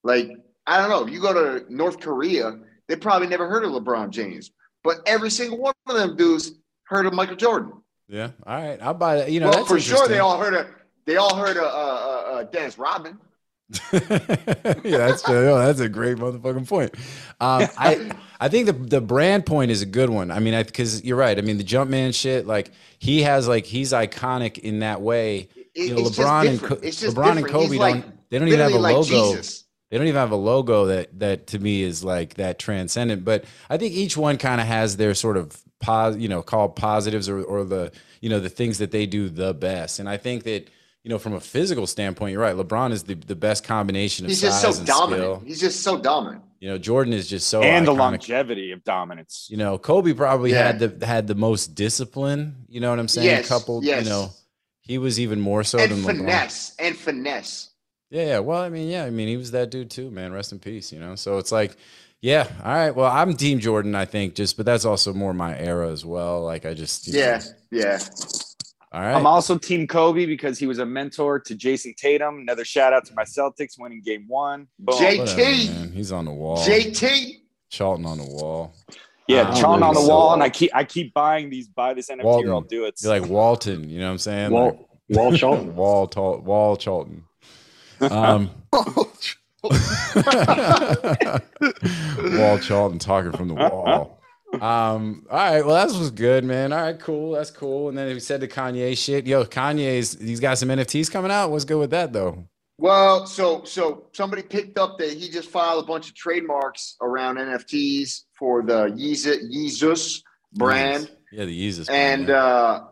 Like 0.04 0.30
I 0.66 0.78
don't 0.78 0.90
know 0.90 1.04
if 1.06 1.12
you 1.12 1.20
go 1.20 1.32
to 1.32 1.74
North 1.74 2.00
Korea, 2.00 2.58
they 2.86 2.96
probably 2.96 3.28
never 3.28 3.48
heard 3.48 3.64
of 3.64 3.72
LeBron 3.72 4.10
James, 4.10 4.50
but 4.84 4.98
every 5.06 5.30
single 5.30 5.58
one 5.58 5.74
of 5.86 5.96
them 5.96 6.16
dudes 6.16 6.52
heard 6.84 7.06
of 7.06 7.14
Michael 7.14 7.36
Jordan. 7.36 7.72
Yeah. 8.08 8.30
All 8.46 8.56
right. 8.56 8.78
I'll 8.82 8.94
buy 8.94 9.16
that. 9.16 9.30
You 9.30 9.40
know, 9.40 9.48
well, 9.48 9.58
that's 9.58 9.68
for 9.68 9.80
sure 9.80 10.08
they 10.08 10.18
all 10.18 10.38
heard 10.38 10.54
a 10.54 10.66
they 11.04 11.16
all 11.16 11.36
heard 11.36 11.56
uh, 11.56 11.62
uh, 11.62 12.42
Dennis 12.44 12.78
Rodman. 12.78 13.18
yeah, 13.92 13.98
that's 14.82 15.28
oh, 15.28 15.58
that's 15.58 15.80
a 15.80 15.88
great 15.90 16.16
motherfucking 16.16 16.66
point. 16.66 16.94
Um, 17.40 17.68
I 17.78 18.10
I 18.40 18.48
think 18.48 18.66
the 18.66 18.72
the 18.72 19.00
brand 19.02 19.44
point 19.44 19.70
is 19.70 19.82
a 19.82 19.86
good 19.86 20.08
one. 20.08 20.30
I 20.30 20.38
mean, 20.38 20.54
I 20.54 20.62
because 20.62 21.04
you're 21.04 21.18
right. 21.18 21.36
I 21.36 21.42
mean, 21.42 21.58
the 21.58 21.64
Jumpman 21.64 22.14
shit, 22.14 22.46
like 22.46 22.70
he 22.98 23.22
has 23.22 23.46
like 23.46 23.66
he's 23.66 23.92
iconic 23.92 24.58
in 24.58 24.80
that 24.80 25.00
way. 25.02 25.48
It- 25.74 25.88
You 25.88 25.94
know, 25.94 26.00
it's 26.00 26.16
just 26.16 26.18
LeBron 26.18 26.48
and 26.48 26.84
It's 26.84 27.00
just 27.00 27.16
LeBron 27.16 27.26
and 27.36 27.36
different. 27.44 27.56
He's 27.62 27.68
Kobe 27.68 27.78
like 27.78 27.94
don't 27.94 28.30
they 28.30 28.38
don't 28.38 28.48
even 28.48 28.60
have 28.60 28.72
a 28.72 28.78
like 28.78 28.94
logo. 28.94 29.34
Jesus. 29.34 29.64
They 29.90 29.96
don't 29.98 30.06
even 30.06 30.18
have 30.18 30.30
a 30.32 30.36
logo 30.36 30.86
that 30.86 31.18
that 31.20 31.46
to 31.48 31.58
me 31.58 31.82
is 31.82 32.04
like 32.04 32.34
that 32.34 32.58
transcendent. 32.58 33.24
But 33.24 33.44
I 33.70 33.76
think 33.78 33.94
each 33.94 34.16
one 34.16 34.36
kind 34.38 34.60
of 34.60 34.66
has 34.66 34.96
their 34.96 35.14
sort 35.14 35.36
of 35.36 35.56
pos, 35.80 36.16
you 36.16 36.28
know, 36.28 36.42
called 36.42 36.76
positives 36.76 37.28
or 37.28 37.42
or 37.42 37.64
the 37.64 37.92
you 38.20 38.28
know 38.28 38.40
the 38.40 38.48
things 38.50 38.78
that 38.78 38.90
they 38.90 39.06
do 39.06 39.28
the 39.28 39.54
best. 39.54 39.98
And 39.98 40.08
I 40.08 40.16
think 40.18 40.44
that 40.44 40.68
you 41.04 41.08
know 41.10 41.18
from 41.18 41.32
a 41.32 41.40
physical 41.40 41.86
standpoint, 41.86 42.32
you're 42.32 42.42
right. 42.42 42.54
LeBron 42.54 42.92
is 42.92 43.04
the 43.04 43.14
the 43.14 43.36
best 43.36 43.64
combination 43.64 44.26
of 44.26 44.30
He's 44.30 44.40
size 44.40 44.60
just 44.62 44.62
so 44.74 44.78
and 44.78 44.86
dominant. 44.86 45.22
skill. 45.22 45.42
He's 45.46 45.60
just 45.60 45.80
so 45.82 45.98
dominant. 45.98 46.42
You 46.60 46.68
know, 46.70 46.76
Jordan 46.78 47.12
is 47.12 47.28
just 47.28 47.46
so 47.46 47.62
and 47.62 47.86
the 47.86 47.92
longevity 47.92 48.72
of 48.72 48.82
dominance. 48.82 49.46
You 49.48 49.56
know, 49.56 49.78
Kobe 49.78 50.12
probably 50.12 50.50
Yeah. 50.50 50.66
had 50.72 50.80
the 50.98 51.06
had 51.06 51.28
the 51.28 51.36
most 51.36 51.74
discipline. 51.76 52.66
You 52.68 52.80
know 52.80 52.90
what 52.90 52.98
I'm 52.98 53.06
saying? 53.08 53.26
Yes, 53.26 53.48
Coupled, 53.48 53.84
yes. 53.84 54.02
you 54.04 54.10
know, 54.10 54.30
he 54.80 54.98
was 54.98 55.20
even 55.20 55.40
more 55.40 55.62
so 55.64 55.78
and 55.78 55.90
than 55.92 55.98
LeBron. 56.00 56.06
finesse 56.18 56.74
and 56.80 56.96
finesse. 56.96 57.70
Yeah, 58.10 58.24
yeah. 58.24 58.38
Well, 58.38 58.60
I 58.62 58.68
mean, 58.68 58.88
yeah, 58.88 59.04
I 59.04 59.10
mean, 59.10 59.28
he 59.28 59.36
was 59.36 59.50
that 59.50 59.70
dude 59.70 59.90
too, 59.90 60.10
man. 60.10 60.32
Rest 60.32 60.52
in 60.52 60.58
peace, 60.58 60.92
you 60.92 60.98
know. 60.98 61.14
So 61.14 61.38
it's 61.38 61.52
like, 61.52 61.76
yeah, 62.22 62.46
all 62.64 62.72
right. 62.74 62.90
Well, 62.90 63.10
I'm 63.10 63.34
Team 63.36 63.58
Jordan, 63.58 63.94
I 63.94 64.04
think, 64.06 64.34
just 64.34 64.56
but 64.56 64.64
that's 64.66 64.84
also 64.84 65.12
more 65.12 65.34
my 65.34 65.56
era 65.58 65.90
as 65.90 66.04
well. 66.04 66.42
Like 66.42 66.64
I 66.66 66.74
just, 66.74 67.06
you 67.06 67.12
know, 67.14 67.18
Yeah, 67.20 67.40
yeah. 67.70 67.98
all 68.92 69.00
right. 69.02 69.14
I'm 69.14 69.26
also 69.26 69.58
Team 69.58 69.86
Kobe 69.86 70.24
because 70.26 70.58
he 70.58 70.66
was 70.66 70.78
a 70.78 70.86
mentor 70.86 71.38
to 71.40 71.54
Jayson 71.54 71.94
Tatum. 71.96 72.38
Another 72.38 72.64
shout 72.64 72.92
out 72.92 73.04
to 73.06 73.14
my 73.14 73.24
Celtics 73.24 73.78
winning 73.78 74.00
game 74.04 74.24
one. 74.26 74.66
Boom. 74.78 74.98
Jay- 74.98 75.18
Whatever, 75.18 75.40
JT. 75.42 75.92
He's 75.92 76.10
on 76.10 76.24
the 76.24 76.32
wall. 76.32 76.56
JT. 76.58 77.34
Charlton 77.70 78.06
on 78.06 78.16
the 78.16 78.24
wall. 78.24 78.74
yeah, 79.28 79.42
Ah, 79.50 79.54
Charlton 79.60 79.82
on 79.82 79.92
the 79.92 80.00
really? 80.00 80.10
wall, 80.10 80.30
So- 80.30 80.34
and 80.34 80.42
I 80.42 80.48
keep 80.48 80.70
I 80.74 80.84
keep 80.84 81.12
buying 81.12 81.50
these. 81.50 81.68
Buy 81.68 81.92
this 81.92 82.08
NFT 82.08 82.24
Walton. 82.24 82.48
or 82.48 82.54
I'll 82.54 82.60
do 82.62 82.86
it. 82.86 82.94
You're 83.02 83.20
like 83.20 83.28
Walton, 83.30 83.90
you 83.90 83.98
know 84.00 84.06
what 84.06 84.12
I'm 84.12 84.18
saying? 84.18 84.50
Walt, 84.50 84.88
Walt 85.10 85.32
Like, 85.32 85.40
Charlton. 85.40 85.76
wall, 85.76 86.06
tall, 86.08 86.38
wall, 86.40 86.76
Charlton. 86.78 87.24
Um, 88.00 88.50
Wall 92.38 92.58
Charlton 92.58 92.98
talking 92.98 93.32
from 93.32 93.48
the 93.48 93.54
wall. 93.54 94.20
Um, 94.54 95.26
all 95.30 95.36
right, 95.36 95.64
well, 95.64 95.74
that 95.74 95.96
was 95.98 96.10
good, 96.10 96.44
man. 96.44 96.72
All 96.72 96.80
right, 96.80 96.98
cool. 96.98 97.32
That's 97.32 97.50
cool. 97.50 97.88
And 97.88 97.98
then 97.98 98.08
we 98.08 98.20
said 98.20 98.40
the 98.40 98.48
Kanye 98.48 98.96
shit. 98.96 99.26
Yo, 99.26 99.44
Kanye's 99.44 100.18
he's 100.18 100.40
got 100.40 100.58
some 100.58 100.68
NFTs 100.70 101.10
coming 101.10 101.30
out. 101.30 101.50
What's 101.50 101.64
good 101.64 101.78
with 101.78 101.90
that 101.90 102.12
though? 102.12 102.44
Well, 102.78 103.26
so 103.26 103.64
so 103.64 104.06
somebody 104.12 104.42
picked 104.42 104.78
up 104.78 104.98
that 104.98 105.12
he 105.12 105.28
just 105.28 105.50
filed 105.50 105.84
a 105.84 105.86
bunch 105.86 106.08
of 106.08 106.14
trademarks 106.14 106.96
around 107.02 107.36
NFTs 107.36 108.22
for 108.38 108.62
the 108.62 108.86
Yeezus, 108.86 109.52
Yeezus 109.52 110.22
brand, 110.54 111.10
Yeah, 111.32 111.44
the 111.44 111.68
Yeezus. 111.68 111.90
and 111.90 112.26
brand, 112.26 112.30
uh, 112.30 112.84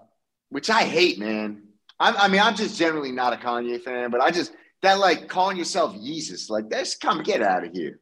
which 0.51 0.69
I 0.69 0.83
hate, 0.83 1.19
man. 1.19 1.63
I'm, 1.99 2.15
I 2.19 2.29
mean, 2.29 2.43
I'm 2.43 2.55
just 2.55 2.79
generally 2.79 3.13
not 3.13 3.33
a 3.33 3.37
Kanye 3.37 3.81
fan, 3.81 4.11
but 4.11 4.21
I 4.21 4.31
just 4.31 4.53
that 4.87 4.99
like 5.01 5.29
calling 5.29 5.57
yourself 5.57 5.95
Yeezus, 5.97 6.49
like 6.49 6.69
that's 6.71 6.97
come 6.97 7.23
get 7.23 7.43
out 7.43 7.65
of 7.67 7.73
here. 7.73 7.99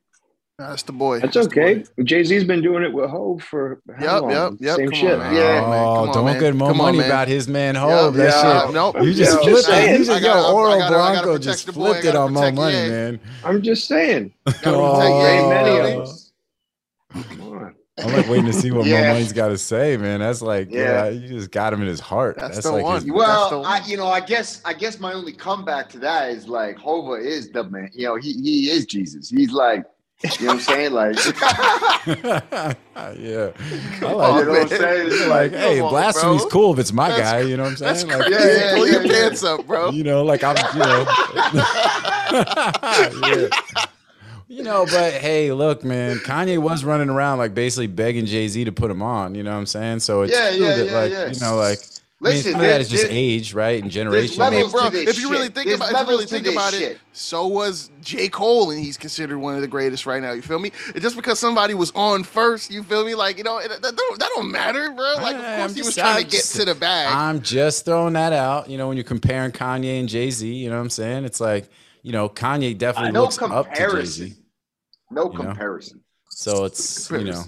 That's 0.59 0.83
the 0.85 0.92
boy. 0.92 1.18
That's 1.18 1.35
That's 1.35 1.47
okay. 1.49 1.83
Jay 2.05 2.23
Z's 2.23 2.44
been 2.44 2.62
doing 2.62 2.85
it 2.85 2.92
with 2.92 3.11
Hov 3.11 3.42
for 3.42 3.81
how 3.99 4.20
Yep, 4.29 4.31
yep, 4.31 4.38
long? 4.38 4.59
yep. 4.61 4.77
Same 4.77 4.90
Come 4.90 4.99
shit. 5.01 5.18
on. 5.18 5.35
Yeah. 5.35 5.61
Come 5.61 5.64
on, 5.64 5.70
man. 5.70 5.83
Oh, 5.83 5.94
Come 5.97 6.09
on, 6.09 6.14
don't 6.14 6.25
man. 6.27 6.40
get 6.40 6.55
more 6.55 6.68
Come 6.68 6.81
on, 6.81 6.87
money 6.87 6.99
man. 6.99 7.07
about 7.11 7.27
his 7.29 7.49
man 7.49 7.75
Hov. 7.75 8.16
Yep, 8.16 8.27
that 8.27 8.44
yeah, 8.44 8.64
shit. 8.66 8.75
Nope. 8.75 8.97
You 9.03 9.14
just 9.14 9.33
Yeah, 9.33 9.38
flipped 9.38 9.49
just 9.57 9.68
it. 9.68 9.73
saying. 9.73 9.90
You 9.92 9.99
just 10.05 10.11
I 10.11 10.14
yo, 10.14 10.20
gotta- 10.35 10.47
I 10.49 10.53
Oro 10.53 10.79
gotta- 10.79 10.94
I 10.97 11.12
Blanco 11.12 11.38
just 11.38 11.70
flipped 11.73 12.05
it 12.05 12.14
on 12.14 12.33
more 12.33 12.53
money, 12.53 12.88
man. 12.88 13.20
I'm 13.42 13.62
just 13.62 13.88
saying. 13.88 14.33
Oh. 14.47 14.53
protect 14.53 14.66
Ye, 14.66 15.27
Ain't 15.27 15.49
many 15.49 15.70
man. 15.81 16.01
of 16.03 16.09
them. 16.09 17.25
Come 17.25 17.40
on. 17.53 17.75
I'm 17.96 18.12
like 18.12 18.28
waiting 18.28 18.46
to 18.46 18.52
see 18.52 18.70
what 18.72 18.87
Yeah. 18.87 19.02
Mo 19.02 19.09
Money's 19.14 19.33
got 19.33 19.48
to 19.48 19.59
say, 19.59 19.96
man. 19.96 20.20
That's 20.20 20.42
like, 20.42 20.70
yeah. 20.70 21.04
Yeah. 21.04 21.09
you 21.11 21.28
just 21.28 21.50
got 21.52 21.72
him 21.72 21.80
in 21.80 21.87
his 21.87 22.00
heart. 22.00 22.37
That's 22.38 22.57
That's, 22.57 22.66
the 22.66 22.72
like 22.72 22.83
one. 22.85 22.94
his- 22.96 23.04
That's 23.04 23.12
the 23.12 23.16
Well, 23.18 23.62
one. 23.62 23.70
I 23.83 23.87
you 23.87 23.96
know, 23.96 24.09
I 24.09 24.20
guess 24.20 24.61
I 24.64 24.72
guess 24.74 24.98
my 24.98 25.12
only 25.12 25.33
comeback 25.33 25.88
to 25.90 25.98
that 26.00 26.30
is 26.30 26.48
like 26.48 26.76
Hova 26.76 27.12
is 27.14 27.50
the 27.50 27.64
man. 27.64 27.90
You 27.92 28.07
know, 28.09 28.16
he 28.16 28.33
he 28.33 28.70
is 28.70 28.87
Jesus. 28.87 29.30
He's 29.30 29.52
like, 29.52 29.85
you 30.40 30.46
know 30.46 30.54
what 30.54 30.54
I'm 30.54 30.61
saying? 30.61 30.92
Like, 30.92 31.16
yeah. 32.07 32.72
I 32.96 33.14
like 33.14 33.20
you 34.00 34.09
know 34.09 34.50
what 34.50 34.62
I'm 34.62 34.68
saying? 34.68 35.07
It's 35.09 35.26
like, 35.26 35.52
Come 35.52 35.61
hey, 35.61 35.80
on, 35.80 35.90
blasphemy's 35.90 36.42
bro. 36.42 36.50
cool 36.50 36.72
if 36.72 36.78
it's 36.80 36.92
my 36.92 37.09
That's 37.11 37.20
guy. 37.20 37.40
You 37.42 37.57
know 37.57 37.62
what 37.64 37.72
I'm 37.72 37.76
That's 37.78 38.00
saying? 38.00 38.12
Like, 38.18 38.26
crazy. 38.26 38.42
Yeah, 38.42 38.64
yeah, 38.64 38.74
Pull 38.74 38.87
your 38.88 39.02
yeah, 39.04 39.12
yeah. 39.12 39.20
pants 39.22 39.44
up, 39.44 39.66
bro. 39.66 39.90
you 39.90 40.02
know, 40.02 40.24
like 40.24 40.42
I'm, 40.42 40.57
you 40.74 40.80
know, 40.80 41.07
yeah. 43.28 43.85
You 44.48 44.62
know, 44.62 44.85
but 44.87 45.14
hey, 45.14 45.52
look, 45.52 45.85
man, 45.85 46.16
Kanye 46.18 46.59
was 46.59 46.85
running 46.85 47.09
around 47.09 47.38
like 47.38 47.54
basically 47.54 47.87
begging 47.87 48.26
Jay 48.26 48.46
Z 48.48 48.64
to 48.64 48.72
put 48.72 48.90
him 48.90 49.02
on. 49.02 49.35
You 49.35 49.42
know 49.42 49.52
what 49.52 49.59
I'm 49.59 49.66
saying? 49.66 50.00
So 50.00 50.22
it's 50.22 50.33
Yeah, 50.33 50.50
true 50.50 50.59
yeah, 50.66 50.74
that, 50.76 50.87
yeah, 50.87 50.92
like, 50.98 51.12
yeah. 51.12 51.26
you 51.33 51.40
know, 51.40 51.57
like. 51.57 51.78
I 52.22 52.28
mean, 52.28 52.37
Listen, 52.37 52.52
some 52.52 52.61
of 52.61 52.66
that 52.66 52.72
there- 52.72 52.80
is 52.80 52.88
just 52.88 53.07
age, 53.11 53.52
right, 53.52 53.83
and 53.83 53.90
generation. 53.92 54.40
I 54.40 54.48
mean, 54.48 54.70
bro, 54.70 54.87
if 54.87 55.18
you 55.18 55.30
really 55.30 55.48
think 55.48 55.66
There's 55.66 55.76
about, 55.78 55.92
if 55.92 55.98
you 56.00 56.07
really 56.14 56.24
think 56.24 56.44
this 56.44 56.54
about 56.54 56.72
it, 56.72 56.98
so 57.12 57.46
was 57.46 57.90
J. 58.00 58.28
Cole, 58.30 58.70
and 58.70 58.80
he's 58.83 58.96
considered 58.96 59.37
one 59.38 59.57
of 59.57 59.61
the 59.61 59.66
greatest 59.68 60.07
right 60.07 60.22
now. 60.22 60.33
You 60.33 60.40
feel 60.40 60.59
me? 60.59 60.72
And 60.94 61.02
just 61.02 61.16
because 61.16 61.38
somebody 61.38 61.74
was 61.74 61.90
on 61.94 62.22
first, 62.24 62.70
you 62.70 62.83
feel 62.83 63.04
me? 63.04 63.14
Like 63.14 63.37
you 63.37 63.44
know, 63.44 63.59
it, 63.59 63.68
that 63.68 63.83
don't 63.94 64.18
that 64.18 64.30
don't 64.37 64.50
matter, 64.50 64.90
bro. 64.92 65.14
Like 65.16 65.37
Hey, 65.37 65.42
of 65.54 65.59
course 65.59 65.70
I'm 65.70 65.74
he 65.74 65.80
was 65.83 65.87
just- 65.88 65.98
trying 65.98 66.16
I'm 66.16 66.22
to 66.22 66.30
get 66.30 66.30
just- 66.38 66.57
to 66.57 66.64
the 66.64 66.74
bag. 66.74 67.14
I'm 67.14 67.42
just 67.42 67.85
throwing 67.85 68.14
that 68.14 68.33
out. 68.33 68.70
You 68.70 68.78
know, 68.78 68.88
when 68.88 68.96
you're 68.96 69.04
comparing 69.04 69.50
Kanye 69.52 70.00
and 70.00 70.09
Jay 70.09 70.30
Z, 70.30 70.50
you 70.50 70.70
know 70.70 70.76
what 70.76 70.83
I'm 70.83 70.90
saying? 70.90 71.24
It's 71.26 71.40
like, 71.42 71.68
you 72.05 72.12
know, 72.12 72.29
Kanye 72.29 72.79
definitely 72.79 73.11
No 73.12 73.23
looks 73.23 73.43
up 73.43 73.49
to 73.51 73.71
Jay 73.75 73.83
comparison. 73.85 74.29
Z. 74.29 74.37
No 75.11 75.25
You 75.25 75.31
know? 75.31 75.45
comparison. 75.45 76.01
So 76.31 76.64
it's 76.64 77.11
you 77.11 77.25
know, 77.25 77.43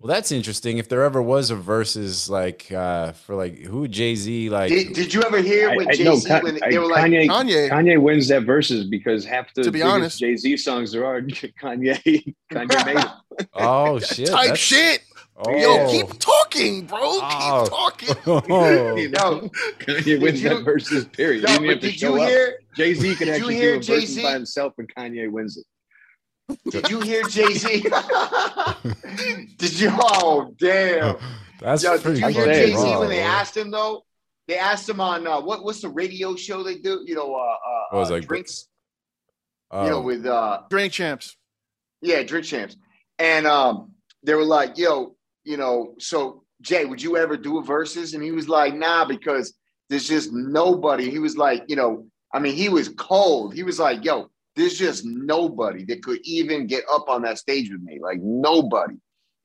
well, 0.00 0.14
that's 0.14 0.32
interesting. 0.32 0.78
If 0.78 0.88
there 0.88 1.02
ever 1.04 1.20
was 1.22 1.50
a 1.50 1.56
versus 1.56 2.28
like 2.30 2.70
uh 2.72 3.12
for 3.12 3.34
like 3.34 3.58
who 3.60 3.86
Jay 3.88 4.14
Z 4.14 4.50
like, 4.50 4.70
Did, 4.70 4.92
did 4.94 5.12
you 5.14 5.22
ever 5.22 5.40
hear 5.40 5.70
I, 5.70 5.76
when 5.76 5.92
Jay 5.92 6.14
Z 6.16 6.28
Ka- 6.28 6.40
when 6.40 6.58
I- 6.62 6.70
they 6.70 6.78
were 6.78 6.86
like, 6.86 7.04
Kanye, 7.10 7.28
Kanye. 7.28 7.70
Kanye 7.70 8.00
wins 8.00 8.28
that 8.28 8.42
versus 8.44 8.86
because 8.86 9.24
half 9.24 9.52
the 9.54 9.62
To 9.64 9.70
be 9.70 9.82
honest. 9.82 10.18
Jay 10.20 10.36
Z 10.36 10.56
songs 10.58 10.92
there 10.92 11.04
are 11.06 11.20
Kanye 11.62 11.98
Kanye 12.52 12.84
made. 12.86 13.04
it. 13.38 13.48
oh 13.54 13.98
shit, 14.00 14.28
Type 14.28 14.40
that's- 14.42 14.58
shit. 14.58 15.02
Oh. 15.36 15.50
Yo, 15.50 15.90
keep 15.90 16.18
talking, 16.20 16.86
bro. 16.86 16.98
Oh. 17.02 17.64
Keep 17.98 18.08
talking. 18.18 18.44
Oh. 18.52 18.94
You 18.96 19.08
know, 19.10 19.50
Kanye 19.80 20.20
wins 20.20 20.42
you- 20.42 20.48
that 20.50 20.62
versus. 20.64 21.04
Period. 21.06 21.42
Yo, 21.42 21.52
you 21.54 21.58
didn't 21.58 21.66
but 21.66 21.70
have 21.72 21.80
to 21.80 21.86
did 21.90 21.98
show 21.98 22.16
you 22.16 22.22
hear? 22.26 22.58
Jay 22.76 22.94
Z 22.94 23.14
can 23.16 23.26
did 23.26 23.28
you 23.28 23.34
actually 23.34 23.54
hear 23.56 23.70
do 23.72 23.76
a 23.76 23.78
versus 23.80 23.86
Jay-Z? 24.14 24.22
by 24.22 24.32
himself, 24.32 24.72
and 24.78 24.94
Kanye 24.94 25.30
wins 25.30 25.56
it. 25.56 25.66
Did 26.70 26.88
you 26.90 27.00
hear 27.00 27.22
Jay 27.24 27.52
Z? 27.54 27.82
did 29.58 29.80
you? 29.80 29.90
Oh 29.92 30.52
damn! 30.58 31.16
That's 31.60 31.82
Yo, 31.82 31.92
did 31.94 32.02
pretty 32.02 32.20
you 32.20 32.26
hear 32.28 32.44
fucking 32.44 32.52
Jay 32.52 32.66
Z 32.70 32.74
raw, 32.76 33.00
when 33.00 33.08
they 33.08 33.16
bro. 33.20 33.24
asked 33.26 33.56
him 33.56 33.70
though? 33.70 34.04
They 34.46 34.58
asked 34.58 34.88
him 34.88 35.00
on 35.00 35.26
uh, 35.26 35.40
what 35.40 35.64
what's 35.64 35.80
the 35.80 35.88
radio 35.88 36.36
show 36.36 36.62
they 36.62 36.76
do? 36.76 37.02
You 37.06 37.14
know, 37.14 37.34
uh, 37.34 37.38
uh, 37.38 37.56
What 37.90 37.98
was 38.00 38.10
uh 38.10 38.14
like, 38.14 38.28
drinks. 38.28 38.66
Oh. 39.70 39.84
you 39.84 39.90
know, 39.90 40.00
with 40.02 40.26
uh, 40.26 40.60
Drink 40.70 40.92
champs. 40.92 41.36
yeah, 42.02 42.22
drink 42.22 42.44
champs, 42.46 42.76
and 43.18 43.46
um, 43.46 43.92
they 44.22 44.34
were 44.34 44.44
like, 44.44 44.76
"Yo, 44.78 45.13
you 45.44 45.56
know, 45.56 45.94
so 45.98 46.42
Jay, 46.60 46.84
would 46.84 47.02
you 47.02 47.16
ever 47.16 47.36
do 47.36 47.58
a 47.58 47.62
versus?" 47.62 48.14
And 48.14 48.22
he 48.22 48.32
was 48.32 48.48
like, 48.48 48.74
"Nah, 48.74 49.04
because 49.04 49.54
there's 49.88 50.08
just 50.08 50.32
nobody." 50.32 51.10
He 51.10 51.18
was 51.18 51.36
like, 51.36 51.64
you 51.68 51.76
know, 51.76 52.06
I 52.32 52.38
mean, 52.38 52.54
he 52.54 52.68
was 52.68 52.88
cold. 52.90 53.54
He 53.54 53.62
was 53.62 53.78
like, 53.78 54.04
"Yo, 54.04 54.30
there's 54.56 54.78
just 54.78 55.04
nobody 55.04 55.84
that 55.86 56.02
could 56.02 56.20
even 56.24 56.66
get 56.66 56.84
up 56.90 57.08
on 57.08 57.22
that 57.22 57.38
stage 57.38 57.70
with 57.70 57.82
me. 57.82 57.98
Like 58.00 58.18
nobody." 58.20 58.96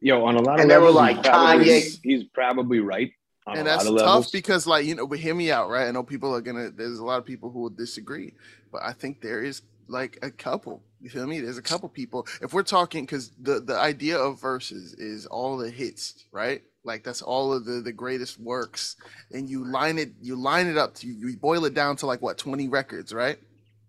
Yo, 0.01 0.23
on 0.25 0.35
a 0.35 0.41
lot 0.41 0.55
of 0.55 0.61
And 0.61 0.71
they 0.71 0.77
were 0.77 0.91
levels, 0.91 0.95
like, 0.95 1.15
he's 1.17 1.25
probably, 1.27 1.65
Kanye- 1.65 1.99
he's 2.03 2.23
probably 2.33 2.79
right. 2.79 3.11
On 3.47 3.57
and 3.57 3.67
a 3.67 3.71
that's 3.71 3.83
lot 3.85 3.91
of 3.93 3.97
tough 3.99 4.05
levels. 4.07 4.31
because 4.31 4.67
like 4.67 4.85
you 4.85 4.93
know 4.95 5.07
but 5.07 5.17
hear 5.17 5.33
me 5.33 5.49
out 5.49 5.69
right 5.71 5.87
i 5.87 5.91
know 5.91 6.03
people 6.03 6.35
are 6.35 6.41
gonna 6.41 6.69
there's 6.69 6.99
a 6.99 7.03
lot 7.05 7.17
of 7.17 7.25
people 7.25 7.49
who 7.49 7.59
will 7.61 7.69
disagree 7.71 8.33
but 8.71 8.83
i 8.83 8.93
think 8.93 9.21
there 9.21 9.41
is 9.41 9.63
like 9.89 10.19
a 10.21 10.31
couple 10.31 10.83
you 11.01 11.09
feel 11.09 11.27
me 11.27 11.39
there's 11.39 11.57
a 11.57 11.61
couple 11.61 11.89
people 11.89 12.27
if 12.41 12.53
we're 12.53 12.63
talking 12.63 13.05
because 13.05 13.31
the 13.41 13.59
the 13.59 13.77
idea 13.77 14.17
of 14.17 14.39
verses 14.39 14.93
is 14.95 15.25
all 15.25 15.57
the 15.57 15.69
hits 15.69 16.25
right 16.31 16.61
like 16.83 17.03
that's 17.03 17.21
all 17.21 17.53
of 17.53 17.65
the 17.65 17.81
the 17.81 17.91
greatest 17.91 18.39
works 18.39 18.95
and 19.31 19.49
you 19.49 19.65
line 19.65 19.97
it 19.97 20.11
you 20.21 20.35
line 20.35 20.67
it 20.67 20.77
up 20.77 20.95
to 20.95 21.07
you 21.07 21.35
boil 21.37 21.65
it 21.65 21.73
down 21.73 21.95
to 21.95 22.05
like 22.05 22.21
what 22.21 22.37
20 22.37 22.67
records 22.69 23.13
right 23.13 23.39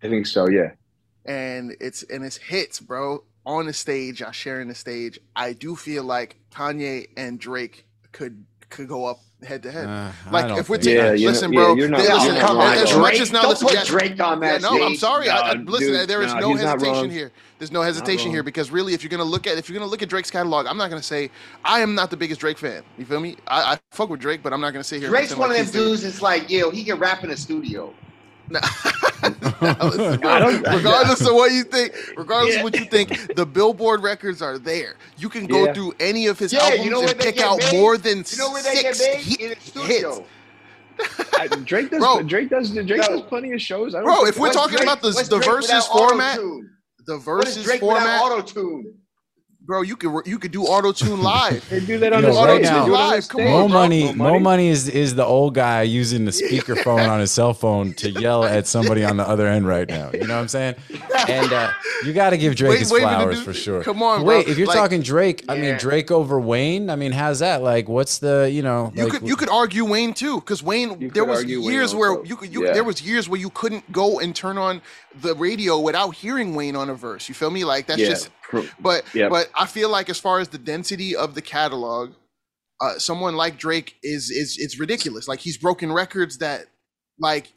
I 0.02 0.08
think 0.08 0.26
so. 0.26 0.48
Yeah. 0.48 0.72
and 1.24 1.76
it's 1.80 2.02
and 2.04 2.24
it's 2.24 2.36
hits, 2.36 2.80
bro. 2.80 3.24
On 3.46 3.66
the 3.66 3.72
stage, 3.72 4.20
y'all 4.20 4.32
sharing 4.32 4.68
the 4.68 4.74
stage. 4.74 5.18
I 5.34 5.52
do 5.54 5.74
feel 5.76 6.04
like 6.04 6.36
Kanye 6.52 7.08
and 7.16 7.38
Drake 7.38 7.86
could 8.12 8.44
could 8.68 8.88
go 8.88 9.06
up 9.06 9.20
head 9.44 9.62
to 9.62 9.70
head. 9.70 9.86
Uh, 9.86 10.10
Like 10.30 10.58
if 10.58 10.68
we're 10.68 10.76
think 10.76 10.84
taking, 10.84 10.98
Yeah, 11.04 11.12
you 11.12 11.24
know- 11.26 11.30
listen, 11.32 11.52
yeah, 11.52 11.60
bro. 11.60 11.74
you're 11.74 11.88
not- 11.88 12.00
listen, 12.00 12.36
come 12.36 12.60
as- 12.60 12.78
on, 12.78 12.82
as 12.84 12.90
Drake. 12.90 13.00
much 13.02 13.20
as 13.20 13.32
now, 13.32 13.42
Don't 13.42 13.50
listen, 13.50 13.68
put 13.68 13.86
Drake 13.86 14.20
on 14.20 14.42
yeah, 14.42 14.52
that 14.58 14.62
no, 14.62 14.70
I'm 14.82 14.88
stage. 14.90 14.98
sorry. 15.00 15.28
I, 15.28 15.38
I, 15.38 15.52
listen, 15.54 15.88
dude, 15.92 16.08
there 16.08 16.22
is 16.22 16.34
no, 16.34 16.52
no 16.52 16.56
hesitation 16.56 17.10
here. 17.10 17.32
There's 17.58 17.72
no 17.72 17.82
hesitation 17.82 18.30
here 18.30 18.42
because 18.42 18.70
really, 18.70 18.94
if 18.94 19.02
you're 19.02 19.10
gonna 19.10 19.24
look 19.24 19.46
at 19.46 19.58
if 19.58 19.68
you're 19.68 19.78
gonna 19.78 19.90
look 19.90 20.02
at 20.02 20.08
Drake's 20.08 20.30
catalog, 20.30 20.66
I'm 20.66 20.78
not 20.78 20.88
gonna 20.90 21.02
say 21.02 21.30
I 21.64 21.80
am 21.80 21.94
not 21.94 22.10
the 22.10 22.16
biggest 22.16 22.40
Drake 22.40 22.56
fan. 22.58 22.82
You 22.96 23.04
feel 23.04 23.20
me? 23.20 23.36
I, 23.46 23.74
I 23.74 23.78
fuck 23.90 24.08
with 24.08 24.20
Drake, 24.20 24.42
but 24.42 24.52
I'm 24.52 24.60
not 24.62 24.72
gonna 24.72 24.82
sit 24.84 25.00
here. 25.00 25.10
Drake's 25.10 25.28
pretend 25.34 25.40
one 25.40 25.50
of 25.60 25.72
them 25.72 25.82
dudes. 25.82 26.04
It's 26.04 26.22
like, 26.22 26.48
yo, 26.48 26.70
he 26.70 26.84
can 26.84 26.98
rap 26.98 27.22
in 27.22 27.30
a 27.30 27.36
studio. 27.36 27.92
Nah. 28.50 28.60
Nah, 29.60 29.76
listen, 29.84 30.20
bro, 30.20 30.30
I 30.30 30.38
don't- 30.38 30.62
regardless 30.76 31.20
of 31.20 31.34
what 31.34 31.52
you 31.52 31.62
think, 31.64 31.92
regardless 32.16 32.54
Yeah. 32.54 32.60
of 32.60 32.64
what 32.64 32.78
you 32.78 32.86
think, 32.86 33.34
the 33.36 33.44
Billboard 33.44 34.02
records 34.02 34.40
are 34.40 34.58
there. 34.58 34.94
You 35.18 35.28
can 35.28 35.46
go 35.46 35.66
Yeah. 35.66 35.74
through 35.74 35.92
any 36.00 36.26
of 36.28 36.38
his 36.38 36.52
Yeah, 36.54 36.60
albums 36.60 36.84
you 36.86 36.90
know 36.90 37.02
and 37.02 37.18
pick 37.18 37.38
out 37.40 37.58
made? 37.58 37.72
more 37.78 37.98
than 37.98 38.24
You 38.30 38.38
know 38.38 38.50
where 38.50 38.62
they 38.62 38.80
get 38.80 38.96
six 38.96 39.22
hit- 39.24 39.58
a 39.58 39.60
studio. 39.60 40.24
hits. 40.96 41.34
I- 41.38 41.48
Drake 41.48 41.90
does. 41.90 42.00
Bro. 42.00 42.22
Drake 42.22 42.48
does. 42.48 42.70
Drake 42.70 42.88
Yo. 42.88 42.96
does 42.96 43.20
plenty 43.22 43.52
of 43.52 43.60
shows. 43.60 43.94
I 43.94 43.98
don't 43.98 44.06
Bro, 44.06 44.24
if 44.26 44.38
we're 44.38 44.52
talking 44.52 44.76
Drake- 44.78 44.84
about 44.88 45.02
the, 45.02 45.10
the 45.10 45.38
versus 45.38 45.86
format, 45.86 46.38
the 47.06 47.18
versus 47.18 47.66
format, 47.78 48.02
without 48.02 48.32
auto 48.32 48.40
tune? 48.42 48.94
Bro, 49.70 49.82
you 49.82 49.96
could 49.96 50.26
you 50.26 50.36
could 50.38 50.50
do 50.50 50.64
auto 50.64 50.90
tune 50.90 51.22
live. 51.32 51.62
they 51.70 51.78
do 51.78 51.96
that 52.00 52.12
on 52.12 52.22
Yo, 52.24 52.32
the 52.32 52.36
right 52.40 52.54
stage. 52.56 52.62
now- 52.72 52.80
They 52.80 52.86
do 52.90 52.94
it 52.94 52.98
on 52.98 53.08
the 53.08 53.14
Live, 53.14 53.28
come 53.28 53.40
stage. 53.40 53.46
on, 53.46 53.60
Mo 53.60 53.68
bro. 53.68 53.78
money, 53.78 54.12
Mo 54.14 54.24
Mo 54.32 54.38
money 54.40 54.68
is 54.68 54.88
is 54.88 55.14
the 55.14 55.24
old 55.24 55.54
guy 55.54 55.82
using 55.82 56.24
the 56.24 56.30
speakerphone 56.40 57.08
on 57.08 57.20
his 57.20 57.30
cell 57.30 57.54
phone 57.54 57.94
to 57.94 58.10
yell 58.10 58.42
at 58.44 58.66
somebody 58.66 59.04
on 59.04 59.16
the 59.16 59.26
other 59.28 59.46
end 59.46 59.66
right 59.68 59.88
now. 59.88 60.10
You 60.12 60.26
know 60.26 60.34
what 60.34 60.40
I'm 60.42 60.48
saying? 60.48 60.74
And 61.28 61.52
uh, 61.52 61.70
you 62.04 62.12
got 62.12 62.30
to 62.30 62.36
give 62.38 62.56
Drake 62.56 62.70
Wait, 62.70 62.78
his 62.80 62.90
wait 62.92 63.02
flowers 63.02 63.36
dude. 63.36 63.44
for 63.44 63.52
sure. 63.54 63.82
Come 63.84 64.02
on, 64.02 64.24
Wait, 64.24 64.44
bro. 64.44 64.50
if 64.52 64.58
you're 64.58 64.66
Like- 64.66 64.76
talking 64.76 65.02
Drake, 65.02 65.44
I 65.48 65.54
mean 65.54 65.64
Yeah. 65.64 65.78
Drake 65.78 66.10
over 66.10 66.40
Wayne. 66.40 66.90
I 66.90 66.96
mean, 66.96 67.12
how's 67.12 67.38
that? 67.38 67.62
Like, 67.62 67.88
what's 67.88 68.18
the 68.18 68.50
you 68.52 68.62
know? 68.62 68.92
You 68.96 69.04
like, 69.04 69.12
could 69.12 69.28
you 69.28 69.36
could 69.36 69.48
argue 69.50 69.84
Wayne 69.84 70.14
too, 70.14 70.40
because 70.40 70.62
Wayne 70.64 71.00
You 71.00 71.10
there 71.10 71.24
was 71.24 71.38
argue 71.38 71.60
Wayne 71.60 71.70
years 71.70 71.94
where 71.94 72.10
also. 72.10 72.24
you 72.24 72.36
could 72.36 72.52
you 72.52 72.64
Yeah. 72.66 72.72
there 72.72 72.84
was 72.84 73.00
years 73.02 73.28
where 73.28 73.38
you 73.40 73.50
couldn't 73.50 73.90
go 73.92 74.18
and 74.18 74.34
turn 74.34 74.58
on 74.58 74.82
the 75.22 75.34
radio 75.36 75.78
without 75.78 76.10
hearing 76.14 76.54
Wayne 76.56 76.74
on 76.76 76.88
a 76.90 76.94
verse. 76.94 77.28
You 77.28 77.34
feel 77.34 77.50
me? 77.50 77.64
Like 77.64 77.86
that's 77.86 78.00
Yeah, 78.00 78.08
just 78.08 78.26
pro- 78.26 78.39
but 78.80 79.04
Yep. 79.14 79.30
but 79.30 79.50
I 79.54 79.66
feel 79.66 79.88
like 79.88 80.08
as 80.10 80.18
far 80.18 80.38
as 80.40 80.48
the 80.48 80.58
density 80.58 81.14
of 81.16 81.34
the 81.34 81.42
catalog, 81.42 82.12
uh, 82.80 82.98
someone 82.98 83.36
like 83.36 83.58
Drake 83.58 83.96
is 84.02 84.30
is 84.30 84.56
it's 84.58 84.78
ridiculous. 84.78 85.28
Like 85.28 85.40
he's 85.40 85.56
broken 85.58 85.92
records 85.92 86.38
that 86.38 86.66
like 87.18 87.52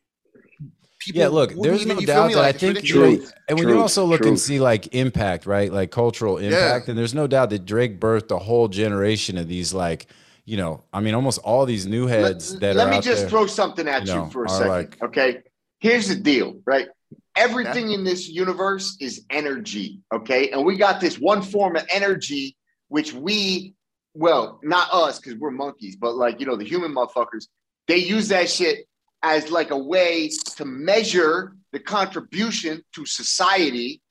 people 0.99 1.21
Yeah, 1.21 1.27
look, 1.29 1.53
there's 1.61 1.85
no 1.85 1.99
doubt 1.99 2.31
that 2.31 2.37
I 2.37 2.41
Like, 2.41 2.55
it's 2.55 2.61
think 2.61 2.75
ridiculous. 2.75 3.11
you 3.13 3.17
know, 3.25 3.27
and 3.49 3.59
when 3.59 3.67
you 3.69 3.81
also 3.81 4.05
look 4.05 4.25
and 4.25 4.39
see 4.39 4.59
like 4.59 4.93
impact, 4.95 5.45
right? 5.45 5.71
Like 5.71 5.91
cultural 5.91 6.37
impact, 6.37 6.87
and 6.89 6.97
there's 6.97 7.13
no 7.13 7.27
doubt 7.27 7.49
that 7.51 7.65
Drake 7.65 7.99
birthed 7.99 8.31
a 8.31 8.39
whole 8.39 8.67
generation 8.67 9.37
of 9.37 9.47
these 9.47 9.73
like, 9.73 10.07
you 10.45 10.57
know, 10.57 10.83
I 10.93 10.99
mean, 11.01 11.13
almost 11.13 11.39
all 11.39 11.65
these 11.65 11.85
new 11.85 12.07
heads 12.07 12.51
Let, 12.53 12.61
that 12.61 12.75
let 12.75 12.87
are 12.87 12.91
me 12.91 12.97
out 12.97 13.03
just 13.03 13.21
there. 13.21 13.29
throw 13.29 13.47
something 13.47 13.87
at 13.87 14.05
you 14.07 14.13
you, 14.13 14.29
for 14.29 14.45
a 14.45 14.49
second. 14.49 14.67
like- 14.69 15.01
okay. 15.03 15.37
Here's 15.79 16.07
the 16.07 16.15
deal, 16.15 16.61
right? 16.65 16.87
Everything 17.36 17.91
in 17.91 18.03
this 18.03 18.29
universe 18.29 18.95
is 18.99 19.25
energy. 19.29 20.01
Okay. 20.13 20.51
And 20.51 20.63
we 20.65 20.77
got 20.77 21.01
this 21.01 21.17
one 21.19 21.41
form 21.41 21.75
of 21.75 21.86
energy, 21.89 22.55
which 22.89 23.13
we, 23.13 23.73
well, 24.13 24.59
not 24.61 24.93
us, 24.93 25.19
because 25.19 25.39
we're 25.39 25.51
monkeys, 25.51 25.95
but 25.95 26.15
like, 26.15 26.39
you 26.39 26.45
know, 26.45 26.55
the 26.55 26.65
human 26.65 26.93
motherfuckers, 26.93 27.47
they 27.88 27.97
use 27.97 28.27
that 28.27 28.49
shit 28.49 28.86
as 29.23 29.49
like 29.49 29.71
a 29.71 29.77
way 29.77 30.29
to 30.57 30.65
measure 30.65 31.55
the 31.71 31.79
contribution 31.79 32.84
to 32.93 33.05
society. 33.05 34.01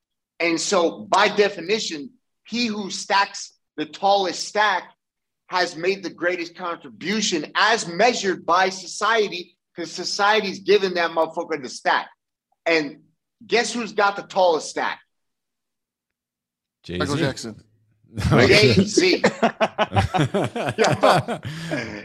And 0.40 0.60
so, 0.60 1.06
by 1.08 1.28
definition, 1.28 2.10
he 2.46 2.66
who 2.66 2.90
stacks 2.90 3.52
the 3.76 3.86
tallest 3.86 4.48
stack 4.48 4.90
has 5.46 5.76
made 5.76 6.02
the 6.02 6.10
greatest 6.10 6.56
contribution 6.56 7.52
as 7.54 7.86
measured 7.86 8.44
by 8.44 8.70
society 8.70 9.56
because 9.74 9.92
society's 9.92 10.60
given 10.60 10.94
that 10.94 11.10
motherfucker 11.10 11.62
the 11.62 11.68
stack. 11.68 12.08
And 12.66 13.00
guess 13.46 13.72
who's 13.72 13.92
got 13.92 14.16
the 14.16 14.22
tallest 14.22 14.70
stack? 14.70 15.00
Jay-Z. 16.84 16.98
Michael 16.98 17.16
Jackson. 17.16 17.62
Jay 18.30 18.74
Z. 18.74 19.22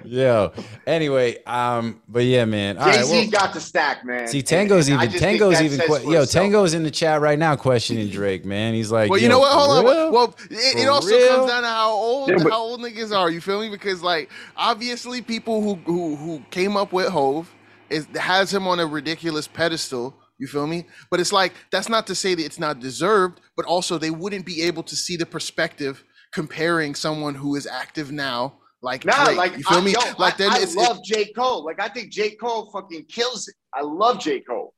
Yo. 0.06 0.52
Anyway, 0.86 1.44
um, 1.44 2.02
but 2.08 2.24
yeah, 2.24 2.46
man. 2.46 2.78
All 2.78 2.86
Jay 2.86 2.98
right. 2.98 3.06
Z 3.06 3.12
Well, 3.14 3.30
got 3.30 3.54
the 3.54 3.60
stack, 3.60 4.06
man. 4.06 4.28
see, 4.28 4.42
Tango's 4.42 4.88
and 4.88 5.00
I 5.00 5.04
even 5.04 5.12
just 5.12 5.24
Tango's 5.24 5.62
even 5.62 5.80
que- 5.80 5.88
yo 6.12 6.22
itself. 6.22 6.44
Tango's 6.44 6.74
in 6.74 6.84
the 6.84 6.92
chat 6.92 7.20
right 7.20 7.38
now 7.38 7.56
questioning 7.58 8.10
Drake, 8.10 8.46
man. 8.46 8.74
He's 8.74 8.92
like, 8.92 9.10
Well, 9.10 9.20
you 9.20 9.28
know 9.30 9.40
what? 9.40 9.52
for 9.52 9.60
Hold 9.60 9.86
real? 9.86 10.08
on. 10.08 10.14
Well, 10.14 10.36
it, 10.50 10.78
it 10.78 10.88
also 10.88 11.10
real? 11.10 11.28
comes 11.36 11.52
down 11.52 11.64
to 11.64 11.68
how 11.70 11.92
old 11.92 12.30
Yeah, 12.30 12.38
but- 12.42 12.52
how 12.52 12.60
old 12.62 12.80
niggas 12.80 13.16
are. 13.16 13.30
You 13.30 13.42
feel 13.42 13.60
me? 13.60 13.70
Because 13.70 14.02
like 14.02 14.30
obviously 14.56 15.22
people 15.22 15.62
who 15.62 15.76
who 15.92 16.16
who 16.16 16.42
came 16.52 16.78
up 16.78 16.94
with 16.94 17.10
Hov 17.10 17.54
is 17.90 18.08
has 18.16 18.54
him 18.54 18.66
on 18.68 18.80
a 18.80 18.86
ridiculous 18.86 19.48
pedestal. 19.48 20.16
You 20.40 20.48
feel 20.48 20.68
me? 20.68 20.86
But 21.10 21.20
it's 21.20 21.34
like 21.34 21.54
that's 21.72 21.90
not 21.90 22.06
to 22.08 22.16
say 22.16 22.36
that 22.36 22.44
it's 22.46 22.60
not 22.60 22.80
deserved, 22.80 23.42
but 23.56 23.66
also 23.66 23.98
they 23.98 24.12
wouldn't 24.12 24.46
be 24.46 24.62
able 24.64 24.84
to 24.84 24.96
see 24.96 25.16
the 25.18 25.26
perspective 25.26 26.04
comparing 26.34 26.94
someone 26.96 27.34
who 27.36 27.56
is 27.56 27.66
active 27.66 28.12
now, 28.12 28.54
like 28.82 29.04
Nah, 29.06 29.26
Drake. 29.26 29.38
like 29.38 29.58
you 29.58 29.64
feel 29.64 29.80
I, 29.80 29.82
me? 29.82 29.92
yo, 29.94 30.00
like 30.20 30.36
I, 30.36 30.38
then 30.38 30.52
I 30.52 30.60
it's 30.60 30.76
it- 30.76 30.80
love 30.80 31.00
J 31.04 31.32
Cole. 31.34 31.66
Like 31.66 31.80
I 31.80 31.88
think 31.90 32.12
J 32.12 32.36
Cole 32.36 32.70
fucking 32.72 33.06
kills 33.06 33.48
it. 33.48 33.56
I 33.74 33.82
love 33.82 34.20
J 34.20 34.42
Cole. 34.42 34.74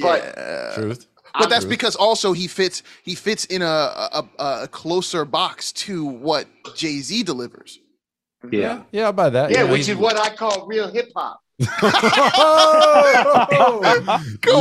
but- 0.00 0.22
yeah. 0.36 0.72
Truth. 0.74 1.06
But 1.38 1.50
that's 1.50 1.64
True. 1.64 1.70
because 1.70 1.96
also 1.96 2.32
he 2.32 2.46
fits 2.46 2.82
he 3.02 3.14
fits 3.14 3.44
in 3.46 3.60
a 3.60 3.64
a, 3.66 4.24
a 4.38 4.62
a 4.64 4.68
closer 4.68 5.24
box 5.24 5.70
to 5.72 6.04
what 6.04 6.46
Jay 6.76 7.00
Z 7.00 7.24
delivers. 7.24 7.78
Yeah. 8.50 8.84
Yeah, 8.92 9.06
I'll 9.06 9.12
buy 9.12 9.28
that. 9.30 9.50
Yeah, 9.50 9.62
You 9.62 9.66
know, 9.66 9.72
which 9.72 9.88
is 9.88 9.96
what 9.96 10.16
I 10.18 10.34
call 10.34 10.66
real 10.66 10.88
hip 10.90 11.10
hop. 11.16 11.40
Come 11.66 11.90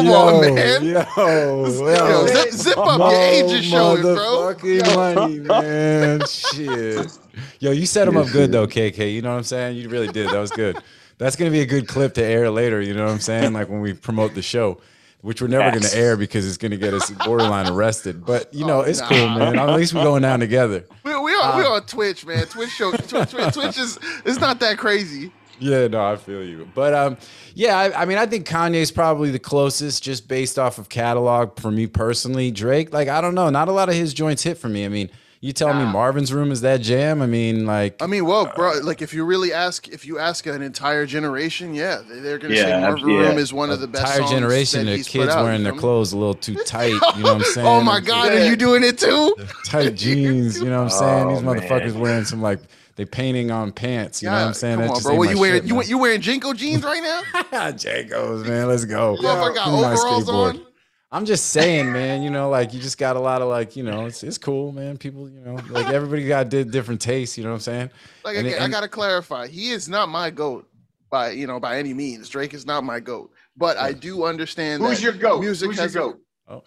on, 0.07 0.41
man. 0.41 0.85
Yo, 0.85 1.03
Yo, 1.17 1.65
yo. 1.67 2.27
zip, 2.27 2.51
zip 2.53 2.77
up. 2.77 2.99
Your 2.99 3.21
age 3.21 3.51
is 3.51 3.65
showing, 3.65 4.01
bro. 4.01 4.55
money, 4.95 5.39
man. 5.39 6.25
Shit. 6.25 7.11
Yo, 7.59 7.71
you 7.71 7.85
set 7.85 8.07
him 8.07 8.15
up 8.17 8.31
good 8.31 8.51
though, 8.51 8.65
KK. 8.67 9.13
You 9.13 9.21
know 9.21 9.31
what 9.31 9.37
I'm 9.37 9.43
saying? 9.43 9.77
You 9.77 9.89
really 9.89 10.07
did. 10.07 10.31
That 10.31 10.39
was 10.39 10.51
good. 10.51 10.81
That's 11.17 11.35
gonna 11.35 11.51
be 11.51 11.59
a 11.61 11.65
good 11.65 11.87
clip 11.87 12.13
to 12.15 12.23
air 12.23 12.49
later. 12.49 12.81
You 12.81 12.93
know 12.93 13.05
what 13.05 13.11
I'm 13.11 13.19
saying? 13.19 13.51
Like 13.53 13.67
when 13.69 13.81
we 13.81 13.93
promote 13.93 14.33
the 14.33 14.41
show, 14.41 14.79
which 15.21 15.41
we're 15.41 15.47
never 15.49 15.65
Yes. 15.65 15.91
gonna 15.93 16.01
air 16.01 16.15
because 16.15 16.47
it's 16.47 16.57
gonna 16.57 16.77
get 16.77 16.93
us 16.93 17.09
borderline 17.25 17.67
arrested. 17.67 18.25
But 18.25 18.53
you 18.53 18.65
know, 18.65 18.79
Oh, 18.79 18.83
it's 18.83 19.01
nah. 19.01 19.07
cool, 19.09 19.29
man. 19.29 19.59
At 19.59 19.75
least 19.75 19.93
we're 19.93 20.03
going 20.03 20.21
down 20.21 20.39
together. 20.39 20.85
We, 21.03 21.11
we 21.11 21.33
are 21.35 21.57
we 21.57 21.63
Uh, 21.65 21.71
on 21.71 21.85
Twitch, 21.85 22.25
man. 22.25 22.45
Twitch 22.45 22.69
show. 22.69 22.91
Twitch, 22.91 23.31
Twitch, 23.31 23.53
Twitch 23.53 23.77
is 23.77 23.99
it's 24.25 24.39
not 24.39 24.59
that 24.61 24.77
crazy. 24.77 25.31
Yeah, 25.59 25.87
no, 25.87 26.03
I 26.05 26.15
feel 26.17 26.43
you. 26.43 26.67
But 26.75 26.93
um, 26.93 27.17
yeah, 27.53 27.77
I, 27.77 28.01
I 28.01 28.05
mean, 28.05 28.17
I 28.17 28.25
think 28.25 28.47
Kanye's 28.47 28.91
probably 28.91 29.31
the 29.31 29.39
closest, 29.39 30.03
just 30.03 30.27
based 30.27 30.59
off 30.59 30.77
of 30.77 30.89
catalog 30.89 31.59
for 31.59 31.71
me 31.71 31.87
personally. 31.87 32.51
Drake, 32.51 32.93
like, 32.93 33.07
I 33.07 33.21
don't 33.21 33.35
know, 33.35 33.49
not 33.49 33.67
a 33.67 33.71
lot 33.71 33.87
of 33.89 33.95
his 33.95 34.13
joints 34.13 34.43
hit 34.43 34.57
for 34.57 34.67
me. 34.69 34.85
I 34.85 34.89
mean, 34.89 35.09
you 35.41 35.53
tell 35.53 35.73
me 35.75 35.85
Marvin's 35.85 36.33
Room 36.33 36.51
is 36.51 36.61
that 36.61 36.81
jam? 36.81 37.21
I 37.21 37.27
mean, 37.27 37.67
like, 37.67 38.01
I 38.01 38.07
mean, 38.07 38.25
well, 38.25 38.51
bro, 38.55 38.79
like 38.81 39.03
if 39.03 39.13
you 39.13 39.23
really 39.25 39.53
ask, 39.53 39.87
if 39.89 40.03
you 40.03 40.17
ask 40.17 40.47
an 40.47 40.61
entire 40.63 41.05
generation, 41.05 41.75
yeah, 41.75 42.01
they- 42.07 42.19
they're 42.19 42.39
gonna 42.39 42.55
Yeah, 42.55 42.63
say 42.65 42.81
Marvin's 42.81 43.07
yeah. 43.07 43.17
Room 43.29 43.37
is 43.37 43.53
one 43.53 43.69
of 43.69 43.79
the 43.79 43.85
best. 43.87 44.05
entire 44.05 44.19
songs 44.21 44.31
generation 44.31 44.85
that 44.87 44.99
of 45.01 45.05
kids 45.05 45.31
out, 45.35 45.43
wearing 45.43 45.61
their 45.63 45.73
clothes 45.73 46.13
a 46.13 46.17
little 46.17 46.33
too 46.33 46.55
tight. 46.65 46.93
You 47.15 47.23
know 47.23 47.33
what 47.35 47.35
I'm 47.35 47.43
saying? 47.53 47.67
oh 47.67 47.81
my 47.81 47.99
God, 47.99 48.31
are 48.31 48.43
you 48.49 48.55
doing 48.55 48.83
it 48.83 48.97
too? 48.97 49.35
Tight 49.65 49.93
jeans. 49.95 50.59
You 50.59 50.69
know 50.69 50.83
what 50.83 50.93
I'm 50.93 50.99
saying? 50.99 51.27
These 51.29 51.37
Oh, 51.39 51.41
man. 51.53 51.61
motherfuckers 51.61 51.93
wearing 51.93 52.25
some 52.25 52.41
like 52.41 52.59
they 52.95 53.05
painting 53.05 53.51
on 53.51 53.71
pants. 53.71 54.21
You 54.21 54.29
know 54.29 54.35
what 54.35 54.47
I'm 54.47 54.53
saying? 54.53 54.75
Come 54.77 54.81
That 54.83 54.89
on, 54.89 54.95
just 54.95 55.03
bro. 55.05 55.11
ain't 55.13 55.19
What 55.19 55.29
you 55.31 55.39
wearing? 55.39 55.61
shit, 55.61 55.67
you 55.69 55.75
man. 55.75 55.87
you 55.87 55.97
wearing 55.97 56.21
JNCO 56.21 56.55
jeans 56.55 56.83
right 56.83 57.01
now? 57.03 57.21
JNCOs, 57.71 58.47
man. 58.47 58.67
Let's 58.67 58.85
go. 58.85 59.15
Motherfucker 59.17 59.55
got 59.55 59.65
Give 59.65 59.73
me 59.73 59.81
my 59.81 59.93
overalls 59.93 60.25
skateboard. 60.25 60.53
on. 60.55 60.65
I'm 61.11 61.25
just 61.25 61.47
saying, 61.51 61.91
man. 61.93 62.23
You 62.23 62.29
know, 62.29 62.49
like 62.49 62.73
you 62.73 62.79
just 62.79 62.97
got 62.97 63.15
a 63.15 63.19
lot 63.19 63.41
of 63.41 63.47
like, 63.47 63.75
you 63.75 63.83
know, 63.83 64.05
it's 64.05 64.23
it's 64.23 64.37
cool, 64.37 64.71
man. 64.71 64.97
People, 64.97 65.29
you 65.29 65.39
know, 65.39 65.55
like 65.69 65.87
everybody 65.87 66.27
got 66.27 66.49
did 66.49 66.71
different 66.71 66.99
tastes. 67.01 67.37
You 67.37 67.43
know 67.43 67.51
what 67.51 67.55
I'm 67.55 67.61
saying? 67.61 67.89
Like 68.23 68.37
And 68.37 68.47
it- 68.47 68.51
again, 68.53 68.61
I 68.63 68.69
gotta 68.69 68.87
clarify, 68.89 69.47
he 69.47 69.71
is 69.71 69.87
not 69.87 70.09
my 70.09 70.29
goat 70.29 70.67
by 71.09 71.31
you 71.31 71.47
know 71.47 71.59
by 71.59 71.77
any 71.77 71.93
means. 71.93 72.27
Drake 72.29 72.53
is 72.53 72.65
not 72.65 72.83
my 72.83 72.99
goat, 72.99 73.31
but 73.55 73.77
I 73.77 73.93
do 73.93 74.25
understand 74.25 74.83
Who's 74.83 74.97
that 74.97 75.03
your 75.03 75.13
goat? 75.13 75.39
music 75.41 75.67
Who's 75.69 75.77
your 75.77 75.83
has 75.85 75.95
a- 75.95 75.99
goat? 75.99 76.19
Oh. 76.47 76.63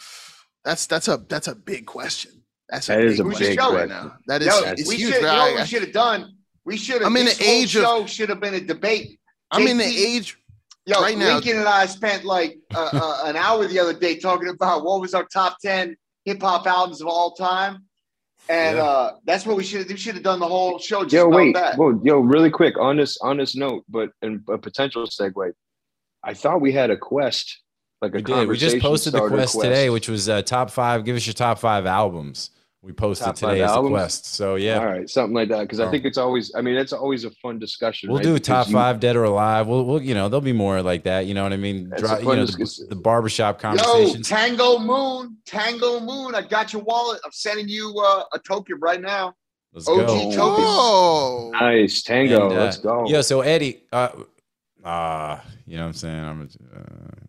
That's 0.64 0.86
that's 0.86 1.08
a 1.08 1.16
that's 1.28 1.48
a 1.48 1.54
big 1.54 1.86
question. 1.86 2.37
That's 2.68 2.88
a 2.88 2.92
That 2.92 2.98
big, 2.98 3.06
is 3.12 3.20
a 3.20 3.24
question 3.24 3.46
big 3.48 3.58
right 3.58 3.88
now. 3.88 4.16
That 4.26 4.42
is 4.42 4.48
Yo, 4.48 4.60
it's 4.72 4.88
we 4.88 4.96
huge. 4.96 5.12
should, 5.14 5.22
you 5.22 5.26
but 5.26 5.50
know 5.50 5.60
we 5.60 5.66
should 5.66 5.82
have 5.82 5.92
done? 5.92 6.34
We 6.64 6.76
should 6.76 6.94
have. 7.02 7.06
I'm 7.10 7.16
in 7.16 7.26
the 7.26 7.32
whole 7.32 7.46
age 7.48 7.76
of- 7.76 7.82
show 7.82 8.06
should 8.06 8.28
have 8.28 8.40
been 8.40 8.54
a 8.54 8.60
debate. 8.60 9.18
I'm 9.50 9.66
in 9.66 9.78
the 9.78 9.84
age. 9.84 10.36
Yo, 10.84 11.00
right 11.00 11.16
now- 11.16 11.34
Lincoln 11.34 11.58
and 11.58 11.66
I 11.68 11.86
spent 11.86 12.24
like 12.24 12.58
uh, 12.74 12.90
uh, 12.92 13.22
an 13.28 13.36
hour 13.36 13.66
the 13.66 13.78
other 13.78 13.94
day 13.94 14.18
talking 14.18 14.48
about 14.48 14.84
what 14.84 15.00
was 15.00 15.14
our 15.14 15.24
top 15.24 15.56
ten 15.62 15.96
hip 16.24 16.42
hop 16.42 16.66
albums 16.66 17.00
of 17.00 17.06
all 17.06 17.32
time, 17.32 17.84
and 18.50 18.76
Yeah. 18.76 18.82
uh, 18.84 19.12
that's 19.24 19.46
what 19.46 19.56
we 19.56 19.64
should 19.64 19.80
have. 19.80 19.88
We 19.88 19.96
should 19.96 20.14
have 20.14 20.22
done 20.22 20.40
the 20.40 20.48
whole 20.48 20.78
show 20.78 21.02
just 21.04 21.14
Yo, 21.14 21.28
about 21.28 21.36
wait. 21.36 21.54
that. 21.54 21.78
Well, 21.78 21.98
yo, 22.04 22.18
really 22.20 22.50
quick 22.50 22.78
on 22.78 22.98
this 22.98 23.16
on 23.22 23.38
this 23.38 23.56
note, 23.56 23.84
but 23.88 24.10
in 24.20 24.42
a 24.50 24.58
potential 24.58 25.06
segue, 25.06 25.52
I 26.22 26.34
thought 26.34 26.60
we 26.60 26.72
had 26.72 26.90
a 26.90 26.96
quest, 26.98 27.60
like 28.02 28.12
a 28.12 28.16
We 28.16 28.22
did. 28.22 28.48
We 28.48 28.56
just 28.58 28.78
posted 28.80 29.14
the 29.14 29.18
starter 29.18 29.34
quest, 29.36 29.58
today, 29.60 29.88
which 29.88 30.08
was 30.08 30.28
uh, 30.28 30.42
top 30.42 30.70
five. 30.70 31.04
Give 31.04 31.16
us 31.16 31.26
your 31.26 31.34
top 31.34 31.58
five 31.58 31.86
albums 31.86 32.50
we 32.80 32.92
posted 32.92 33.26
Top 33.26 33.38
five 33.38 33.50
today 33.50 33.62
as 33.64 33.74
a 33.74 33.80
quest. 33.82 34.26
So 34.26 34.54
yeah, 34.54 34.78
All 34.78 34.86
right, 34.86 35.10
something 35.10 35.34
like 35.34 35.48
that. 35.48 35.62
Because 35.62 35.80
Oh. 35.80 35.88
I 35.88 35.90
think 35.90 36.04
it's 36.04 36.18
always. 36.18 36.52
I 36.54 36.60
mean, 36.60 36.76
it's 36.76 36.92
always 36.92 37.24
a 37.24 37.30
fun 37.32 37.58
discussion. 37.58 38.08
we'll 38.08 38.18
right? 38.18 38.24
do 38.24 38.30
a 38.30 38.34
Because 38.34 38.46
top 38.46 38.66
you- 38.68 38.74
five 38.74 39.00
dead 39.00 39.16
or 39.16 39.24
alive. 39.24 39.66
We'll, 39.66 39.84
we'll 39.84 40.02
you 40.02 40.14
know 40.14 40.28
there'll 40.28 40.40
be 40.40 40.52
more 40.52 40.80
like 40.82 41.02
that. 41.04 41.26
You 41.26 41.34
know 41.34 41.42
what 41.42 41.52
I 41.52 41.56
mean? 41.56 41.88
That's 41.88 42.02
Dri- 42.02 42.20
you 42.20 42.36
know 42.36 42.46
the, 42.46 42.86
the 42.88 42.96
barbershop 42.96 43.60
Yo, 43.62 43.68
conversations. 43.70 44.28
Tango 44.28 44.78
Moon, 44.78 45.36
Tango 45.44 46.00
Moon. 46.00 46.34
I 46.34 46.42
got 46.42 46.72
your 46.72 46.82
wallet. 46.82 47.20
I'm 47.24 47.32
sending 47.32 47.68
you 47.68 47.94
uh, 47.98 48.24
a 48.32 48.38
token 48.38 48.78
right 48.80 49.00
now. 49.00 49.34
Let's 49.72 49.88
OG 49.88 50.06
go. 50.06 50.32
Token. 50.32 50.64
Whoa. 50.64 51.50
Nice 51.52 52.02
tango. 52.02 52.48
And, 52.48 52.58
uh, 52.58 52.60
Let's 52.62 52.78
go. 52.78 53.06
Yeah, 53.06 53.20
so 53.20 53.42
Eddie, 53.42 53.82
uh, 53.92 54.10
uh 54.82 55.40
you 55.66 55.76
know 55.76 55.82
what 55.82 55.88
I'm 55.88 55.92
saying? 55.94 56.24
I'm 56.24 56.48
uh, 56.74 57.26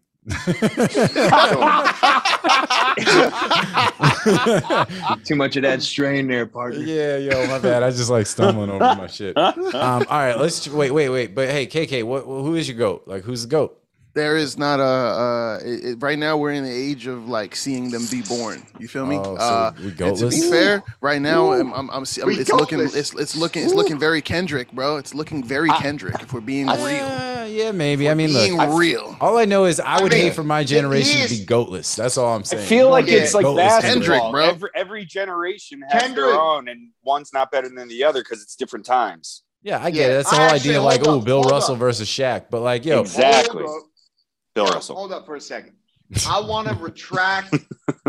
Too 5.26 5.36
much 5.36 5.56
of 5.56 5.64
that 5.64 5.82
strain 5.82 6.28
there, 6.28 6.46
partner. 6.46 6.80
yeah, 6.82 7.18
yo, 7.18 7.48
my 7.48 7.60
bad. 7.60 7.84
I 7.84 7.90
just 7.90 8.10
like 8.10 8.26
stumbling 8.28 8.70
over 8.70 8.80
my 8.80 9.08
shit. 9.08 9.36
Um, 9.80 10.06
all 10.10 10.18
right, 10.20 10.38
let's 10.38 10.68
wait, 10.68 10.92
wait, 10.92 11.10
wait. 11.10 11.36
But 11.36 11.50
hey, 11.50 11.68
KK, 11.68 12.04
what 12.04 12.24
who 12.24 12.56
is 12.56 12.68
your 12.68 12.78
goat? 12.78 13.04
Like 13.06 13.24
who's 13.24 13.44
the 13.44 13.48
goat? 13.48 13.79
There 14.16 14.38
is 14.38 14.58
not 14.58 14.80
a 14.80 14.84
uh, 14.84 15.60
it, 15.64 15.86
it- 15.86 15.98
right 16.02 16.18
now. 16.18 16.36
We're 16.36 16.52
in 16.52 16.64
the 16.64 16.72
age 16.72 17.06
of 17.08 17.30
like 17.30 17.56
seeing 17.56 17.92
them 17.92 18.06
be 18.10 18.22
born. 18.24 18.64
You 18.80 18.88
feel 18.88 19.06
me? 19.06 19.18
Oh, 19.18 19.36
so 19.38 19.42
uh, 19.42 19.72
to 19.72 20.30
be 20.30 20.42
fair, 20.50 20.84
right 21.00 21.22
now 21.22 21.52
I'm, 21.54 21.72
I'm, 21.74 21.90
I'm, 21.90 21.90
I'm- 21.92 22.04
it's 22.04 22.50
looking 22.52 22.80
it's, 22.80 22.96
it's 22.96 23.36
looking 23.36 23.64
it's 23.64 23.74
looking 23.74 24.00
very 24.00 24.22
Kendrick, 24.22 24.72
bro. 24.72 24.98
It's 24.98 25.14
looking 25.14 25.44
very 25.44 25.70
Kendrick. 25.70 26.22
If 26.22 26.34
we're 26.34 26.42
being 26.42 26.66
real, 26.68 26.76
Uh, 26.80 27.46
yeah, 27.50 27.72
maybe. 27.72 28.10
I 28.10 28.16
mean, 28.16 28.30
being 28.30 28.58
look, 28.58 28.78
real. 28.80 29.16
all 29.22 29.38
I 29.38 29.46
know 29.46 29.66
is 29.66 29.80
I 29.80 30.02
would 30.02 30.12
mean, 30.12 30.22
hate 30.22 30.34
for 30.34 30.44
my 30.44 30.62
he 30.62 30.66
generation 30.66 31.28
to 31.28 31.30
be 31.30 31.46
goatless. 31.46 31.96
That's 31.96 32.18
all 32.18 32.36
I'm 32.36 32.44
saying 32.44 32.64
I 32.64 32.66
feel 32.66 32.90
like 32.90 33.08
Yeah. 33.08 33.20
it's 33.20 33.34
like 33.36 33.46
Goatless 33.46 33.68
basketball. 33.68 33.94
Kendrick, 33.94 34.32
bro. 34.32 34.46
Every 34.48 34.70
every 34.76 35.06
generation 35.06 35.82
has 35.88 36.02
Kendrick. 36.02 36.26
their 36.26 36.34
own, 36.40 36.68
and 36.68 36.90
one's 37.04 37.32
not 37.32 37.52
better 37.52 37.70
than 37.70 37.88
the 37.88 38.04
other 38.04 38.22
because 38.22 38.42
it's 38.42 38.56
different 38.56 38.86
times. 38.88 39.44
yeah, 39.62 39.78
I 39.84 39.92
get 39.92 40.00
Yeah, 40.00 40.06
it. 40.08 40.14
That's 40.18 40.30
the 40.32 40.36
whole 40.38 40.46
actually- 40.46 40.70
idea. 40.72 40.82
Like, 40.82 41.02
oh, 41.08 41.20
Bill 41.20 41.44
Russell 41.44 41.74
up. 41.76 41.80
versus 41.80 42.08
Shaq. 42.10 42.46
But 42.50 42.62
like, 42.62 42.86
yo, 42.86 43.02
Exactly. 43.02 43.64
Hold 44.60 44.70
up. 44.70 44.74
Bill 44.74 44.74
Yo, 44.74 44.74
Russell. 44.76 44.96
Hold 44.96 45.12
up 45.14 45.26
for 45.26 45.36
a 45.36 45.42
second. 45.42 45.74
I 46.28 46.40
want 46.40 46.68
to 46.68 46.74
retract 46.82 47.54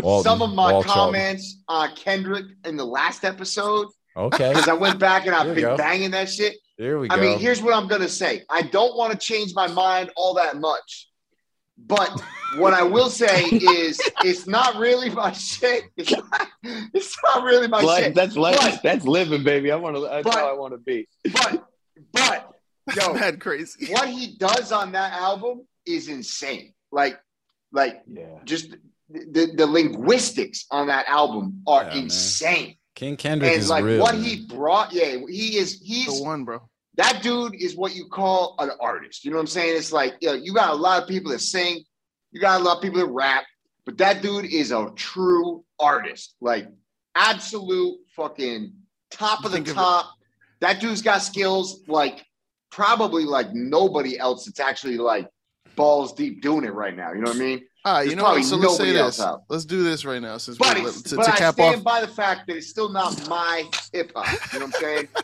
Walton, 0.01 0.23
some 0.23 0.41
of 0.41 0.53
my 0.53 0.71
Walt 0.73 0.85
Charlton. 0.85 1.13
comments 1.13 1.61
on 1.67 1.95
Kendrick 1.95 2.45
in 2.65 2.75
the 2.77 2.85
last 2.85 3.23
episode 3.25 3.87
Okay, 4.17 4.49
because 4.49 4.67
I 4.67 4.73
went 4.73 4.99
back 4.99 5.25
and 5.27 5.35
I've 5.35 5.53
been 5.55 5.63
go. 5.63 5.77
banging 5.77 6.11
that 6.11 6.29
shit. 6.29 6.55
there 6.77 6.99
we 6.99 7.07
go. 7.07 7.15
I 7.15 7.19
mean, 7.21 7.39
here's 7.39 7.61
what 7.61 7.73
I'm 7.73 7.87
gonna 7.87 8.09
say. 8.09 8.41
I 8.49 8.63
don't 8.63 8.97
want 8.97 9.11
to 9.13 9.17
change 9.17 9.53
my 9.55 9.67
mind 9.67 10.09
all 10.17 10.33
that 10.33 10.57
much, 10.59 11.07
but 11.77 12.21
what 12.57 12.73
I 12.73 12.83
will 12.83 13.09
say 13.09 13.43
is, 13.45 14.01
it's 14.25 14.47
not 14.47 14.75
really 14.75 15.09
my 15.09 15.31
shit. 15.31 15.83
It's 15.95 16.11
not, 16.11 16.47
it's 16.93 17.17
not 17.23 17.43
really 17.43 17.67
my 17.67 17.81
Life- 17.81 18.03
shit. 18.05 18.15
that's 18.15 18.35
life. 18.35 18.57
But- 18.59 18.83
That's 18.83 19.05
living, 19.05 19.43
baby. 19.43 19.71
I 19.71 19.75
want 19.77 19.95
to. 19.95 20.01
That's 20.01 20.23
But- 20.23 20.33
how 20.33 20.49
I 20.49 20.57
want 20.57 20.73
to 20.73 20.77
be. 20.79 21.07
But, 21.31 21.67
but, 22.11 22.51
yo, 22.95 23.13
Mad 23.13 23.39
crazy. 23.39 23.93
what 23.93 24.09
he 24.09 24.35
does 24.37 24.71
on 24.73 24.91
that 24.93 25.13
album 25.13 25.65
is 25.85 26.07
insane. 26.07 26.73
Like, 26.91 27.19
like 27.71 28.01
Yeah. 28.07 28.39
just 28.45 28.75
the, 29.09 29.51
the 29.55 29.65
linguistics 29.67 30.65
on 30.71 30.87
that 30.87 31.07
album 31.07 31.61
are 31.67 31.83
Yeah, 31.83 31.89
man. 31.89 31.97
insane. 32.03 32.75
King 32.95 33.17
Kendrick 33.17 33.51
And 33.53 33.61
is 33.61 33.69
like 33.69 33.83
real. 33.83 34.01
what 34.01 34.15
man. 34.15 34.23
he 34.23 34.45
brought, 34.45 34.91
yeah, 34.93 35.17
he 35.29 35.57
is. 35.57 35.81
He's 35.83 36.17
The 36.19 36.23
one, 36.23 36.43
bro. 36.45 36.59
that 36.95 37.21
dude 37.23 37.55
is 37.55 37.75
what 37.75 37.95
you 37.95 38.07
call 38.09 38.55
an 38.59 38.69
artist. 38.79 39.23
You 39.25 39.31
know 39.31 39.37
what 39.37 39.41
I'm 39.41 39.47
saying? 39.47 39.77
It's 39.77 39.91
like, 39.93 40.15
you 40.21 40.29
know, 40.29 40.33
you 40.35 40.53
got 40.53 40.71
a 40.71 40.75
lot 40.75 41.01
of 41.01 41.07
people 41.09 41.31
that 41.31 41.39
sing, 41.39 41.83
you 42.31 42.39
got 42.41 42.61
a 42.61 42.63
lot 42.63 42.77
of 42.77 42.83
people 42.83 42.99
that 42.99 43.07
rap, 43.07 43.43
but 43.85 43.97
that 43.97 44.21
dude 44.21 44.45
is 44.45 44.71
a 44.71 44.91
true 44.95 45.63
artist. 45.79 46.35
Like 46.41 46.67
absolute 47.15 47.97
fucking 48.15 48.73
top 49.09 49.43
of 49.45 49.51
the 49.51 49.57
Think 49.57 49.69
of 49.69 49.75
top. 49.75 50.11
That 50.59 50.79
dude's 50.79 51.01
got 51.01 51.21
skills 51.21 51.81
like 51.87 52.25
probably 52.71 53.23
like 53.25 53.53
nobody 53.53 54.17
else 54.19 54.45
that's 54.45 54.59
actually 54.59 54.97
like 54.97 55.27
balls 55.75 56.13
deep 56.13 56.41
doing 56.41 56.63
it 56.65 56.73
right 56.73 56.95
now. 56.95 57.11
You 57.13 57.21
know 57.21 57.29
what 57.29 57.37
I 57.37 57.39
mean? 57.39 57.61
All 57.83 57.93
right, 57.95 58.07
you 58.09 58.15
know 58.15 58.23
what? 58.23 58.43
So 58.43 58.57
let's 58.57 58.77
say 58.77 58.83
nobody 58.83 58.99
else 58.99 59.17
this. 59.17 59.25
out. 59.25 59.43
Let's 59.49 59.65
do 59.65 59.83
this 59.83 60.05
right 60.05 60.21
now, 60.21 60.37
since 60.37 60.57
But, 60.57 60.77
we 60.77 60.85
it's, 60.85 61.01
to, 61.03 61.15
but 61.15 61.23
to 61.25 61.33
I 61.33 61.37
cap 61.37 61.53
stand 61.55 61.77
off. 61.77 61.83
by 61.83 62.01
the 62.01 62.07
fact 62.07 62.45
that 62.47 62.57
it's 62.57 62.67
still 62.67 62.89
not 62.89 63.27
my 63.27 63.63
hip 63.91 64.11
hop. 64.15 64.27
You 64.53 64.59
know 64.59 64.65
what 64.67 64.75
I'm 64.75 64.81
saying? 64.81 65.07